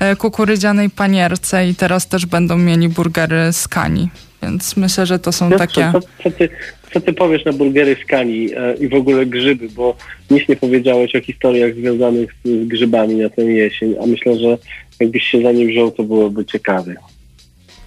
e, 0.00 0.16
kukurydzianej 0.16 0.90
panierce 0.90 1.68
i 1.68 1.74
teraz 1.74 2.08
też 2.08 2.26
będą 2.26 2.58
mieli 2.58 2.88
burgery 2.88 3.52
z 3.52 3.68
kani. 3.68 4.08
Więc 4.42 4.76
myślę, 4.76 5.06
że 5.06 5.18
to 5.18 5.32
są 5.32 5.50
Piotrze, 5.50 5.66
takie... 5.66 5.92
co, 5.92 6.00
co, 6.22 6.30
ty, 6.30 6.48
co 6.92 7.00
ty 7.00 7.12
powiesz 7.12 7.44
na 7.44 7.52
burgery 7.52 7.96
z 8.04 8.06
kani 8.06 8.48
i 8.80 8.88
w 8.88 8.94
ogóle 8.94 9.26
grzyby, 9.26 9.68
bo 9.68 9.96
nic 10.30 10.48
nie 10.48 10.56
powiedziałeś 10.56 11.16
o 11.16 11.20
historiach 11.20 11.74
związanych 11.74 12.34
z, 12.44 12.48
z 12.48 12.68
grzybami 12.68 13.14
na 13.14 13.28
tę 13.28 13.42
jesień, 13.44 13.94
a 14.02 14.06
myślę, 14.06 14.38
że 14.38 14.58
jakbyś 15.00 15.22
się 15.22 15.42
za 15.42 15.52
nie 15.52 15.66
wziął, 15.66 15.90
to 15.90 16.02
byłoby 16.02 16.44
ciekawe. 16.44 16.94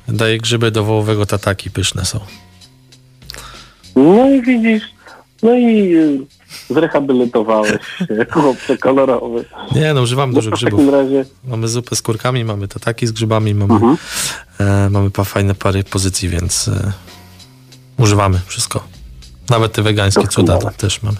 Daję 0.07 0.37
grzyby 0.37 0.71
do 0.71 0.83
wołowego 0.83 1.25
tataki, 1.25 1.71
pyszne 1.71 2.05
są. 2.05 2.19
No 3.95 4.29
i 4.29 4.41
widzisz, 4.41 4.83
no 5.43 5.53
i 5.55 5.95
y, 5.95 6.19
zrehabilitowałeś 6.69 7.71
się, 7.71 8.07
chłopcze 8.31 8.77
kolorowy. 8.77 9.45
Nie, 9.75 9.93
no 9.93 10.01
używam 10.01 10.29
No 10.29 10.35
dużo 10.35 10.51
grzybów. 10.51 10.79
takim 10.79 10.93
razie, 10.93 11.25
Mamy 11.43 11.67
zupę 11.67 11.95
z 11.95 12.01
kurkami, 12.01 12.43
mamy 12.45 12.67
tataki 12.67 13.07
z 13.07 13.11
grzybami, 13.11 13.55
mamy, 13.55 13.73
Mhm. 13.73 13.97
e, 14.59 14.89
mamy 14.89 15.11
pa, 15.11 15.23
fajne 15.23 15.55
pary 15.55 15.83
pozycji, 15.83 16.29
więc 16.29 16.67
e, 16.67 16.91
używamy 17.97 18.39
wszystko. 18.47 18.83
Nawet 19.49 19.71
te 19.71 19.81
wegańskie 19.81 20.27
cuda 20.27 20.57
też 20.57 21.03
mamy. 21.03 21.17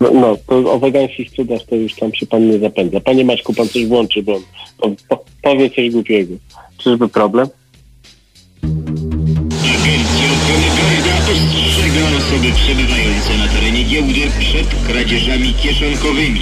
No, 0.00 0.10
no 0.10 0.36
to 0.46 0.72
o 0.72 0.78
wegańskich 0.78 1.30
cudach 1.30 1.60
to 1.68 1.76
już 1.76 1.94
tam 1.94 2.14
się 2.14 2.26
pan 2.26 2.50
nie 2.50 2.58
zapędza. 2.58 3.00
Panie 3.00 3.24
Maćku, 3.24 3.54
pan 3.54 3.68
coś 3.68 3.86
włączy, 3.86 4.22
bo 4.22 4.40
po, 4.78 4.90
po, 5.08 5.24
powie 5.42 5.70
coś 5.70 5.90
głupiego. 5.90 6.34
Czyżby 6.78 7.08
problem? 7.08 7.48
Agencja 8.62 10.26
Ochrony 10.34 10.68
Prawa 10.76 11.08
ostrzega 11.32 12.16
osoby 12.16 12.52
przebywające 12.54 13.38
na 13.38 13.48
terenie 13.48 13.84
giełdy 13.84 14.20
przed 14.40 14.66
kradzieżami 14.86 15.54
kieszonkowymi. 15.54 16.40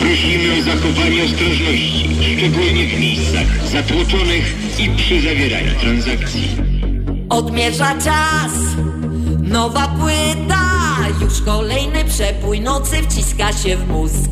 Prosimy 0.00 0.58
o 0.58 0.62
zachowanie 0.62 1.24
ostrożności, 1.24 2.08
szczególnie 2.36 2.86
w 2.86 3.00
miejscach 3.00 3.68
zatłoczonych 3.68 4.54
i 4.78 4.90
przy 4.90 5.20
zawieraniu 5.20 5.80
transakcji. 5.80 6.48
Odmierza 7.28 7.94
czas, 7.94 8.52
nowa 9.42 9.88
płyta, 9.88 10.65
już 11.20 11.42
kolejny 11.42 12.04
przepój 12.04 12.60
nocy 12.60 12.96
wciska 13.02 13.52
się 13.52 13.76
w 13.76 13.88
mózg. 13.88 14.30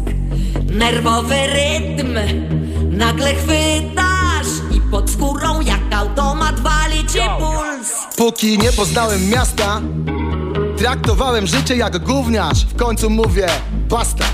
Nerwowy 0.71 1.35
rytm, 1.47 2.15
nagle 2.91 3.35
chwytasz 3.35 4.77
i 4.77 4.81
pod 4.81 5.11
skórą 5.11 5.61
jak 5.61 5.81
automat 5.95 6.61
wali 6.61 7.07
ci 7.07 7.19
puls. 7.39 8.17
Póki 8.17 8.59
nie 8.59 8.73
poznałem 8.73 9.29
miasta 9.31 9.81
Traktowałem 10.77 11.47
życie 11.47 11.77
jak 11.77 11.99
gówniarz. 11.99 12.65
W 12.65 12.77
końcu 12.77 13.11
mówię 13.11 13.47
basta 13.89 14.25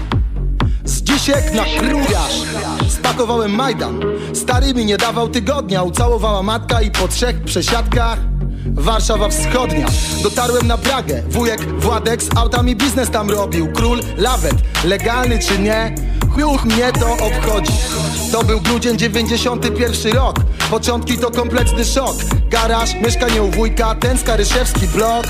Z 0.85 1.03
dzisiek 1.03 1.55
na 1.55 1.65
kruwiarz 1.65 2.43
Spakowałem 2.89 3.55
Majdan. 3.55 4.01
Stary 4.35 4.75
mi 4.75 4.85
nie 4.85 4.97
dawał 4.97 5.29
tygodnia. 5.29 5.83
Ucałowała 5.83 6.43
matka 6.43 6.83
i 6.83 6.91
po 6.91 7.09
trzech 7.09 7.45
przesiadkach 7.45 8.19
Warszawa 8.67 9.29
Wschodnia. 9.29 9.87
Dotarłem 10.23 10.67
na 10.67 10.79
Pragę. 10.79 11.23
Wujek 11.29 11.81
Władek 11.81 12.23
z 12.23 12.37
autami 12.37 12.77
biznes 12.77 13.11
tam 13.11 13.31
robił. 13.31 13.73
Król 13.73 14.01
Lawet. 14.17 14.55
Legalny 14.85 15.39
czy 15.39 15.59
nie? 15.59 15.95
Chuch 16.35 16.65
mnie 16.65 16.93
to 16.93 17.13
obchodzi. 17.13 17.73
To 18.33 18.45
był 18.45 18.61
grudzień 18.61 18.99
91 18.99 20.13
rok. 20.13 20.37
Początki 20.71 21.19
to 21.19 21.31
kompletny 21.31 21.85
szok. 21.85 22.17
Garaż, 22.51 22.95
mieszkanie 22.95 23.43
u 23.43 23.51
wujka 23.51 23.95
Ten 23.95 24.19
skaryszewski 24.19 24.87
blok 24.87 25.27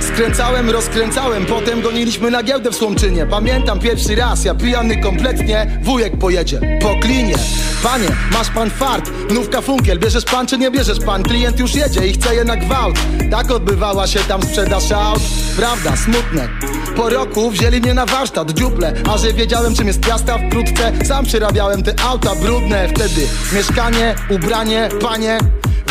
Skręcałem, 0.00 0.70
rozkręcałem, 0.70 1.46
potem 1.46 1.82
goniliśmy 1.82 2.30
na 2.30 2.42
giełdę 2.42 2.70
w 2.70 2.76
Słomczynie. 2.76 3.26
Pamiętam 3.26 3.78
pierwszy 3.78 4.16
raz, 4.16 4.44
ja 4.44 4.54
pijany 4.54 5.02
kompletnie 5.02 5.80
Wujek 5.82 6.18
pojedzie 6.18 6.60
po 6.80 6.94
klinie. 7.00 7.34
Panie, 7.82 8.08
masz 8.32 8.50
pan 8.50 8.70
fart, 8.70 9.10
nówka 9.30 9.60
funkiel 9.60 9.98
Bierzesz 9.98 10.24
pan 10.24 10.46
czy 10.46 10.58
nie 10.58 10.70
bierzesz 10.70 11.00
pan? 11.00 11.22
Klient 11.22 11.60
już 11.60 11.74
jedzie 11.74 12.06
i 12.06 12.12
chce 12.12 12.34
je 12.34 12.44
na 12.44 12.56
gwałt. 12.56 12.96
Tak 13.30 13.50
odbywała 13.50 14.06
się 14.06 14.20
tam 14.20 14.42
sprzedaż 14.42 14.92
aut. 14.92 15.22
Prawda, 15.56 15.96
smutne. 15.96 16.48
Po 16.96 17.08
roku 17.08 17.50
wzięli 17.50 17.80
mnie 17.80 17.94
na 17.94 18.06
warsztat, 18.06 18.50
dziuple 18.50 18.92
A 19.14 19.18
że 19.18 19.32
wiedziałem 19.32 19.74
czym 19.74 19.86
jest 19.86 20.00
piasta 20.00 20.38
wkrótce 20.38 20.92
Sam 21.04 21.24
przerabiałem 21.24 21.82
te 21.82 21.94
auta 22.08 22.34
brudne. 22.34 22.88
Wtedy 22.88 23.26
mieszkanie, 23.52 24.14
ubranie, 24.30 24.88
panie 25.00 25.38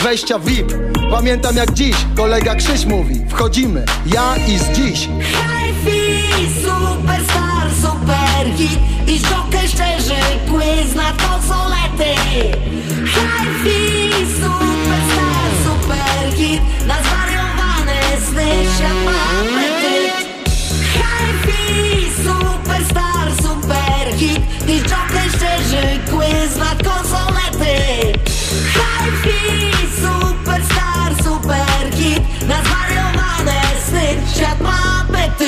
Wejścia 0.04 0.40
VIP. 0.40 0.74
Pamiętam 1.12 1.56
jak 1.56 1.74
dziś 1.74 1.96
kolega 2.16 2.56
Krzyś 2.56 2.86
mówi 2.86 3.22
Wchodzimy, 3.30 3.86
ja 4.06 4.36
i 4.48 4.58
z 4.60 4.72
dziś. 4.72 5.00
Hi-fi, 5.22 6.62
superstar, 6.62 7.68
superhit 7.82 8.80
I 9.08 9.20
żokę 9.20 9.68
szczerzy, 9.68 10.22
quiz 10.50 10.96
na 10.96 11.12
konsolety 11.28 12.22
Hi-fi, 13.14 14.12
superstar, 14.34 15.50
superhit 15.66 16.62
Na 16.88 16.96
zwariowane 17.04 18.02
sny 18.30 18.46
świat 18.78 19.16
Hi-fi, 20.94 22.12
superstar, 22.24 23.32
superhit 23.44 24.40
I 24.68 24.80
żokę 24.80 25.24
szczerzy, 25.30 26.00
quiz 26.10 26.15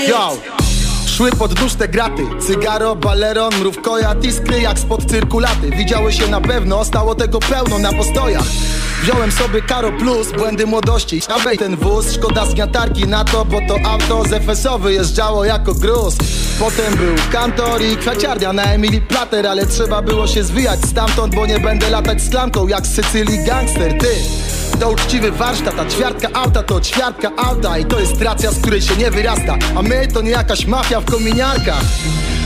Yo! 0.07 0.37
Szły 1.07 1.31
pod 1.31 1.61
nóż 1.61 1.73
te 1.73 1.87
graty. 1.87 2.23
Cygaro, 2.47 2.95
baleron, 2.95 3.55
mrówkoja, 3.59 4.15
tiskry 4.15 4.61
jak 4.61 4.79
spod 4.79 5.05
cyrkulaty. 5.05 5.69
Widziały 5.69 6.13
się 6.13 6.27
na 6.27 6.41
pewno, 6.41 6.85
stało 6.85 7.15
tego 7.15 7.39
pełno 7.39 7.79
na 7.79 7.93
postojach. 7.93 8.43
Wziąłem 9.03 9.31
sobie 9.31 9.61
Karo 9.61 9.91
Plus, 9.91 10.31
błędy 10.31 10.65
młodości. 10.65 11.21
Abej 11.27 11.57
ten 11.57 11.75
wóz, 11.75 12.13
szkoda 12.13 12.45
zgniatarki 12.45 13.07
na 13.07 13.23
to 13.23 13.45
Bo 13.45 13.59
to 13.67 13.75
auto 13.89 14.23
z 14.23 14.33
FS-u 14.33 14.79
wyjeżdżało 14.79 15.45
jako 15.45 15.73
gruz. 15.73 16.15
Potem 16.59 16.95
był 16.95 17.15
kantor 17.31 17.81
i 17.81 17.97
kwiaciarnia 17.97 18.53
na 18.53 18.63
Emily 18.63 19.01
Plater 19.01 19.47
Ale 19.47 19.65
trzeba 19.65 20.01
było 20.01 20.27
się 20.27 20.43
zwijać 20.43 20.79
stamtąd 20.85 21.35
Bo 21.35 21.45
nie 21.45 21.59
będę 21.59 21.89
latać 21.89 22.21
z 22.21 22.29
klamką 22.29 22.67
jak 22.67 22.87
z 22.87 22.95
Sycylii 22.95 23.45
gangster. 23.45 23.97
Ty, 23.97 24.07
to 24.79 24.89
uczciwy 24.89 25.31
warsztat, 25.31 25.79
a 25.79 25.85
ćwiartka 25.85 26.27
auta 26.33 26.63
to 26.63 26.81
ćwiartka 26.81 27.31
auta 27.37 27.77
I 27.77 27.85
to 27.85 27.99
jest 27.99 28.21
racja, 28.21 28.51
z 28.51 28.59
której 28.59 28.81
się 28.81 28.95
nie 28.95 29.11
wyrasta. 29.11 29.57
A 29.75 29.81
my 29.81 30.07
to 30.07 30.21
nie 30.21 30.31
jakaś 30.31 30.65
mafia 30.65 31.01
w 31.01 31.05
kominiarkach. 31.05 31.83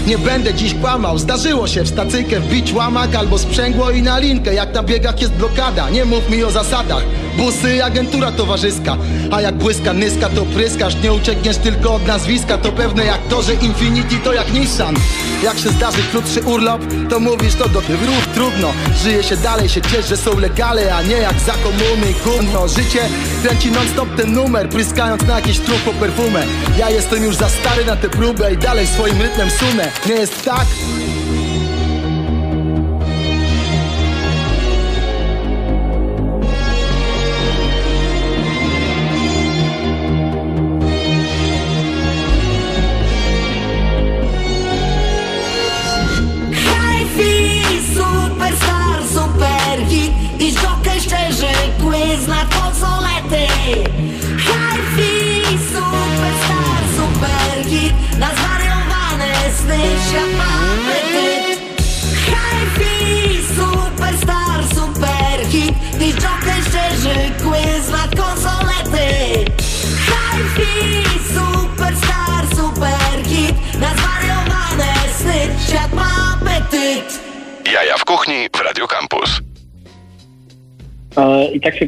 Nie 0.08 0.18
będę 0.18 0.54
dziś 0.54 0.74
kłamał, 0.74 1.18
zdarzyło 1.18 1.68
się 1.68 1.84
w 1.84 1.88
stacyjkę 1.88 2.40
wbić 2.40 2.74
łamak 2.74 3.16
albo 3.16 3.38
sprzęgło 3.38 3.92
i 3.92 4.02
na 4.02 4.20
linkę 4.20 4.54
Jak 4.54 4.74
na 4.74 4.84
biegach 4.84 5.22
jest 5.22 5.34
blokada, 5.34 5.90
nie 5.90 6.06
mów 6.06 6.30
mi 6.30 6.44
o 6.44 6.52
zasadach 6.52 7.04
Busy, 7.38 7.84
agentura 7.84 8.32
towarzyska 8.32 8.98
A 9.32 9.42
jak 9.42 9.56
błyska 9.56 9.94
nyska 9.94 10.30
to 10.30 10.46
pryskasz. 10.46 10.96
Nie 11.04 11.14
uciekniesz 11.14 11.58
tylko 11.58 11.94
od 11.94 12.08
nazwiska 12.08 12.58
To 12.58 12.72
pewne 12.72 13.06
jak 13.06 13.28
to, 13.30 13.42
że 13.42 13.54
Infinity 13.54 14.16
to 14.24 14.34
jak 14.34 14.54
Nissan. 14.54 14.96
Jak 15.44 15.60
się 15.60 15.70
zdarzy 15.70 16.04
krótszy 16.12 16.42
urlop 16.42 16.82
To 17.10 17.20
mówisz 17.20 17.56
to 17.56 17.70
do 17.70 17.82
tych 17.82 18.00
trudno 18.34 18.74
Żyje 19.04 19.24
się 19.24 19.38
dalej, 19.38 19.70
się 19.70 19.82
ciesz, 19.82 20.08
że 20.10 20.18
są 20.18 20.40
legale 20.40 20.96
A 20.96 21.02
nie 21.02 21.18
jak 21.18 21.40
za 21.40 21.54
komuny. 21.54 22.14
Gówno 22.26 22.68
Życie 22.68 23.10
kręci 23.44 23.72
non 23.72 23.88
stop 23.88 24.16
ten 24.18 24.34
numer 24.34 24.70
Pryskając 24.70 25.24
na 25.28 25.36
jakiś 25.36 25.60
trup 25.60 25.82
po 25.86 25.94
perfumę. 25.94 26.44
Ja 26.78 26.90
jestem 26.90 27.24
już 27.24 27.36
za 27.36 27.50
stary 27.50 27.86
na 27.86 27.96
tę 27.96 28.10
próbę 28.10 28.54
I 28.54 28.58
dalej 28.58 28.88
swoim 28.88 29.22
rytmem 29.22 29.50
sunę 29.50 29.92
Nie 30.08 30.14
jest 30.14 30.46
tak? 30.46 30.66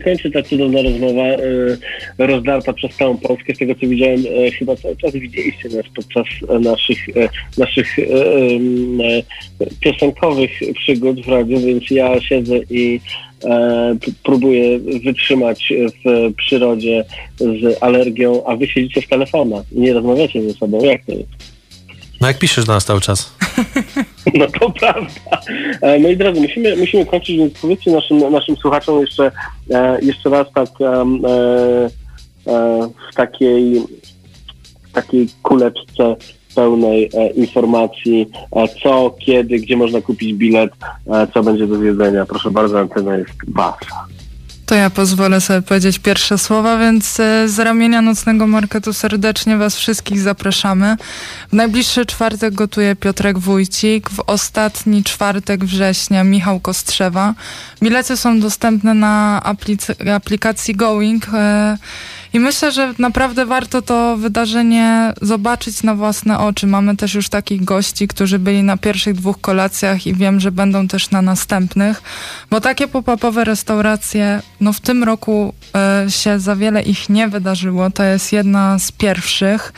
Kończy 0.03 0.31
ta 0.31 0.43
cudowna 0.43 0.81
rozmowa, 0.81 1.23
e, 1.23 2.27
rozdarta 2.27 2.73
przez 2.73 2.95
całą 2.95 3.17
Polskę. 3.17 3.55
Z 3.55 3.57
tego 3.57 3.75
co 3.75 3.87
widziałem, 3.87 4.19
e, 4.19 4.51
chyba 4.51 4.75
cały 4.75 4.95
czas 4.97 5.11
widzieliście 5.11 5.69
nas 5.69 5.85
podczas 5.95 6.25
naszych, 6.61 7.09
e, 7.09 7.29
naszych 7.57 7.97
piosenkowych 9.79 10.51
przygód 10.75 11.25
w 11.25 11.27
radiu, 11.27 11.59
więc 11.59 11.91
ja 11.91 12.21
siedzę 12.21 12.55
i 12.69 12.99
próbuję 14.23 14.79
wytrzymać 14.79 15.73
w 16.05 16.33
przyrodzie 16.33 17.05
z 17.39 17.83
alergią, 17.83 18.45
a 18.45 18.55
wy 18.55 18.67
siedzicie 18.67 19.01
w 19.01 19.07
telefonach 19.07 19.65
i 19.71 19.79
nie 19.79 19.93
rozmawiacie 19.93 20.41
ze 20.41 20.53
sobą. 20.53 20.83
Jak 20.83 21.05
to 21.05 21.11
jest? 21.11 21.52
No 22.23 22.27
jak 22.27 22.37
piszesz 22.37 22.65
do 22.65 22.73
nas 22.73 22.85
cały 22.85 23.01
czas? 23.01 23.31
No 24.33 24.47
to 24.59 24.69
prawda. 24.69 25.41
E, 25.81 25.99
Moi 25.99 26.17
drodzy, 26.17 26.41
musimy, 26.41 26.75
musimy 26.75 27.05
kończyć, 27.05 27.37
więc 27.37 27.59
powiedzcie 27.59 27.91
naszym, 27.91 28.31
naszym 28.31 28.55
słuchaczom 28.55 29.01
jeszcze, 29.01 29.31
e, 29.69 30.01
jeszcze 30.01 30.29
raz 30.29 30.47
tak 30.55 30.69
e, 30.81 31.05
w 33.11 33.15
takiej, 33.15 33.81
w 34.83 34.91
takiej 34.93 35.27
kuleczce 35.41 36.15
pełnej 36.55 37.09
informacji, 37.35 38.29
co, 38.83 39.15
kiedy, 39.25 39.59
gdzie 39.59 39.77
można 39.77 40.01
kupić 40.01 40.33
bilet, 40.33 40.71
co 41.33 41.43
będzie 41.43 41.67
do 41.67 41.77
zjedzenia. 41.77 42.25
Proszę 42.25 42.51
bardzo, 42.51 42.79
antena 42.79 43.17
jest 43.17 43.33
wasza. 43.47 44.05
To 44.65 44.75
ja 44.75 44.89
pozwolę 44.89 45.41
sobie 45.41 45.61
powiedzieć 45.61 45.99
pierwsze 45.99 46.37
słowa, 46.37 46.77
więc 46.77 47.19
e, 47.19 47.49
z 47.49 47.59
ramienia 47.59 48.01
Nocnego 48.01 48.47
Marketu 48.47 48.93
serdecznie 48.93 49.57
Was 49.57 49.75
wszystkich 49.75 50.19
zapraszamy. 50.19 50.97
W 51.49 51.53
najbliższy 51.53 52.05
czwartek 52.05 52.53
gotuje 52.53 52.95
Piotrek 52.95 53.39
Wójcik, 53.39 54.09
w 54.09 54.19
ostatni 54.27 55.03
czwartek 55.03 55.65
września 55.65 56.23
Michał 56.23 56.59
Kostrzewa. 56.59 57.33
Bilety 57.83 58.17
są 58.17 58.39
dostępne 58.39 58.93
na 58.93 59.41
aplic- 59.45 60.11
aplikacji 60.11 60.75
Going 60.75 61.27
e, 61.33 61.77
i 62.33 62.39
myślę, 62.39 62.71
że 62.71 62.93
naprawdę 62.99 63.45
warto 63.45 63.81
to 63.81 64.17
wydarzenie 64.17 65.13
zobaczyć 65.21 65.83
na 65.83 65.95
własne 65.95 66.39
oczy. 66.39 66.67
Mamy 66.67 66.97
też 66.97 67.13
już 67.13 67.29
takich 67.29 67.63
gości, 67.63 68.07
którzy 68.07 68.39
byli 68.39 68.63
na 68.63 68.77
pierwszych 68.77 69.15
dwóch 69.15 69.41
kolacjach 69.41 70.07
i 70.07 70.13
wiem, 70.13 70.39
że 70.39 70.51
będą 70.51 70.87
też 70.87 71.11
na 71.11 71.21
następnych, 71.21 72.01
bo 72.49 72.61
takie 72.61 72.87
pop-upowe 72.87 73.43
restauracje, 73.43 74.41
no 74.61 74.73
w 74.73 74.79
tym 74.79 75.03
roku 75.03 75.53
e, 75.75 76.05
się 76.09 76.39
za 76.39 76.55
wiele 76.55 76.81
ich 76.81 77.09
nie 77.09 77.27
wydarzyło. 77.27 77.89
To 77.89 78.03
jest 78.03 78.33
jedna 78.33 78.79
z 78.79 78.91
pierwszych. 78.91 79.73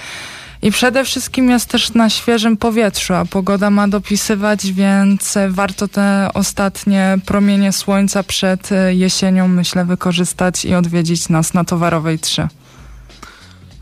I 0.61 0.71
przede 0.71 1.05
wszystkim 1.05 1.49
jest 1.49 1.69
też 1.69 1.93
na 1.93 2.09
świeżym 2.09 2.57
powietrzu, 2.57 3.13
a 3.13 3.25
pogoda 3.25 3.69
ma 3.69 3.87
dopisywać, 3.87 4.71
więc 4.71 5.37
warto 5.49 5.87
te 5.87 6.29
ostatnie 6.33 7.17
promienie 7.25 7.71
słońca 7.71 8.23
przed 8.23 8.71
e, 8.71 8.95
jesienią, 8.95 9.47
myślę, 9.47 9.85
wykorzystać 9.85 10.65
i 10.65 10.75
odwiedzić 10.75 11.29
nas 11.29 11.53
na 11.53 11.63
Towarowej 11.63 12.19
3. 12.19 12.47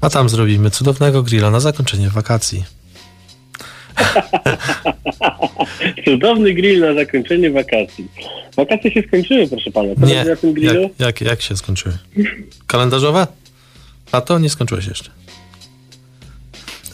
A 0.01 0.09
tam 0.09 0.29
zrobimy 0.29 0.71
cudownego 0.71 1.23
grilla 1.23 1.51
na 1.51 1.59
zakończenie 1.59 2.09
wakacji. 2.09 2.63
Cudowny 6.05 6.53
grill 6.53 6.79
na 6.79 6.93
zakończenie 6.93 7.51
wakacji. 7.51 8.07
Wakacje 8.57 8.91
się 8.91 9.03
skończyły, 9.07 9.47
proszę 9.47 9.71
pana. 9.71 9.89
Co 9.99 10.05
Nie, 10.05 10.25
na 10.25 10.35
tym 10.35 10.53
grillu? 10.53 10.81
jak, 10.81 10.91
jak, 10.99 11.21
jak 11.21 11.41
się 11.41 11.57
skończyły? 11.57 11.97
Kalendarzowe? 12.67 13.27
A 14.11 14.21
to 14.21 14.39
nie 14.39 14.49
skończyłeś 14.49 14.85
jeszcze. 14.87 15.11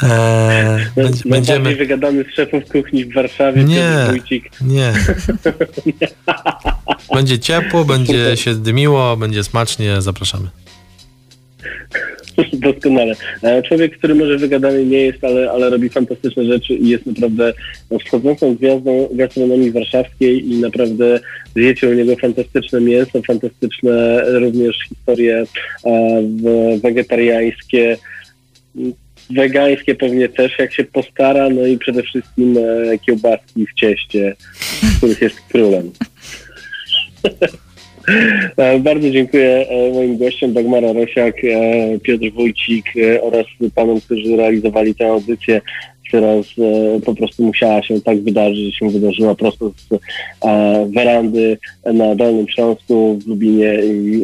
Eee, 0.04 0.10
Najbardziej 0.96 1.32
będziemy... 1.32 1.76
wygadany 1.76 2.24
z 2.24 2.36
szefów 2.36 2.64
kuchni 2.72 3.06
w 3.06 3.14
Warszawie, 3.14 3.64
Nie, 3.64 4.08
nie. 4.62 4.94
Będzie 7.16 7.40
ciepło, 7.40 7.86
będzie 7.86 8.38
się 8.38 8.56
dymiło, 8.56 9.18
będzie 9.18 9.44
smacznie, 9.44 10.02
zapraszamy. 10.02 10.48
Doskonale. 12.54 13.16
E, 13.44 13.64
Człowiek, 13.64 13.98
który 13.98 14.16
może 14.16 14.38
wygadany 14.38 14.86
nie 14.86 14.98
jest, 14.98 15.24
ale, 15.24 15.52
ale 15.52 15.70
robi 15.70 15.90
fantastyczne 15.90 16.46
rzeczy 16.46 16.74
i 16.74 16.90
jest 16.90 17.06
naprawdę 17.06 17.54
wschodzącą 18.06 18.56
gwiazdą 18.56 19.10
gastronomii 19.14 19.72
warszawskiej 19.72 20.52
i 20.52 20.58
naprawdę 20.58 21.20
zjecie 21.56 21.90
u 21.90 21.94
niego 21.94 22.16
fantastyczne 22.16 22.82
mięso, 22.82 23.22
fantastyczne 23.22 24.24
również 24.40 24.78
historie 24.90 25.44
e, 25.86 26.22
wegetariańskie, 26.84 27.98
wegańskie 29.30 29.96
pewnie 29.96 30.30
też, 30.30 30.60
jak 30.60 30.74
się 30.74 30.84
postara, 30.84 31.50
no 31.50 31.66
i 31.66 31.78
przede 31.78 32.04
wszystkim 32.04 32.58
e, 32.58 32.98
kiełbaski 32.98 33.66
w 33.68 33.74
cieście, 33.74 34.36
których 34.98 35.22
jest 35.22 35.42
królem. 35.42 35.92
E, 38.58 38.80
Bardzo 38.80 39.12
dziękuję 39.12 39.68
e, 39.70 39.94
moim 39.94 40.18
gościom 40.18 40.54
Dagmara 40.54 40.94
Rosiak, 40.94 41.36
Piotr 42.04 42.32
Wójcik 42.34 42.86
oraz 43.22 43.46
panom, 43.76 44.02
którzy 44.02 44.36
realizowali 44.36 44.96
tę 44.96 45.08
audycję, 45.08 45.62
która 46.08 46.44
z, 46.44 46.60
e, 46.60 47.02
po 47.02 47.16
prostu 47.16 47.44
musiała 47.44 47.84
się 47.84 48.02
tak 48.02 48.24
wydarzyć, 48.24 48.66
że 48.66 48.72
się 48.72 48.90
wydarzyła 48.90 49.36
prosto 49.36 49.70
z 49.70 50.00
werandy 50.94 51.58
na 51.94 52.16
Dolnym 52.16 52.48
Śląsku 52.50 53.20
w 53.24 53.28
Lubinie 53.28 53.80
i 53.84 54.22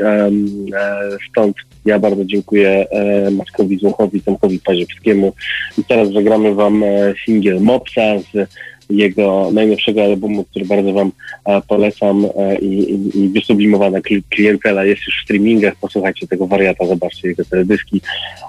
stąd 1.32 1.56
ja 1.86 1.99
bardzo 1.99 2.25
dziękuję 2.25 2.88
e, 2.91 3.31
Maćkowi 3.31 3.77
Złuchowi, 3.77 4.21
Tomkowi 4.21 4.59
Paziewskiemu 4.59 5.33
i 5.77 5.83
teraz 5.83 6.11
zagramy 6.11 6.55
wam 6.55 6.83
e, 6.83 7.13
singiel 7.25 7.61
Mopsa 7.61 8.19
z 8.19 8.49
jego 8.89 9.49
najnowszego 9.53 10.03
albumu, 10.03 10.43
który 10.43 10.65
bardzo 10.65 10.93
Wam 10.93 11.11
e, 11.45 11.61
polecam 11.67 12.27
i, 12.61 12.65
i, 12.65 13.19
i 13.19 13.29
wysublimowana 13.29 13.99
kli- 13.99 14.21
klientela 14.29 14.86
jest 14.86 15.01
już 15.07 15.19
w 15.19 15.23
streamingach. 15.23 15.75
Posłuchajcie 15.75 16.27
tego 16.27 16.47
wariata, 16.47 16.86
zobaczcie 16.86 17.27
jego 17.27 17.45
teledyski. 17.45 18.01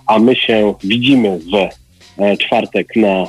A 0.06 0.18
my 0.18 0.36
się 0.36 0.74
widzimy 0.84 1.38
w 1.38 1.68
czwartek 2.38 2.96
na 2.96 3.28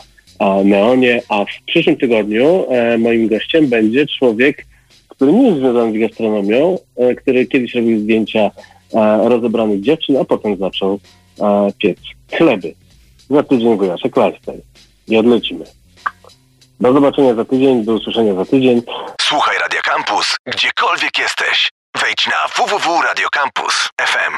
Neonie, 0.64 1.22
a 1.30 1.45
w 1.45 1.66
przyszłym 1.66 1.95
tygodniu 1.95 2.66
moim 2.97 3.28
gościem 3.28 3.68
będzie 3.68 4.05
człowiek, 4.08 4.66
który 5.08 5.34
nie 5.34 5.47
jest 5.47 5.60
związany 5.60 5.97
z 5.97 5.99
gastronomią, 5.99 6.78
który 7.18 7.45
kiedyś 7.45 7.76
robił 7.76 7.99
zdjęcia 7.99 8.51
rozebranych 9.30 9.82
dziewczyn, 9.82 10.18
a 10.18 10.26
potem 10.26 10.58
zaczął 10.58 11.00
e, 11.40 11.72
piec 11.78 11.98
chleby. 12.38 12.74
Za 13.30 13.44
tydzień 13.44 13.78
wujaszek 13.78 14.16
lifestyle. 14.16 14.62
I 15.08 15.18
odlecimy. 15.18 15.66
Do 16.80 16.94
zobaczenia 16.94 17.36
za 17.36 17.46
tydzień, 17.46 17.86
do 17.86 17.94
usłyszenia 17.94 18.36
za 18.36 18.46
tydzień. 18.46 18.82
Słuchaj 19.22 19.58
Radio 19.60 19.82
Campus, 19.84 20.36
gdziekolwiek 20.46 21.18
jesteś. 21.20 21.70
Wejdź 22.02 22.28
na 22.28 22.48
www.radiocampus.fm. 22.58 24.38